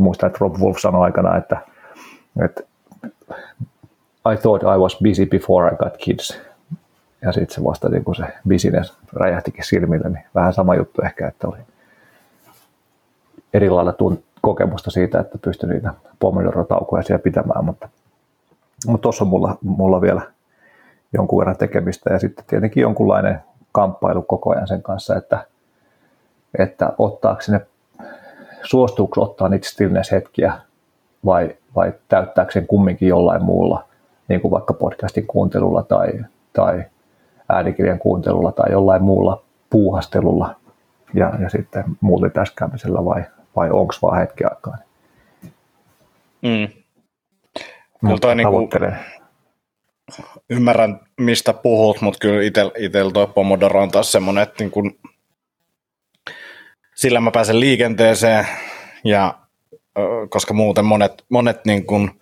Muistan, 0.02 0.28
että 0.28 0.38
Rob 0.42 0.56
Wolf 0.56 0.78
sanoi 0.78 1.04
aikana, 1.04 1.38
että, 1.38 1.58
että 2.46 2.64
I 4.34 4.38
thought 4.42 4.64
I 4.64 4.78
was 4.80 5.00
busy 5.04 5.26
before 5.26 5.74
I 5.74 5.76
got 5.76 5.98
kids. 5.98 6.42
Ja 7.22 7.32
sitten 7.32 7.56
se 7.56 7.64
vastasi, 7.64 8.02
kun 8.02 8.16
se 8.16 8.24
business 8.48 8.98
räjähtikin 9.14 9.64
silmille, 9.64 10.10
niin 10.10 10.24
vähän 10.36 10.54
sama 10.54 10.76
juttu 10.76 11.02
ehkä, 11.02 11.28
että 11.28 11.48
oli 11.48 11.58
eri 13.54 13.70
lailla 13.70 13.92
tunt- 13.92 14.24
kokemusta 14.42 14.92
siitä, 14.92 15.20
että 15.20 15.38
pystyi 15.38 15.70
niitä 15.70 15.94
pomodoro-taukoja 16.20 17.04
siellä 17.04 17.24
pitämään, 17.24 17.66
mutta 17.66 17.90
mutta 18.88 19.02
tuossa 19.02 19.24
on 19.24 19.28
mulla, 19.28 19.58
mulla 19.62 20.02
vielä 20.02 20.22
jonkun 21.14 21.40
verran 21.40 21.58
tekemistä 21.58 22.14
ja 22.14 22.20
sitten 22.20 22.46
tietenkin 22.48 22.82
jonkunlainen 22.82 23.40
kamppailu 23.72 24.22
koko 24.22 24.52
ajan 24.52 24.68
sen 24.68 24.82
kanssa, 24.84 25.16
että, 25.16 25.46
että 26.60 26.94
ottaako 26.98 27.42
sinne, 27.42 27.62
suostuuko 28.64 29.22
ottaa 29.22 29.50
niitä 29.50 29.68
stillness-hetkiä 29.68 30.54
vai, 31.26 31.56
vai 31.76 31.94
täyttääkö 32.08 32.52
sen 32.52 32.68
kumminkin 32.68 33.08
jollain 33.08 33.44
muulla, 33.44 33.84
niin 34.28 34.42
kuin 34.42 34.52
vaikka 34.52 34.74
podcastin 34.74 35.28
kuuntelulla 35.28 35.84
tai, 35.84 36.12
tai 36.54 36.84
äänikirjan 37.50 38.00
kuuntelulla 38.00 38.52
tai 38.52 38.72
jollain 38.72 39.04
muulla 39.04 39.44
puuhastelulla 39.70 40.56
ja, 41.14 41.34
ja 41.42 41.50
sitten 41.50 41.84
multitaskäämisellä 42.02 43.06
vai, 43.06 43.24
vai 43.56 43.70
onko 43.70 43.94
vaan 44.02 44.20
hetki 44.20 44.44
aikaa. 44.44 44.78
Mm. 46.42 46.68
Kyllä 48.02 48.18
toi 48.22 48.36
niinku, 48.36 48.70
ymmärrän, 50.50 51.00
mistä 51.18 51.54
puhut, 51.54 52.02
mutta 52.02 52.20
kyllä 52.22 52.44
itsellä 52.78 53.12
toi 53.12 53.28
Pomodoro 53.28 53.84
on 53.84 53.92
taas 53.92 54.12
semmoinen, 54.12 54.44
että 54.44 54.64
niin 54.64 54.72
kun, 54.72 54.96
sillä 57.00 57.22
mä 57.22 57.32
pääsen 57.32 57.60
liikenteeseen, 57.60 58.48
ja 59.04 59.40
koska 60.30 60.54
muuten 60.54 60.86
monet, 60.86 61.26
monet 61.30 61.66
niin 61.66 61.86
kun, 61.86 62.22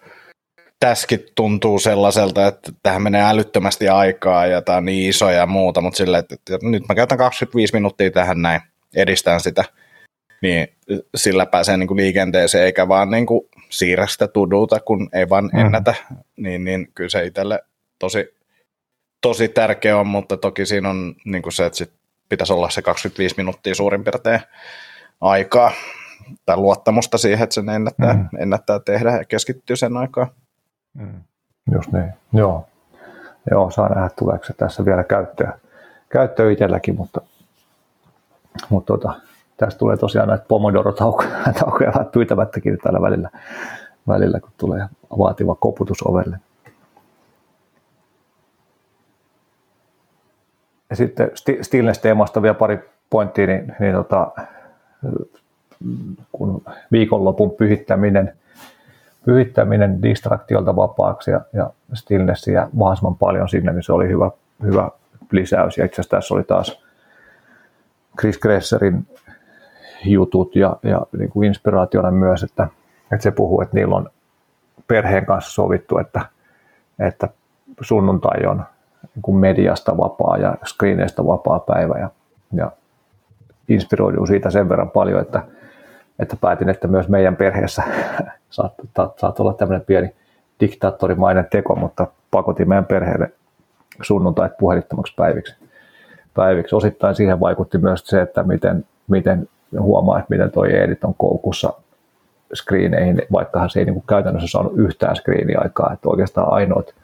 täskit 0.80 1.25
tuntuu 1.36 1.80
sellaiselta, 1.80 2.47
että 2.47 2.71
tähän 2.84 3.01
menee 3.01 3.23
älyttömästi 3.23 3.89
aikaa 3.89 4.47
ja 4.47 4.61
tämä 4.61 4.78
on 4.78 4.86
niin 4.86 5.09
iso 5.09 5.30
ja 5.30 5.45
muuta, 5.45 5.82
mutta 5.82 5.97
sille, 5.97 6.17
että, 6.17 6.36
että 6.36 6.57
nyt 6.61 6.84
mä 6.89 6.95
käytän 6.95 7.17
25 7.17 7.73
minuuttia 7.73 8.11
tähän 8.11 8.41
näin, 8.41 8.61
edistään 8.95 9.39
sitä, 9.39 9.63
niin 10.41 10.67
sillä 11.15 11.45
pääsee 11.45 11.78
niin 11.78 11.88
kuin 11.88 11.97
liikenteeseen 11.97 12.63
eikä 12.63 12.88
vaan 12.88 13.11
niin 13.11 13.25
kuin 13.25 13.49
siirrä 13.69 14.07
sitä 14.07 14.28
tuduta, 14.28 14.80
kun 14.80 15.09
ei 15.13 15.30
vaan 15.30 15.49
mm. 15.53 15.59
ennätä, 15.59 15.93
niin, 16.36 16.63
niin 16.63 16.91
kyllä 16.95 17.09
se 17.09 17.25
itselle 17.25 17.59
tosi, 17.99 18.36
tosi 19.21 19.47
tärkeä 19.47 19.97
on, 19.97 20.07
mutta 20.07 20.38
toki 20.38 20.65
siinä 20.65 20.89
on 20.89 21.15
niin 21.25 21.41
kuin 21.41 21.53
se, 21.53 21.65
että 21.65 21.78
sit 21.78 21.97
pitäisi 22.30 22.53
olla 22.53 22.69
se 22.69 22.82
25 22.82 23.36
minuuttia 23.38 23.75
suurin 23.75 24.03
piirtein 24.03 24.39
aikaa 25.21 25.71
tai 26.45 26.57
luottamusta 26.57 27.17
siihen, 27.17 27.43
että 27.43 27.53
sen 27.53 27.69
ennättää, 27.69 28.13
mm. 28.13 28.30
ennättää 28.38 28.80
tehdä 28.80 29.17
ja 29.17 29.25
keskittyy 29.25 29.75
sen 29.75 29.97
aikaa. 29.97 30.28
Mm. 30.93 31.21
Just 31.71 31.91
niin, 31.91 32.13
joo. 32.34 32.67
Joo, 33.51 33.71
saa 33.71 33.89
nähdä, 33.89 34.09
tuleeko 34.19 34.45
se 34.45 34.53
tässä 34.53 34.86
vielä 34.86 35.03
käyttöä, 35.03 35.59
käyttöä 36.09 36.51
itselläkin, 36.51 36.95
mutta, 36.95 37.21
mutta 38.69 38.93
tota, 38.93 39.13
tästä 39.57 39.80
tulee 39.80 39.97
tosiaan 39.97 40.28
näitä 40.28 40.45
Pomodoro-taukoja 40.47 42.05
pyytämättäkin 42.13 42.78
täällä 42.84 43.01
välillä, 43.01 43.30
välillä, 44.07 44.39
kun 44.39 44.51
tulee 44.57 44.88
vaativa 45.17 45.55
koputus 45.55 45.97
ovelle. 46.05 46.39
Ja 50.89 50.95
sitten 50.95 51.31
Stillness-teemasta 51.61 52.41
vielä 52.41 52.53
pari 52.53 52.79
pointtia, 53.09 53.47
niin, 53.47 53.75
niin 53.79 53.95
tota, 53.95 54.31
kun 56.31 56.61
viikonlopun 56.91 57.51
pyhittäminen, 57.51 58.33
pyhittäminen 59.25 60.01
distraktiolta 60.01 60.75
vapaaksi 60.75 61.31
ja, 61.31 61.41
ja 61.53 61.69
stillnessia 61.93 62.69
mahdollisimman 62.73 63.15
paljon 63.15 63.49
sinne, 63.49 63.73
niin 63.73 63.83
se 63.83 63.93
oli 63.93 64.07
hyvä, 64.07 64.31
hyvä 64.63 64.89
lisäys. 65.31 65.77
Ja 65.77 65.85
itse 65.85 66.01
asiassa 66.01 66.17
tässä 66.17 66.33
oli 66.33 66.43
taas 66.43 66.83
Chris 68.19 68.39
Gresserin 68.39 69.07
jutut 70.05 70.55
ja, 70.55 70.77
ja 70.83 71.01
niin 71.17 71.29
kuin 71.29 71.47
inspiraationa 71.47 72.11
myös, 72.11 72.43
että, 72.43 72.67
että 73.11 73.23
se 73.23 73.31
puhuu, 73.31 73.61
että 73.61 73.75
niillä 73.75 73.95
on 73.95 74.09
perheen 74.88 75.25
kanssa 75.25 75.51
sovittu, 75.51 75.97
että, 75.97 76.21
että 76.99 77.29
sunnuntai 77.81 78.45
on 78.45 78.63
niin 79.16 79.36
mediasta 79.36 79.97
vapaa 79.97 80.38
ja 80.38 80.55
screeneistä 80.66 81.26
vapaa 81.26 81.60
päivä 81.60 81.99
ja, 81.99 82.10
ja 82.53 82.72
inspiroiduu 83.70 84.26
siitä 84.26 84.49
sen 84.49 84.70
verran 84.70 84.89
paljon, 84.89 85.22
että, 85.22 85.43
että 86.20 86.36
päätin, 86.41 86.70
että 86.70 86.88
myös 86.88 87.10
meidän 87.10 87.36
perheessä 87.36 87.84
saattaa, 88.49 89.14
saat 89.18 89.39
olla 89.39 89.53
tämmöinen 89.53 89.86
pieni 89.86 90.16
diktaattorimainen 90.60 91.47
teko, 91.51 91.76
mutta 91.76 92.08
pakotin 92.32 92.70
meidän 92.70 92.86
perheelle 92.86 93.32
sunnuntait 94.01 94.58
puhelittomaksi 94.58 95.14
päiviksi. 95.16 95.55
päiviksi. 96.34 96.76
Osittain 96.76 97.16
siihen 97.16 97.39
vaikutti 97.39 97.78
myös 97.78 98.03
se, 98.05 98.22
että 98.22 98.43
miten, 98.43 98.86
miten 99.08 99.49
huomaa, 99.80 100.20
että 100.20 100.34
miten 100.34 100.51
toi 100.51 100.76
Edit 100.76 101.03
on 101.03 101.14
koukussa 101.18 101.74
screeneihin, 102.55 103.22
vaikka 103.32 103.70
se 103.70 103.80
ei 103.80 103.86
niin 103.86 104.03
käytännössä 104.10 104.47
saanut 104.47 104.74
yhtään 104.76 105.16
screeniaikaa. 105.16 105.93
Että 105.93 106.10
oikeastaan 106.10 106.53
ainoat 106.53 106.95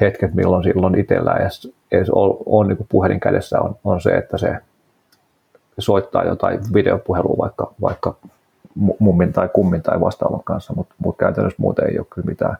hetket, 0.00 0.34
milloin 0.34 0.64
silloin 0.64 0.98
itsellä 0.98 1.34
edes, 1.34 1.72
edes 1.92 2.10
on, 2.10 2.36
on 2.46 2.68
niin 2.68 2.86
puhelin 2.88 3.20
kädessä, 3.20 3.60
on, 3.60 3.76
on 3.84 4.00
se, 4.00 4.10
että 4.10 4.38
se 4.38 4.56
soittaa 5.78 6.24
jotain 6.24 6.60
videopuhelua 6.74 7.36
vaikka, 7.38 7.72
vaikka 7.80 8.14
mummin 8.98 9.32
tai 9.32 9.48
kummin 9.52 9.82
tai 9.82 10.00
vastaavan 10.00 10.40
kanssa, 10.44 10.72
mutta 10.76 10.94
mut 10.98 11.16
käytännössä 11.16 11.62
muuten 11.62 11.90
ei 11.90 11.98
ole 11.98 12.06
kyllä 12.10 12.26
mitään 12.26 12.56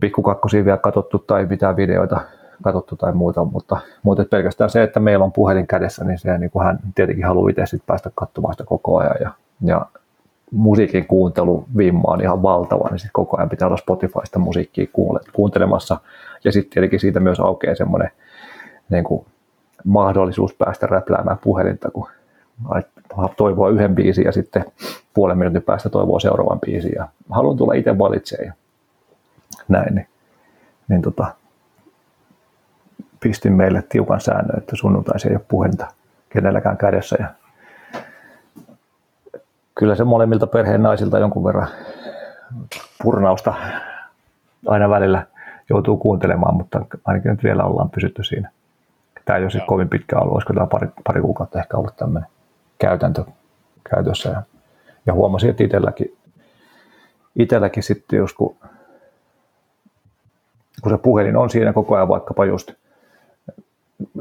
pikkukakkosia 0.00 0.64
vielä 0.64 0.78
katsottu 0.78 1.18
tai 1.18 1.46
mitään 1.46 1.76
videoita 1.76 2.20
katsottu 2.62 2.96
tai 2.96 3.12
muuta, 3.12 3.44
mutta, 3.44 3.76
mutta 4.02 4.24
pelkästään 4.30 4.70
se, 4.70 4.82
että 4.82 5.00
meillä 5.00 5.24
on 5.24 5.32
puhelin 5.32 5.66
kädessä, 5.66 6.04
niin 6.04 6.18
se 6.18 6.38
niin 6.38 6.50
kuin 6.50 6.64
hän 6.64 6.78
tietenkin 6.94 7.24
haluaa 7.24 7.50
itse 7.50 7.76
päästä 7.86 8.10
katsomaan 8.14 8.54
sitä 8.54 8.64
koko 8.64 8.96
ajan 8.96 9.16
ja, 9.20 9.30
ja 9.64 9.86
musiikin 10.52 11.06
kuuntelu 11.06 11.64
vimma 11.76 12.12
on 12.12 12.20
ihan 12.20 12.42
valtava, 12.42 12.88
niin 12.88 12.98
sitten 12.98 13.12
koko 13.12 13.36
ajan 13.36 13.48
pitää 13.48 13.68
olla 13.68 13.76
Spotifysta 13.76 14.38
musiikkia 14.38 14.86
kuuntelemassa. 15.32 15.98
Ja 16.44 16.52
sitten 16.52 16.70
tietenkin 16.70 17.00
siitä 17.00 17.20
myös 17.20 17.40
aukeaa 17.40 17.74
semmoinen 17.74 18.10
niin 18.88 19.04
kuin 19.04 19.26
mahdollisuus 19.84 20.54
päästä 20.54 20.86
räpläämään 20.86 21.38
puhelinta, 21.38 21.90
kun 21.90 22.08
toivoa 23.36 23.70
yhden 23.70 23.94
biisin 23.94 24.24
ja 24.24 24.32
sitten 24.32 24.64
puolen 25.14 25.38
minuutin 25.38 25.62
päästä 25.62 25.88
toivoa 25.88 26.20
seuraavan 26.20 26.60
biisin. 26.60 26.92
Ja 26.96 27.08
haluan 27.30 27.56
tulla 27.56 27.74
itse 27.74 27.98
valitsemaan 27.98 28.46
ja 28.46 28.52
näin, 29.68 29.94
niin, 29.94 30.06
niin 30.88 31.02
tota, 31.02 31.26
pistin 33.20 33.52
meille 33.52 33.84
tiukan 33.88 34.20
säännön, 34.20 34.58
että 34.58 34.76
sunnuntaisin 34.76 35.30
ei 35.30 35.36
ole 35.36 35.44
puhelinta 35.48 35.86
kenelläkään 36.28 36.76
kädessä 36.76 37.16
ja 37.20 37.28
kyllä 39.74 39.94
se 39.94 40.04
molemmilta 40.04 40.46
perheen 40.46 40.82
naisilta 40.82 41.18
jonkun 41.18 41.44
verran 41.44 41.68
purnausta 43.02 43.54
aina 44.66 44.88
välillä 44.88 45.26
joutuu 45.70 45.96
kuuntelemaan, 45.96 46.54
mutta 46.54 46.84
ainakin 47.04 47.30
nyt 47.30 47.44
vielä 47.44 47.64
ollaan 47.64 47.90
pysytty 47.90 48.24
siinä. 48.24 48.50
Tämä 49.24 49.36
ei 49.36 49.44
ole 49.44 49.50
sitten 49.50 49.66
kovin 49.66 49.88
pitkä 49.88 50.18
alue, 50.18 50.32
olisiko 50.32 50.52
tämä 50.54 50.66
pari, 50.66 50.88
pari 51.04 51.20
kuukautta 51.20 51.58
ehkä 51.58 51.76
ollut 51.76 51.96
tämmöinen 51.96 52.30
käytäntö 52.78 53.24
käytössä. 53.90 54.28
Ja, 54.28 54.42
ja 55.06 55.12
huomasin, 55.12 55.50
että 55.50 55.64
itselläkin, 55.64 56.16
itselläkin 57.36 57.82
sitten 57.82 58.16
jos 58.16 58.32
kun, 58.32 58.56
kun 60.82 60.92
se 60.92 60.98
puhelin 60.98 61.36
on 61.36 61.50
siinä 61.50 61.72
koko 61.72 61.94
ajan 61.96 62.08
vaikkapa 62.08 62.44
just 62.44 62.72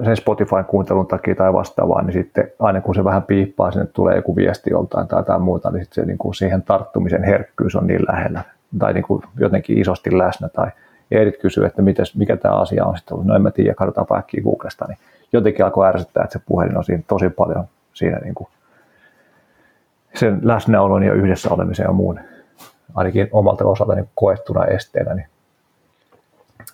sen 0.05 0.17
Spotifyn 0.17 0.65
kuuntelun 0.65 1.07
takia 1.07 1.35
tai 1.35 1.53
vastaavaa, 1.53 2.01
niin 2.01 2.13
sitten 2.13 2.51
aina 2.59 2.81
kun 2.81 2.95
se 2.95 3.03
vähän 3.03 3.23
piippaa, 3.23 3.71
sinne 3.71 3.85
tulee 3.85 4.15
joku 4.15 4.35
viesti 4.35 4.69
joltain 4.69 5.07
tai 5.07 5.19
jotain 5.19 5.41
muuta, 5.41 5.71
niin 5.71 5.83
sitten 5.83 6.03
se, 6.03 6.07
niin 6.07 6.17
kuin 6.17 6.35
siihen 6.35 6.61
tarttumisen 6.61 7.23
herkkyys 7.23 7.75
on 7.75 7.87
niin 7.87 8.05
lähellä 8.07 8.41
tai 8.79 8.93
niin 8.93 9.03
kuin 9.03 9.23
jotenkin 9.37 9.77
isosti 9.77 10.17
läsnä 10.17 10.49
tai 10.49 10.67
Eerit 11.11 11.37
kysyy, 11.37 11.65
että 11.65 11.81
mites, 11.81 12.15
mikä 12.15 12.37
tämä 12.37 12.55
asia 12.55 12.85
on 12.85 12.97
sitten 12.97 13.13
ollut. 13.13 13.27
No 13.27 13.35
en 13.35 13.41
mä 13.41 13.51
tiedä, 13.51 13.73
katsotaan 13.73 14.07
päkkiä 14.07 14.43
Googlesta, 14.43 14.85
niin 14.87 14.97
jotenkin 15.33 15.65
alkoi 15.65 15.87
ärsyttää, 15.87 16.23
että 16.23 16.39
se 16.39 16.45
puhelin 16.47 16.77
on 16.77 16.83
siinä 16.83 17.03
tosi 17.07 17.29
paljon 17.29 17.65
siinä 17.93 18.19
niin 18.19 18.35
kuin 18.35 18.47
sen 20.15 20.39
läsnäolon 20.43 21.03
ja 21.03 21.13
yhdessä 21.13 21.53
olemisen 21.53 21.83
ja 21.83 21.91
muun 21.91 22.19
ainakin 22.95 23.29
omalta 23.31 23.65
osalta 23.65 23.95
niin 23.95 24.09
koettuna 24.15 24.65
esteenä, 24.65 25.13
niin 25.13 25.27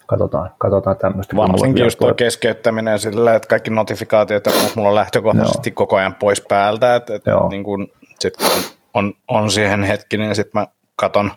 katsotaan, 0.08 0.51
katsotaan 0.58 0.97
tämmöistä. 0.97 1.36
Varsinkin 1.36 1.84
just 1.84 1.99
tuo 1.99 2.14
keskeyttäminen 2.14 2.99
sillä, 2.99 3.36
että 3.36 3.47
kaikki 3.47 3.70
notifikaatiot 3.70 4.45
ja 4.45 4.51
mulla 4.76 4.89
on 4.89 4.95
lähtökohtaisesti 4.95 5.70
Joo. 5.70 5.76
koko 5.76 5.95
ajan 5.95 6.16
pois 6.16 6.41
päältä, 6.41 6.95
että, 6.95 7.16
että 7.16 7.32
niin 7.49 7.64
kun, 7.64 7.88
sit 8.20 8.38
kun 8.38 8.47
on, 8.93 9.14
on 9.28 9.51
siihen 9.51 9.84
hetki, 9.84 10.18
niin 10.18 10.36
sitten 10.36 10.62
mä 10.62 10.68
katon, 10.95 11.32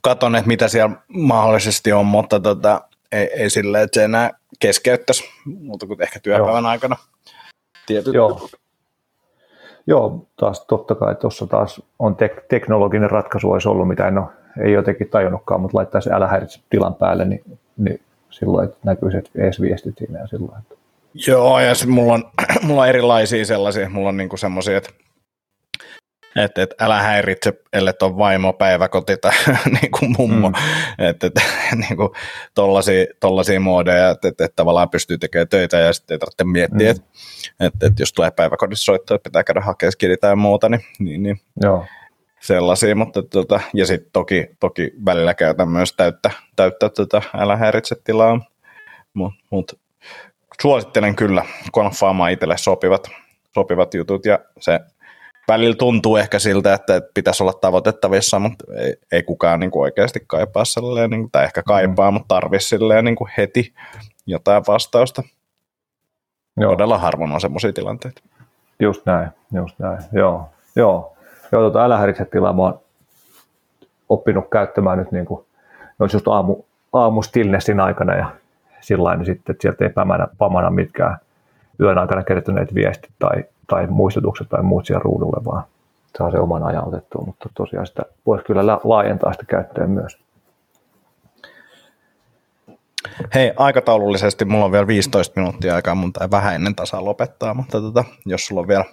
katon, 0.00 0.34
että 0.36 0.48
mitä 0.48 0.68
siellä 0.68 0.96
mahdollisesti 1.08 1.92
on, 1.92 2.06
mutta 2.06 2.40
tota, 2.40 2.80
ei, 3.12 3.26
ei 3.26 3.50
silleen, 3.50 3.84
että 3.84 4.00
se 4.00 4.04
enää 4.04 4.30
keskeyttäisi, 4.60 5.24
mutta 5.44 5.86
kuin 5.86 6.02
ehkä 6.02 6.20
työpäivän 6.20 6.64
Joo. 6.64 6.70
aikana. 6.70 6.96
Tietyt. 7.86 8.14
Joo. 8.14 8.48
Joo, 9.86 10.26
taas 10.36 10.64
totta 10.64 10.94
kai 10.94 11.14
tuossa 11.14 11.46
taas 11.46 11.82
on 11.98 12.16
tek- 12.16 12.44
teknologinen 12.48 13.10
ratkaisu 13.10 13.50
olisi 13.50 13.68
ollut, 13.68 13.88
mitä 13.88 14.08
en 14.08 14.18
ole, 14.18 14.26
ei 14.64 14.72
jotenkin 14.72 15.08
tajunnutkaan, 15.08 15.60
mutta 15.60 15.78
laittaisi 15.78 16.10
älä 16.12 16.26
häiritse 16.26 16.60
tilan 16.70 16.94
päälle, 16.94 17.24
niin, 17.24 17.58
niin 17.76 18.00
silloin 18.38 18.68
että 18.68 18.78
näkyy 18.84 19.10
se 19.10 19.22
edes 19.34 19.60
viestit 19.60 19.98
siinä 19.98 20.20
ja 20.20 20.26
silloin. 20.26 20.58
Että... 20.58 20.74
Joo, 21.26 21.60
ja 21.60 21.74
sitten 21.74 21.94
mulla 21.94 22.12
on, 22.12 22.24
mulla 22.62 22.82
on 22.82 22.88
erilaisia 22.88 23.44
sellaisia, 23.44 23.90
mulla 23.90 24.08
on 24.08 24.16
niinku 24.16 24.36
semmoisia, 24.36 24.76
että 24.76 24.90
että 26.36 26.62
et, 26.62 26.74
älä 26.80 27.02
häiritse, 27.02 27.52
ellei 27.72 27.94
ole 28.02 28.16
vaimo, 28.16 28.52
päiväkoti 28.52 29.16
tai 29.16 29.32
niin 29.80 29.90
kuin 29.90 30.14
mummo, 30.18 30.48
mm. 30.48 30.54
että 30.98 31.26
et, 31.26 31.34
niin 31.88 31.96
kuin 31.96 32.08
tollaisia, 32.54 33.06
tollaisia 33.20 33.60
muodeja, 33.60 34.10
että 34.10 34.28
et, 34.28 34.40
et, 34.40 34.56
tavallaan 34.56 34.90
pystyy 34.90 35.18
tekemään 35.18 35.48
töitä 35.48 35.78
ja 35.78 35.92
sitten 35.92 36.14
ei 36.14 36.18
tarvitse 36.18 36.44
miettiä, 36.44 36.92
mm. 36.92 36.96
että 36.96 37.06
et, 37.60 37.92
et, 37.92 37.98
jos 37.98 38.12
tulee 38.12 38.30
päiväkodissa 38.30 38.84
soittaa, 38.84 39.14
että 39.14 39.28
pitää 39.30 39.44
käydä 39.44 39.60
hakemaan 39.60 39.92
skidi 39.92 40.16
tai 40.16 40.36
muuta, 40.36 40.68
niin, 40.68 40.80
niin, 40.98 41.22
niin 41.22 41.40
Joo. 41.62 41.86
Sellaisia, 42.46 42.96
mutta 42.96 43.22
tota, 43.22 43.60
ja 43.74 43.86
sitten 43.86 44.10
toki, 44.12 44.46
toki 44.60 44.92
välillä 45.04 45.34
käytän 45.34 45.68
myös 45.68 45.92
täyttä, 45.92 46.30
täyttä 46.56 46.88
tota, 46.88 47.22
älä 47.34 47.56
häiritse 47.56 47.96
tilaa, 48.04 48.40
mutta 49.14 49.44
mut, 49.50 49.80
suosittelen 50.62 51.16
kyllä 51.16 51.44
konfaamaan 51.72 52.32
itselle 52.32 52.58
sopivat, 52.58 53.10
sopivat 53.54 53.94
jutut 53.94 54.26
ja 54.26 54.38
se 54.60 54.80
välillä 55.48 55.76
tuntuu 55.76 56.16
ehkä 56.16 56.38
siltä, 56.38 56.74
että 56.74 57.00
pitäisi 57.14 57.42
olla 57.42 57.52
tavoitettavissa, 57.52 58.38
mutta 58.38 58.64
ei, 58.78 58.94
ei 59.12 59.22
kukaan 59.22 59.60
niin 59.60 59.70
kuin 59.70 59.82
oikeasti 59.82 60.20
kaipaa 60.26 60.64
silleen, 60.64 61.10
niin, 61.10 61.30
tai 61.30 61.44
ehkä 61.44 61.62
kaipaa, 61.62 62.10
mm. 62.10 62.14
mutta 62.14 62.34
tarvitsisi 62.34 62.68
silleen 62.68 63.04
niin 63.04 63.16
kuin 63.16 63.30
heti 63.36 63.74
jotain 64.26 64.62
vastausta. 64.68 65.22
Joo. 66.56 66.72
Todella 66.72 66.98
harvoin 66.98 67.32
on 67.32 67.40
semmoisia 67.40 67.72
tilanteita. 67.72 68.22
Just 68.80 69.06
näin, 69.06 69.30
just 69.54 69.78
näin. 69.78 69.98
Joo, 70.12 70.48
joo. 70.76 71.15
Joo, 71.52 71.62
tuota 71.62 71.84
älä 71.84 71.98
häiritse 71.98 72.24
tilaa 72.24 72.52
mä 72.52 72.62
oon 72.62 72.80
oppinut 74.08 74.48
käyttämään 74.50 74.98
nyt 74.98 75.12
niin 75.12 75.26
kuin, 75.26 75.44
no 75.98 76.06
just 76.12 76.28
aamu, 76.28 76.56
aamu 76.92 77.22
stillnessin 77.22 77.80
aikana 77.80 78.14
ja 78.14 78.26
sillä 78.80 79.16
niin 79.16 79.26
sitten, 79.26 79.52
että 79.52 79.62
sieltä 79.62 79.84
ei 79.84 79.90
pamana, 79.90 80.28
pamana 80.38 80.70
mitkään 80.70 81.16
yön 81.80 81.98
aikana 81.98 82.22
kertyneet 82.22 82.74
viestit 82.74 83.10
tai 83.18 83.44
tai 83.66 83.86
muistutukset 83.86 84.48
tai 84.48 84.62
muut 84.62 84.86
siellä 84.86 85.02
ruudulle, 85.02 85.44
vaan 85.44 85.62
saa 86.18 86.30
se 86.30 86.38
oman 86.38 86.62
ajan 86.62 86.88
otettua, 86.88 87.22
mutta 87.26 87.48
tosiaan 87.54 87.86
sitä 87.86 88.02
voisi 88.26 88.44
kyllä 88.44 88.66
laajentaa 88.84 89.32
sitä 89.32 89.44
käyttöön 89.48 89.90
myös. 89.90 90.18
Hei, 93.34 93.52
aikataulullisesti 93.56 94.44
mulla 94.44 94.64
on 94.64 94.72
vielä 94.72 94.86
15 94.86 95.40
minuuttia 95.40 95.74
aikaa 95.74 95.94
mun 95.94 96.12
tai 96.12 96.30
vähän 96.30 96.54
ennen 96.54 96.74
tasaa 96.74 97.04
lopettaa, 97.04 97.54
mutta 97.54 97.80
tota, 97.80 98.04
jos 98.26 98.46
sulla 98.46 98.60
on 98.60 98.68
vielä 98.68 98.84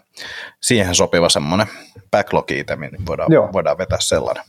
siihen 0.61 0.95
sopiva 0.95 1.29
semmoinen 1.29 1.67
backlog 2.11 2.51
niin 2.51 3.05
voidaan, 3.07 3.31
Joo. 3.31 3.49
voidaan 3.53 3.77
vetää 3.77 3.99
sellainen. 4.01 4.43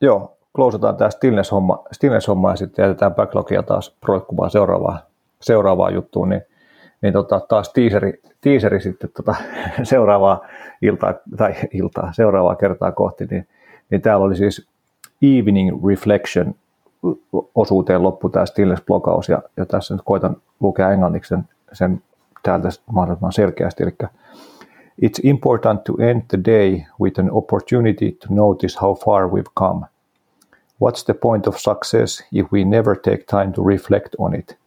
Joo, 0.00 0.36
klousataan 0.56 0.96
tämä 0.96 1.10
stillness-homma, 1.10 1.84
stillness-homma 1.92 2.50
ja 2.50 2.56
sitten 2.56 2.82
jätetään 2.82 3.14
backlogia 3.14 3.62
taas 3.62 3.96
roikkumaan 4.02 4.50
seuraavaan, 4.50 4.98
seuraavaan 5.40 5.94
juttuun, 5.94 6.28
niin 6.28 6.42
niin 7.02 7.12
tota, 7.12 7.40
taas 7.40 7.72
teaseri, 7.72 8.20
teaseri 8.40 8.80
sitten 8.80 9.10
tota, 9.16 9.34
seuraavaa 9.82 10.40
iltaa, 10.82 11.14
tai 11.36 11.54
iltaa, 11.72 12.12
seuraavaa 12.12 12.56
kertaa 12.56 12.92
kohti, 12.92 13.26
niin, 13.30 13.48
niin 13.90 14.00
täällä 14.00 14.24
oli 14.24 14.36
siis 14.36 14.68
Evening 15.22 15.86
Reflection 15.86 16.54
osuuteen 17.54 18.02
loppu 18.02 18.28
tämä 18.28 18.44
Stillness-blogaus, 18.44 19.28
ja, 19.28 19.42
ja 19.56 19.66
tässä 19.66 19.94
nyt 19.94 20.02
koitan 20.04 20.36
lukea 20.60 20.92
englanniksi 20.92 21.28
sen, 21.28 21.48
sen 21.72 22.02
täältä 22.42 22.68
mahdollisimman 22.92 23.32
selkeästi, 23.32 23.82
eli 23.82 23.92
It's 25.02 25.20
important 25.22 25.84
to 25.84 25.92
end 25.98 26.22
the 26.28 26.38
day 26.44 26.80
with 27.00 27.20
an 27.20 27.30
opportunity 27.30 28.12
to 28.12 28.26
notice 28.30 28.78
how 28.82 28.94
far 28.94 29.28
we've 29.28 29.52
come. 29.58 29.86
What's 30.84 31.04
the 31.04 31.14
point 31.14 31.46
of 31.46 31.56
success 31.56 32.24
if 32.32 32.52
we 32.52 32.64
never 32.64 32.96
take 32.96 33.24
time 33.30 33.52
to 33.52 33.64
reflect 33.64 34.14
on 34.18 34.34
it? 34.34 34.58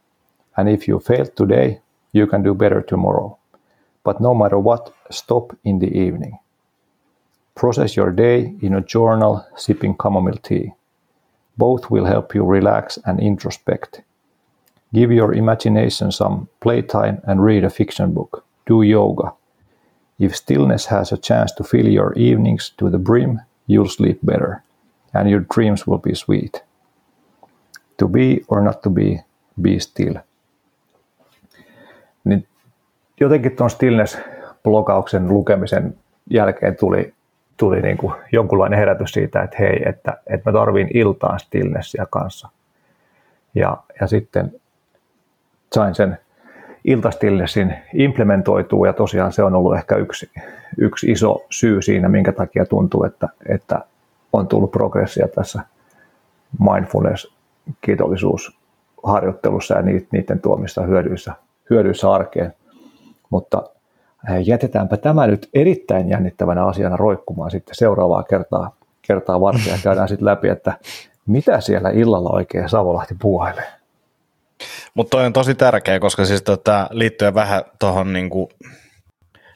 And 0.57 0.69
if 0.69 0.89
you 0.89 0.99
fail 0.99 1.25
today, 1.35 1.81
You 2.11 2.27
can 2.27 2.43
do 2.43 2.53
better 2.53 2.81
tomorrow. 2.81 3.37
But 4.03 4.19
no 4.19 4.33
matter 4.33 4.57
what, 4.57 4.93
stop 5.11 5.55
in 5.63 5.79
the 5.79 5.87
evening. 5.87 6.39
Process 7.55 7.95
your 7.95 8.11
day 8.11 8.55
in 8.61 8.73
a 8.73 8.81
journal 8.81 9.45
sipping 9.55 9.95
chamomile 10.01 10.39
tea. 10.41 10.73
Both 11.59 11.91
will 11.91 12.05
help 12.05 12.35
you 12.35 12.45
relax 12.45 12.99
and 13.05 13.19
introspect. 13.19 14.01
Give 14.93 15.15
your 15.15 15.33
imagination 15.33 16.11
some 16.11 16.47
playtime 16.59 17.21
and 17.27 17.43
read 17.43 17.63
a 17.63 17.69
fiction 17.69 18.13
book. 18.13 18.43
Do 18.67 18.81
yoga. 18.81 19.31
If 20.19 20.35
stillness 20.35 20.87
has 20.87 21.13
a 21.13 21.17
chance 21.17 21.55
to 21.55 21.63
fill 21.63 21.87
your 21.87 22.13
evenings 22.15 22.73
to 22.77 22.89
the 22.89 22.97
brim, 22.97 23.39
you'll 23.67 23.89
sleep 23.89 24.19
better, 24.25 24.61
and 25.13 25.29
your 25.29 25.45
dreams 25.55 25.87
will 25.87 25.97
be 25.99 26.15
sweet. 26.15 26.63
To 27.97 28.07
be 28.07 28.43
or 28.47 28.61
not 28.61 28.81
to 28.81 28.89
be, 28.89 29.21
be 29.61 29.79
still. 29.79 30.13
Niin 32.23 32.47
jotenkin 33.19 33.55
tuon 33.55 33.69
stillness-blogauksen 33.69 35.29
lukemisen 35.29 35.97
jälkeen 36.29 36.75
tuli, 36.75 37.13
tuli 37.59 37.81
niin 37.81 37.97
kuin 37.97 38.13
jonkunlainen 38.31 38.79
herätys 38.79 39.11
siitä, 39.11 39.41
että 39.41 39.57
hei, 39.59 39.81
että, 39.85 40.17
että 40.27 40.51
mä 40.51 40.59
tarviin 40.59 40.87
iltaan 40.93 41.39
stillnessia 41.39 42.05
kanssa. 42.09 42.49
Ja, 43.55 43.77
ja 44.01 44.07
sitten 44.07 44.53
sain 45.73 45.95
sen 45.95 46.17
iltastillesin 46.85 47.75
implementoituu 47.93 48.85
ja 48.85 48.93
tosiaan 48.93 49.31
se 49.31 49.43
on 49.43 49.55
ollut 49.55 49.75
ehkä 49.75 49.95
yksi, 49.95 50.31
yksi 50.77 51.11
iso 51.11 51.45
syy 51.49 51.81
siinä, 51.81 52.09
minkä 52.09 52.31
takia 52.31 52.65
tuntuu, 52.65 53.03
että, 53.03 53.29
että 53.49 53.85
on 54.33 54.47
tullut 54.47 54.71
progressia 54.71 55.27
tässä 55.27 55.61
mindfulness 56.59 57.33
kiitollisuusharjoittelussa 57.81 59.75
ja 59.75 59.81
niiden 60.11 60.39
tuomissa 60.41 60.81
hyödyissä, 60.81 61.33
hyödyissä 61.69 62.11
arkeen. 62.11 62.53
Mutta 63.29 63.63
jätetäänpä 64.45 64.97
tämä 64.97 65.27
nyt 65.27 65.49
erittäin 65.53 66.09
jännittävänä 66.09 66.65
asiana 66.65 66.97
roikkumaan 66.97 67.51
sitten 67.51 67.75
seuraavaa 67.75 68.23
kertaa, 68.23 68.75
kertaa 69.01 69.41
varten 69.41 69.71
ja 69.71 69.77
käydään 69.83 70.07
sitten 70.07 70.25
läpi, 70.25 70.49
että 70.49 70.73
mitä 71.27 71.61
siellä 71.61 71.89
illalla 71.89 72.29
oikein 72.29 72.69
Savolahti 72.69 73.15
puuhailee. 73.21 73.67
Mutta 74.93 75.17
toi 75.17 75.25
on 75.25 75.33
tosi 75.33 75.55
tärkeä, 75.55 75.99
koska 75.99 76.25
siis 76.25 76.41
tota, 76.41 76.87
liittyen 76.91 77.33
vähän 77.33 77.63
tuohon 77.79 78.13
niinku, 78.13 78.49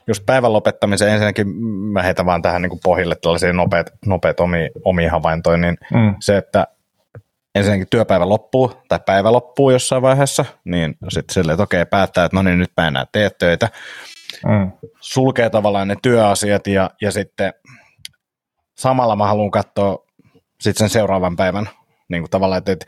just 0.08 0.26
päivän 0.26 0.54
lopettamiseen, 0.54 1.12
ensinnäkin 1.12 1.48
mä 1.66 2.02
heitän 2.02 2.26
vaan 2.26 2.42
tähän 2.42 2.62
niinku 2.62 2.80
pohjille 2.84 3.16
tällaisia 3.16 3.54
nopeat, 3.54 3.90
nopeat 4.06 4.40
omi, 4.40 4.70
omia 4.84 5.12
havaintoja, 5.12 5.58
niin 5.58 5.78
mm. 5.94 6.16
se, 6.20 6.38
että 6.38 6.68
ensinnäkin 7.56 7.88
työpäivä 7.90 8.30
loppuu 8.30 8.72
tai 8.88 9.00
päivä 9.06 9.32
loppuu 9.32 9.72
jossain 9.72 10.02
vaiheessa, 10.02 10.46
niin 10.66 10.96
sitten 11.10 11.34
silleen, 11.34 11.54
että 11.54 11.64
okei, 11.64 11.86
päättää, 11.86 12.26
että 12.26 12.38
no 12.38 12.42
niin, 12.42 12.60
nyt 12.60 12.72
mä 12.78 12.88
enää 12.88 13.06
tee 13.12 13.30
töitä. 13.30 13.70
Mm. 14.46 14.72
Sulkee 15.00 15.50
tavallaan 15.50 15.88
ne 15.88 15.96
työasiat 16.02 16.68
ja, 16.68 16.90
ja 17.02 17.12
sitten 17.12 17.54
samalla 18.78 19.16
mä 19.16 19.28
haluan 19.28 19.52
katsoa 19.52 20.06
sitten 20.62 20.80
sen 20.80 20.90
seuraavan 20.90 21.36
päivän 21.36 21.70
niin 22.14 22.24
kuin 22.24 22.30
tavallaan, 22.30 22.58
että, 22.58 22.72
että 22.72 22.86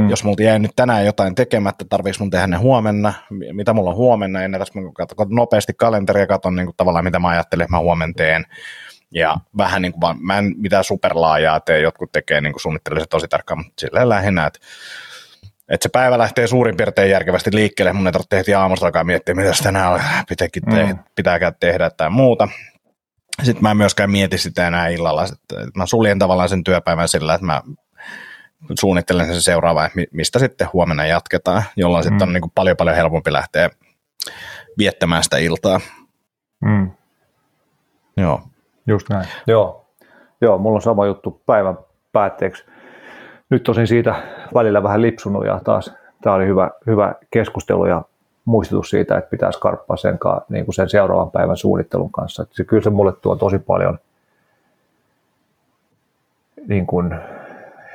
mm. 0.00 0.10
jos 0.10 0.24
multa 0.24 0.42
jäi 0.42 0.58
nyt 0.58 0.70
tänään 0.76 1.06
jotain 1.06 1.34
tekemättä, 1.34 1.84
tarviiko 1.88 2.16
mun 2.20 2.30
tehdä 2.30 2.46
ne 2.46 2.56
huomenna, 2.56 3.12
mitä 3.52 3.72
mulla 3.72 3.90
on 3.90 3.96
huomenna, 3.96 4.42
ja 4.42 4.58
tässä 4.58 4.80
mä 4.80 4.90
katson 4.94 5.26
nopeasti 5.30 5.72
kalenteria 5.74 6.22
ja 6.22 6.26
katson 6.26 6.56
niin 6.56 6.66
kuin 6.66 6.76
tavallaan, 6.76 7.04
mitä 7.04 7.18
mä 7.18 7.28
ajattelen, 7.28 7.64
että 7.64 7.76
mä 7.76 7.80
huomenna 7.80 8.14
teen. 8.16 8.44
Ja 9.10 9.36
vähän 9.56 9.82
niin 9.82 9.92
kuin 9.92 10.00
vaan, 10.00 10.16
mä 10.20 10.38
en 10.38 10.54
mitään 10.56 10.84
superlaajaa 10.84 11.60
tee, 11.60 11.80
jotkut 11.80 12.12
tekee 12.12 12.40
niin 12.40 12.52
kuin 12.52 12.60
suunnittelee 12.60 13.00
se 13.00 13.06
tosi 13.06 13.28
tarkkaan, 13.28 13.58
mutta 13.58 13.80
silleen 13.80 14.08
lähinnä, 14.08 14.46
että 14.46 14.58
että 15.68 15.84
se 15.84 15.88
päivä 15.88 16.18
lähtee 16.18 16.46
suurin 16.46 16.76
piirtein 16.76 17.10
järkevästi 17.10 17.50
liikkeelle, 17.54 17.92
mun 17.92 18.06
ei 18.06 18.12
tarvitse 18.12 18.36
heti 18.36 18.54
aamusta 18.54 18.86
alkaa 18.86 19.04
miettiä, 19.04 19.34
mitä 19.34 19.50
tänään 19.62 20.00
pitääkin 20.28 20.62
te- 20.70 20.92
mm. 20.92 20.98
pitääkään 21.14 21.52
tehdä 21.60 21.90
tai 21.90 22.10
muuta. 22.10 22.48
Sitten 23.42 23.62
mä 23.62 23.70
en 23.70 23.76
myöskään 23.76 24.10
mieti 24.10 24.38
sitä 24.38 24.68
enää 24.68 24.88
illalla. 24.88 25.26
Sitten 25.26 25.70
mä 25.74 25.86
suljen 25.86 26.18
tavallaan 26.18 26.48
sen 26.48 26.64
työpäivän 26.64 27.08
sillä, 27.08 27.34
että 27.34 27.46
mä 27.46 27.62
suunnittelen 28.80 29.26
sen 29.26 29.42
seuraava, 29.42 29.90
mistä 30.12 30.38
sitten 30.38 30.68
huomenna 30.72 31.06
jatketaan, 31.06 31.62
jolloin 31.76 32.04
mm. 32.04 32.08
sitten 32.08 32.28
on 32.28 32.32
niin 32.32 32.40
kuin 32.42 32.52
paljon 32.54 32.76
paljon 32.76 32.96
helpompi 32.96 33.32
lähteä 33.32 33.70
viettämään 34.78 35.24
sitä 35.24 35.36
iltaa. 35.36 35.80
Mm. 36.60 36.90
Joo. 38.16 38.42
Just 38.86 39.08
näin. 39.08 39.28
Joo. 39.46 39.86
Joo, 40.40 40.58
mulla 40.58 40.76
on 40.76 40.82
sama 40.82 41.06
juttu 41.06 41.42
päivän 41.46 41.78
päätteeksi. 42.12 42.64
Nyt 43.50 43.62
tosin 43.62 43.86
siitä 43.86 44.14
välillä 44.54 44.82
vähän 44.82 45.02
lipsunut 45.02 45.46
ja 45.46 45.60
taas 45.64 45.94
tämä 46.22 46.36
oli 46.36 46.46
hyvä, 46.46 46.70
hyvä 46.86 47.14
keskustelu 47.30 47.86
ja 47.86 48.02
muistutus 48.44 48.90
siitä, 48.90 49.18
että 49.18 49.30
pitää 49.30 49.52
skarppaa 49.52 49.96
sen, 49.96 50.18
niin 50.48 50.64
kuin 50.64 50.74
sen 50.74 50.88
seuraavan 50.88 51.30
päivän 51.30 51.56
suunnittelun 51.56 52.12
kanssa. 52.12 52.42
Että 52.42 52.54
se, 52.56 52.64
kyllä 52.64 52.82
se 52.82 52.90
mulle 52.90 53.12
tuo 53.12 53.36
tosi 53.36 53.58
paljon 53.58 53.98
niin 56.68 56.86
kuin, 56.86 57.14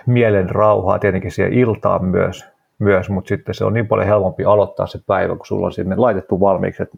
mielen 0.06 0.50
rauhaa 0.50 1.00
tietenkin 1.00 1.32
siihen 1.32 1.54
iltaan 1.54 2.06
myös, 2.06 2.46
myös, 2.80 3.10
mutta 3.10 3.30
sitten 3.30 3.56
se 3.56 3.66
on 3.66 3.74
niin 3.74 3.88
paljon 3.88 4.08
helpompi 4.08 4.46
aloittaa 4.46 4.88
se 4.88 5.00
päivä, 5.08 5.36
kun 5.36 5.46
sulla 5.46 5.66
on 5.66 5.72
sinne 5.72 5.96
laitettu 5.96 6.40
valmiiksi, 6.40 6.84
että 6.84 6.98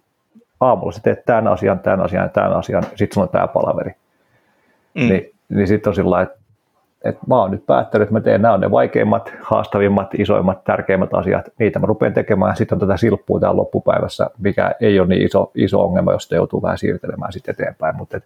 aamulla 0.60 0.91
sä 0.91 0.99
teet 1.04 1.26
tämän 1.26 1.47
asian, 1.47 1.80
tämän 1.80 2.01
asian 2.01 2.24
ja 2.24 2.30
tämän 2.30 2.54
asian, 2.54 2.84
sitten 2.84 3.14
sulla 3.14 3.26
on 3.26 3.32
tämä 3.32 3.47
palaveri. 3.47 3.91
Mm. 4.93 5.10
Ni, 5.10 5.32
niin 5.49 5.68
sitten 5.68 5.91
on 5.91 5.95
sillä 5.95 6.22
että, 6.22 6.43
että 7.04 7.22
mä 7.28 7.36
oon 7.36 7.51
nyt 7.51 7.66
päättänyt, 7.66 8.04
että 8.04 8.14
mä 8.14 8.22
teen, 8.22 8.41
nämä 8.41 8.54
on 8.54 8.60
ne 8.60 8.72
vaikeimmat, 8.72 9.34
haastavimmat, 9.41 10.10
isoimmat, 10.14 10.64
tärkeimmät 10.64 11.14
asiat, 11.14 11.49
niitä 11.60 11.80
mä 11.80 11.86
rupean 11.86 12.14
tekemään, 12.14 12.56
sitten 12.56 12.76
on 12.76 12.80
tätä 12.80 12.97
silppua 12.97 13.39
täällä 13.39 13.58
loppupäivässä, 13.58 14.30
mikä 14.38 14.76
ei 14.82 14.99
ole 14.99 15.08
niin 15.08 15.22
iso, 15.22 15.51
iso 15.56 15.82
ongelma, 15.82 16.12
jos 16.12 16.24
sitä 16.24 16.36
joutuu 16.36 16.62
vähän 16.62 16.78
siirtelemään 16.78 17.34
sitten 17.34 17.54
eteenpäin, 17.54 17.95
mutta, 17.95 18.18
et, 18.18 18.24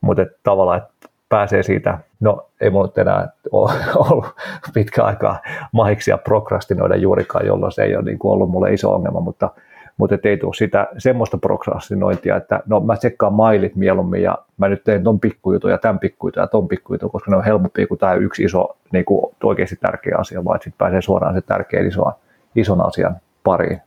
mutta 0.00 0.22
et, 0.22 0.28
tavallaan, 0.42 0.78
että 0.78 1.08
pääsee 1.28 1.62
siitä, 1.62 1.98
no 2.20 2.46
ei 2.60 2.70
mulla 2.70 2.86
nyt 2.86 2.98
enää 2.98 3.28
ollut 4.10 4.26
pitkä 4.74 5.02
aikaa 5.04 5.38
mahiksia 5.72 6.18
prokrastinoida 6.18 6.96
juurikaan, 6.96 7.46
jolloin 7.46 7.72
se 7.72 7.82
ei 7.82 7.96
ole 7.96 8.04
niin 8.04 8.18
ollut 8.24 8.50
mulle 8.50 8.72
iso 8.72 8.94
ongelma, 8.94 9.20
mutta, 9.20 9.50
mutta 9.96 10.16
ei 10.24 10.36
tule 10.36 10.54
sitä 10.54 10.88
semmoista 10.98 11.38
prokrastinointia, 11.38 12.36
että 12.36 12.60
no 12.66 12.80
mä 12.80 12.96
tsekkaan 12.96 13.32
mailit 13.32 13.76
mieluummin 13.76 14.22
ja 14.22 14.38
mä 14.56 14.68
nyt 14.68 14.84
teen 14.84 15.04
ton 15.04 15.20
pikkujutun 15.20 15.70
ja 15.70 15.78
tämän 15.78 15.98
pikkujutun 15.98 16.42
ja 16.42 16.46
ton 16.46 16.68
pikkujutun, 16.68 17.10
koska 17.10 17.30
ne 17.30 17.36
on 17.36 17.44
helpompi 17.44 17.86
kuin 17.86 17.98
tämä 17.98 18.14
yksi 18.14 18.44
iso 18.44 18.76
niin 18.92 19.04
kuin 19.04 19.34
oikeasti 19.42 19.76
tärkeä 19.76 20.16
asia, 20.18 20.44
vaan 20.44 20.58
sitten 20.58 20.78
pääsee 20.78 21.02
suoraan 21.02 21.34
se 21.34 21.40
tärkeän 21.40 21.86
ison, 21.86 22.12
ison 22.56 22.86
asian 22.86 23.16
pariin. 23.44 23.80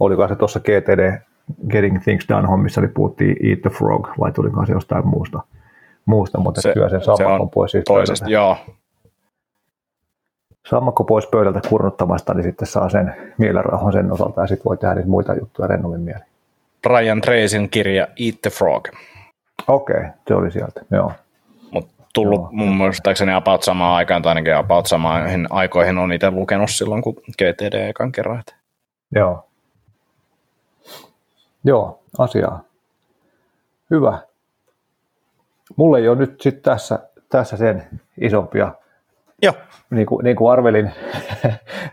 Oliko 0.00 0.28
se 0.28 0.36
tuossa 0.36 0.60
GTD 0.60 1.18
Getting 1.70 2.02
Things 2.02 2.28
Done 2.28 2.48
hommissa, 2.48 2.80
niin 2.80 2.90
puhuttiin 2.94 3.36
Eat 3.50 3.60
the 3.60 3.70
Frog, 3.70 4.08
vai 4.20 4.32
tulikohan 4.32 4.66
se 4.66 4.72
jostain 4.72 5.06
muusta, 5.06 5.40
muusta 6.06 6.40
mutta 6.40 6.60
se, 6.60 6.72
kyllä 6.72 6.88
sen 6.88 7.00
sammakko 7.00 7.46
pois 7.46 7.70
siitä 7.70 7.84
toisesta, 7.86 8.24
pöydältä. 8.24 8.34
joo. 8.34 8.56
Sammakko 10.66 11.04
pois 11.04 11.26
pöydältä 11.26 11.60
kurnuttamasta, 11.68 12.34
niin 12.34 12.44
sitten 12.44 12.68
saa 12.68 12.88
sen 12.88 13.16
mielenrauhan 13.38 13.92
sen 13.92 14.12
osalta, 14.12 14.40
ja 14.40 14.46
sitten 14.46 14.64
voi 14.64 14.76
tehdä 14.76 14.94
niitä 14.94 15.08
muita 15.08 15.34
juttuja 15.34 15.68
rennommin 15.68 16.00
mieli. 16.00 16.20
Brian 16.82 17.20
Tracyn 17.20 17.68
kirja 17.68 18.06
Eat 18.06 18.34
the 18.42 18.50
Frog. 18.50 18.88
Okei, 19.68 19.96
okay, 19.96 20.10
se 20.28 20.34
oli 20.34 20.50
sieltä, 20.50 20.80
joo. 20.90 21.12
Mut 21.70 21.88
tullut 22.14 22.40
joo. 22.40 22.48
mun 22.52 22.76
muistaakseni 22.76 23.32
about 23.32 23.62
samaan 23.62 23.96
aikaan, 23.96 24.22
tai 24.22 24.30
ainakin 24.30 24.56
about 24.56 24.86
samaan 24.86 25.46
aikoihin 25.50 25.98
on 25.98 26.12
itse 26.12 26.30
lukenut 26.30 26.70
silloin, 26.70 27.02
kun 27.02 27.14
GTD 27.14 27.88
ekan 27.88 28.12
kerran. 28.12 28.42
Joo, 29.14 29.50
Joo, 31.64 32.02
asiaa. 32.18 32.60
Hyvä. 33.90 34.18
Mulla 35.76 35.98
ei 35.98 36.08
ole 36.08 36.18
nyt 36.18 36.40
sitten 36.40 36.62
tässä, 36.62 36.98
tässä 37.28 37.56
sen 37.56 37.88
isompia 38.20 38.74
Joo. 39.42 39.54
Niin 39.90 40.06
kuin, 40.06 40.24
niin 40.24 40.36
kuin 40.36 40.52
arvelin, 40.52 40.84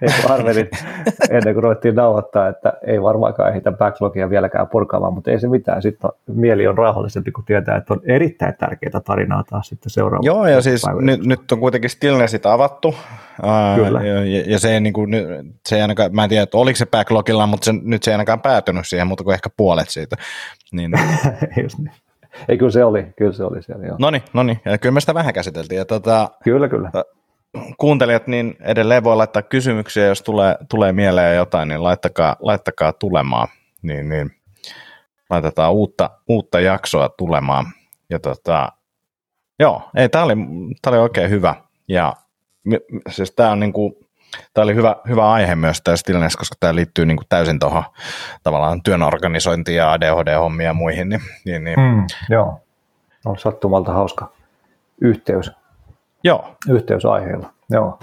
niin 0.02 0.14
kuin 0.22 0.32
arvelin 0.32 0.70
ennen 1.30 1.54
kuin 1.54 1.64
ruvettiin 1.64 1.96
nauhoittaa, 1.96 2.48
että 2.48 2.74
ei 2.88 3.02
varmaankaan 3.02 3.50
ehditä 3.50 3.72
backlogia 3.72 4.30
vieläkään 4.30 4.68
purkaamaan, 4.68 5.14
mutta 5.14 5.32
ei 5.32 5.40
se 5.40 5.48
mitään. 5.48 5.82
Sitten 5.82 6.10
mieli 6.28 6.68
on 6.68 6.78
rauhallisempi, 6.78 7.32
kun 7.32 7.46
tietää, 7.46 7.78
että 7.78 7.94
on 7.94 8.02
erittäin 8.06 8.54
tärkeää 8.60 9.02
tarinaa 9.06 9.44
taas 9.50 9.68
sitten 9.68 9.90
seuraava. 9.90 10.26
Joo, 10.26 10.48
ja 10.48 10.62
siis 10.62 10.84
nyt, 11.02 11.26
nyt 11.26 11.52
on 11.52 11.60
kuitenkin 11.60 11.90
Stillnessit 11.90 12.46
avattu. 12.46 12.96
Kyllä. 13.76 14.02
Ja, 14.04 14.44
ja 14.48 14.60
se, 14.60 14.74
ei, 14.74 14.80
niin 14.80 14.94
kuin, 14.94 15.10
se 15.66 15.76
ei 15.76 15.82
ainakaan, 15.82 16.16
mä 16.16 16.24
en 16.24 16.30
tiedä, 16.30 16.44
että 16.44 16.58
oliko 16.58 16.78
se 16.78 16.86
backlogilla, 16.86 17.48
mutta 17.48 17.66
se, 17.66 17.74
nyt 17.84 18.04
se 18.04 18.12
ei 18.12 18.14
ainakaan 18.14 18.42
päätynyt 18.42 18.88
siihen, 18.88 19.08
mutta 19.08 19.24
kuin 19.24 19.34
ehkä 19.34 19.50
puolet 19.58 19.90
siitä. 19.90 20.16
Niin. 20.72 20.92
Just 21.64 21.78
niin. 21.78 21.92
Ei, 22.50 22.58
kyllä 22.58 22.72
se 22.72 22.84
oli, 22.84 23.08
kyllä 23.18 23.34
se 23.34 23.44
oli 23.44 23.64
siellä, 23.64 23.96
No 24.00 24.10
niin, 24.10 24.24
no 24.34 24.44
niin, 24.44 24.60
ja 24.66 24.78
kyllä 24.78 24.94
me 24.94 25.00
sitä 25.00 25.14
vähän 25.14 25.34
käsiteltiin. 25.34 25.78
Ja 25.78 25.86
tota, 25.86 26.30
kyllä, 26.44 26.70
kyllä 26.70 26.92
kuuntelijat, 27.78 28.28
niin 28.28 28.56
edelleen 28.60 29.04
voi 29.04 29.16
laittaa 29.16 29.42
kysymyksiä, 29.42 30.06
jos 30.06 30.22
tulee, 30.22 30.56
tulee 30.70 30.92
mieleen 30.92 31.36
jotain, 31.36 31.68
niin 31.68 31.84
laittakaa, 31.84 32.36
laittakaa 32.40 32.94
tulemaan, 32.94 33.48
niin, 33.82 34.10
niin 34.10 34.32
laitetaan 35.30 35.74
uutta, 35.74 36.10
uutta 36.28 36.60
jaksoa 36.60 37.10
tulemaan. 37.10 37.66
Ja 38.10 38.20
tota, 38.20 38.72
joo, 39.60 39.82
ei, 39.96 40.10
tämä 40.10 40.24
oli, 40.24 40.36
tää 40.82 40.92
oli 40.92 41.00
oikein 41.00 41.30
hyvä, 41.30 41.56
ja 41.88 42.14
siis 43.10 43.32
tämä 43.32 43.52
on 43.52 43.60
niinku, 43.60 44.08
Tämä 44.54 44.64
oli 44.64 44.76
hyvä, 44.76 44.96
hyvä 45.10 45.32
aihe 45.32 45.56
myös 45.56 45.82
tämä 45.82 45.98
stillness, 45.98 46.36
koska 46.36 46.56
tämä 46.60 46.76
liittyy 46.76 47.06
niin 47.06 47.18
kuin 47.18 47.28
täysin 47.30 47.60
tuohon 47.60 47.84
tavallaan 48.44 48.84
työn 48.84 49.04
organisointiin 49.04 49.78
ja 49.78 49.92
ADHD-hommiin 49.92 50.66
ja 50.66 50.74
muihin. 50.74 51.10
Niin, 51.10 51.22
niin, 51.46 51.64
niin. 51.64 51.80
Mm, 51.80 52.06
joo, 52.30 52.62
on 53.26 53.38
sattumalta 53.38 53.94
hauska 53.94 54.32
yhteys 55.02 55.52
Joo. 56.24 56.46
yhteysaiheella. 56.70 57.50
Joo. 57.70 58.00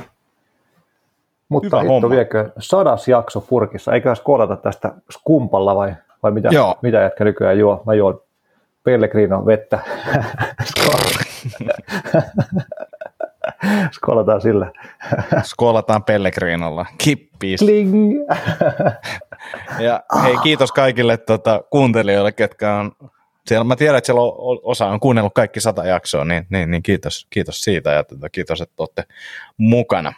Mutta 1.49 1.81
Hyvä 1.81 1.93
hitto 1.93 2.11
viekö 2.11 2.51
sadas 2.59 3.09
jakso 3.09 3.41
purkissa. 3.41 3.93
Eiköhän 3.93 4.17
skoolata 4.17 4.57
tästä 4.57 4.93
skumpalla 5.11 5.75
vai 5.77 5.95
vai 6.25 6.33
mitä, 6.33 6.49
Joo. 6.53 6.79
mitä 6.83 7.01
jätkä 7.01 7.25
nykyään 7.25 7.59
juo? 7.59 7.83
Mä 7.87 7.95
juon 7.95 8.21
Pellegrino 8.85 9.47
vettä. 9.47 9.79
Skolataan 13.93 14.41
sillä. 14.41 14.73
Skolataan 15.43 16.05
Pellegrinolla. 16.05 16.87
Kippiis. 16.99 17.61
Kling! 17.61 18.15
Ja 19.79 20.03
hei, 20.23 20.37
kiitos 20.43 20.73
kaikille 20.73 21.17
tota, 21.17 21.65
kuuntelijoille, 21.71 22.33
ketkä 22.33 22.75
on 22.75 22.93
siellä, 23.47 23.65
mä 23.65 23.77
tiedän, 23.77 23.99
että 23.99 24.07
siellä 24.07 24.23
on, 24.23 24.59
osa 24.63 24.87
on 24.87 25.01
kuunnellut 25.01 25.35
kaikki 25.35 25.61
sata 25.61 25.85
jaksoa, 25.85 26.25
niin, 26.25 26.47
niin, 26.51 26.71
niin 26.71 26.83
kiitos, 26.83 27.27
kiitos 27.31 27.61
siitä 27.61 27.91
ja 27.91 28.05
tota, 28.05 28.31
kiitos, 28.31 28.61
että 28.61 28.75
olette 28.79 29.05
mukana. 29.59 30.13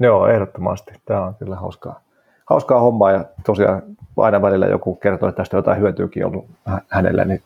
Joo, 0.00 0.26
ehdottomasti. 0.28 0.92
Tämä 1.04 1.26
on 1.26 1.34
kyllä 1.34 1.56
hauskaa, 1.56 2.00
hauskaa 2.46 2.80
hommaa 2.80 3.10
ja 3.12 3.24
tosiaan 3.46 3.82
aina 4.16 4.42
välillä 4.42 4.66
joku 4.66 4.94
kertoo, 4.96 5.28
että 5.28 5.36
tästä 5.36 5.56
jotain 5.56 5.80
hyötyykin 5.80 6.26
ollut 6.26 6.46
hä- 6.66 6.82
hänelle, 6.88 7.24
niin 7.24 7.42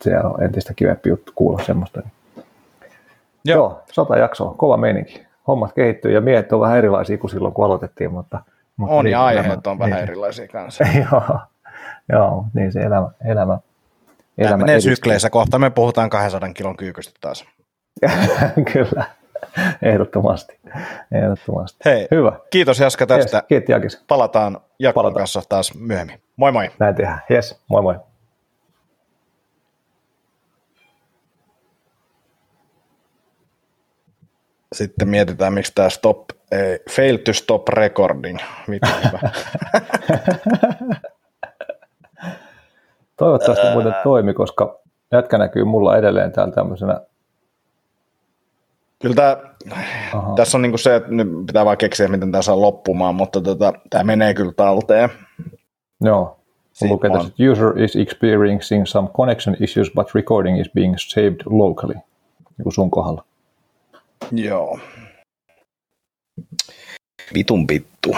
se 0.00 0.18
on 0.18 0.42
entistä 0.42 0.74
kivempi 0.74 1.08
juttu 1.08 1.32
kuulla 1.34 1.64
semmoista. 1.64 2.00
Niin. 2.00 2.12
Joo. 3.44 3.56
Joo, 3.56 3.82
sata 3.92 4.16
jaksoa, 4.16 4.54
kova 4.54 4.76
meininki. 4.76 5.26
Hommat 5.48 5.72
kehittyy 5.72 6.12
ja 6.12 6.20
miehet 6.20 6.52
on 6.52 6.60
vähän 6.60 6.78
erilaisia 6.78 7.18
kuin 7.18 7.30
silloin, 7.30 7.54
kun 7.54 7.64
aloitettiin, 7.64 8.12
mutta... 8.12 8.40
mutta 8.76 8.94
On 8.94 9.04
niin, 9.04 9.12
ja 9.12 9.24
aiheet 9.24 9.46
elämä- 9.46 9.70
on 9.70 9.78
vähän 9.78 9.92
niin, 9.92 10.02
erilaisia 10.02 10.48
kanssa. 10.48 10.84
joo, 11.12 11.38
joo, 12.12 12.44
niin 12.54 12.72
se 12.72 12.80
elämä, 12.80 13.08
elämä, 13.24 13.58
Tämä 14.36 14.56
menee 14.56 14.80
sykleissä. 14.80 15.30
Kohta 15.30 15.58
me 15.58 15.70
puhutaan 15.70 16.10
200 16.10 16.52
kilon 16.52 16.76
kyykystä 16.76 17.12
taas. 17.20 17.44
Kyllä, 18.72 19.04
ehdottomasti. 19.82 20.60
ehdottomasti. 21.12 21.78
Hei, 21.84 22.08
Hyvä. 22.10 22.32
kiitos 22.50 22.80
Jaska 22.80 23.06
tästä. 23.06 23.36
Yes, 23.36 23.44
kiitti 23.48 23.72
Jakis. 23.72 24.04
Palataan 24.08 24.60
Jakon 24.78 24.94
Palataan. 24.94 25.20
kanssa 25.20 25.42
taas 25.48 25.74
myöhemmin. 25.74 26.22
Moi 26.36 26.52
moi. 26.52 26.70
Näin 26.78 26.94
tehdään. 26.94 27.22
Yes, 27.30 27.60
moi 27.68 27.82
moi. 27.82 27.94
Sitten 34.72 35.08
mietitään, 35.08 35.52
miksi 35.52 35.72
tämä 35.74 35.90
stop, 35.90 36.18
ei, 36.52 36.78
fail 36.90 37.16
to 37.16 37.32
stop 37.32 37.68
recording. 37.68 38.38
Mitä 38.66 38.86
hyvä. 39.04 39.30
Toivottavasti 43.16 43.66
muuten 43.72 43.94
toimi, 44.02 44.34
koska 44.34 44.78
jätkä 45.12 45.38
näkyy 45.38 45.64
mulla 45.64 45.96
edelleen 45.96 46.32
täällä 46.32 46.54
tämmöisenä. 46.54 47.00
Kyllä 49.02 49.14
tämä, 49.14 49.36
Aha. 50.14 50.34
tässä 50.36 50.58
on 50.58 50.62
niinku 50.62 50.78
se, 50.78 50.96
että 50.96 51.10
nyt 51.10 51.28
pitää 51.46 51.64
vaan 51.64 51.76
keksiä, 51.76 52.08
miten 52.08 52.32
tämä 52.32 52.42
saa 52.42 52.60
loppumaan, 52.60 53.14
mutta 53.14 53.40
tota, 53.40 53.72
tämä 53.90 54.04
menee 54.04 54.34
kyllä 54.34 54.52
talteen. 54.52 55.08
Joo. 56.00 56.38
Siitä 56.72 56.94
Lukee 56.94 57.10
tässä, 57.10 57.28
että 57.28 57.52
user 57.52 57.82
is 57.82 57.96
experiencing 57.96 58.86
some 58.86 59.08
connection 59.08 59.56
issues, 59.60 59.90
but 59.94 60.14
recording 60.14 60.60
is 60.60 60.70
being 60.74 60.94
saved 60.98 61.40
locally. 61.46 61.94
Niin 61.94 62.62
kuin 62.62 62.72
sun 62.72 62.90
kohdalla. 62.90 63.24
Joo. 64.32 64.78
Vitun 67.34 67.68
vittu. 67.68 68.16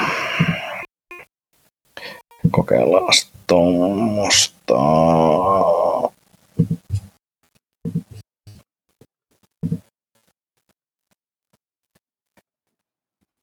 Kokeillaan 2.50 3.12
tuommoista. 3.46 4.53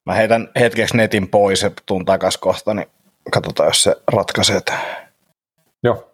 Mä 0.06 0.14
heitän 0.15 0.49
hetkeksi 0.60 0.98
netin 0.98 1.27
pois 1.27 1.61
ja 1.61 1.72
tuun 1.85 2.06
takas 2.06 2.38
kohta, 2.38 2.73
niin 2.73 2.88
katsotaan, 3.31 3.68
jos 3.68 3.84
se 3.84 3.95
ratkaisee. 4.14 4.61
Joo. 5.84 6.11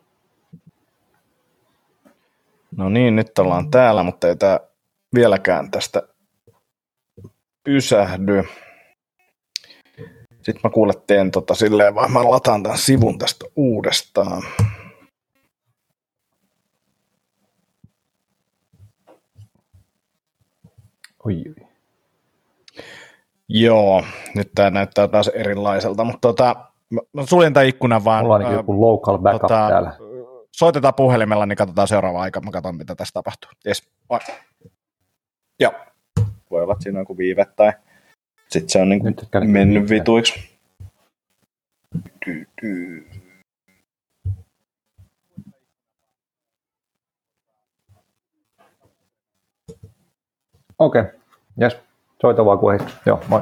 No 2.77 2.89
niin, 2.89 3.15
nyt 3.15 3.39
ollaan 3.39 3.71
täällä, 3.71 4.03
mutta 4.03 4.27
ei 4.27 4.35
tämä 4.35 4.59
vieläkään 5.15 5.71
tästä 5.71 6.03
pysähdy. 7.63 8.43
Sitten 10.31 10.61
mä 10.63 10.69
kuulen 10.69 11.01
teen 11.07 11.31
tota 11.31 11.55
silleen, 11.55 11.95
vaan 11.95 12.11
mä 12.11 12.31
lataan 12.31 12.63
tämän 12.63 12.77
sivun 12.77 13.17
tästä 13.17 13.45
uudestaan. 13.55 14.43
Oi, 21.27 21.43
oi. 21.47 21.67
Joo, 23.49 24.03
nyt 24.35 24.51
tämä 24.55 24.69
näyttää 24.69 25.07
taas 25.07 25.27
erilaiselta, 25.27 26.03
mutta 26.03 26.27
tota, 26.27 26.55
mä, 26.89 27.25
suljen 27.25 27.53
tämän 27.53 27.67
ikkunan 27.67 28.05
vaan. 28.05 28.23
Mulla 28.23 28.35
on 28.35 28.45
ää, 28.45 28.53
joku 28.53 28.81
local 28.81 29.17
backup 29.17 29.41
tota, 29.41 29.67
täällä. 29.69 29.97
Soitetaan 30.51 30.93
puhelimella, 30.93 31.45
niin 31.45 31.57
katsotaan 31.57 31.87
seuraava 31.87 32.21
aika. 32.21 32.41
Mä 32.41 32.51
katson, 32.51 32.77
mitä 32.77 32.95
tässä 32.95 33.13
tapahtuu. 33.13 33.51
Yes. 33.67 33.89
Joo. 35.59 35.73
Voi 36.51 36.63
olla, 36.63 36.73
että 36.73 36.83
siinä 36.83 36.99
on 36.99 37.01
joku 37.01 37.17
viive 37.17 37.45
tai 37.45 37.73
sitten 38.49 38.69
se 38.69 38.81
on 38.81 38.89
niin 38.89 39.15
kävi 39.31 39.47
mennyt 39.47 39.83
viive. 39.83 39.95
vituiksi. 39.95 40.57
Okei. 50.79 51.01
Okay. 51.01 51.16
Jes. 51.61 51.77
Soita 52.21 52.45
vaan 52.45 52.59
kun. 52.59 52.79
Joo, 53.05 53.19
moi. 53.27 53.41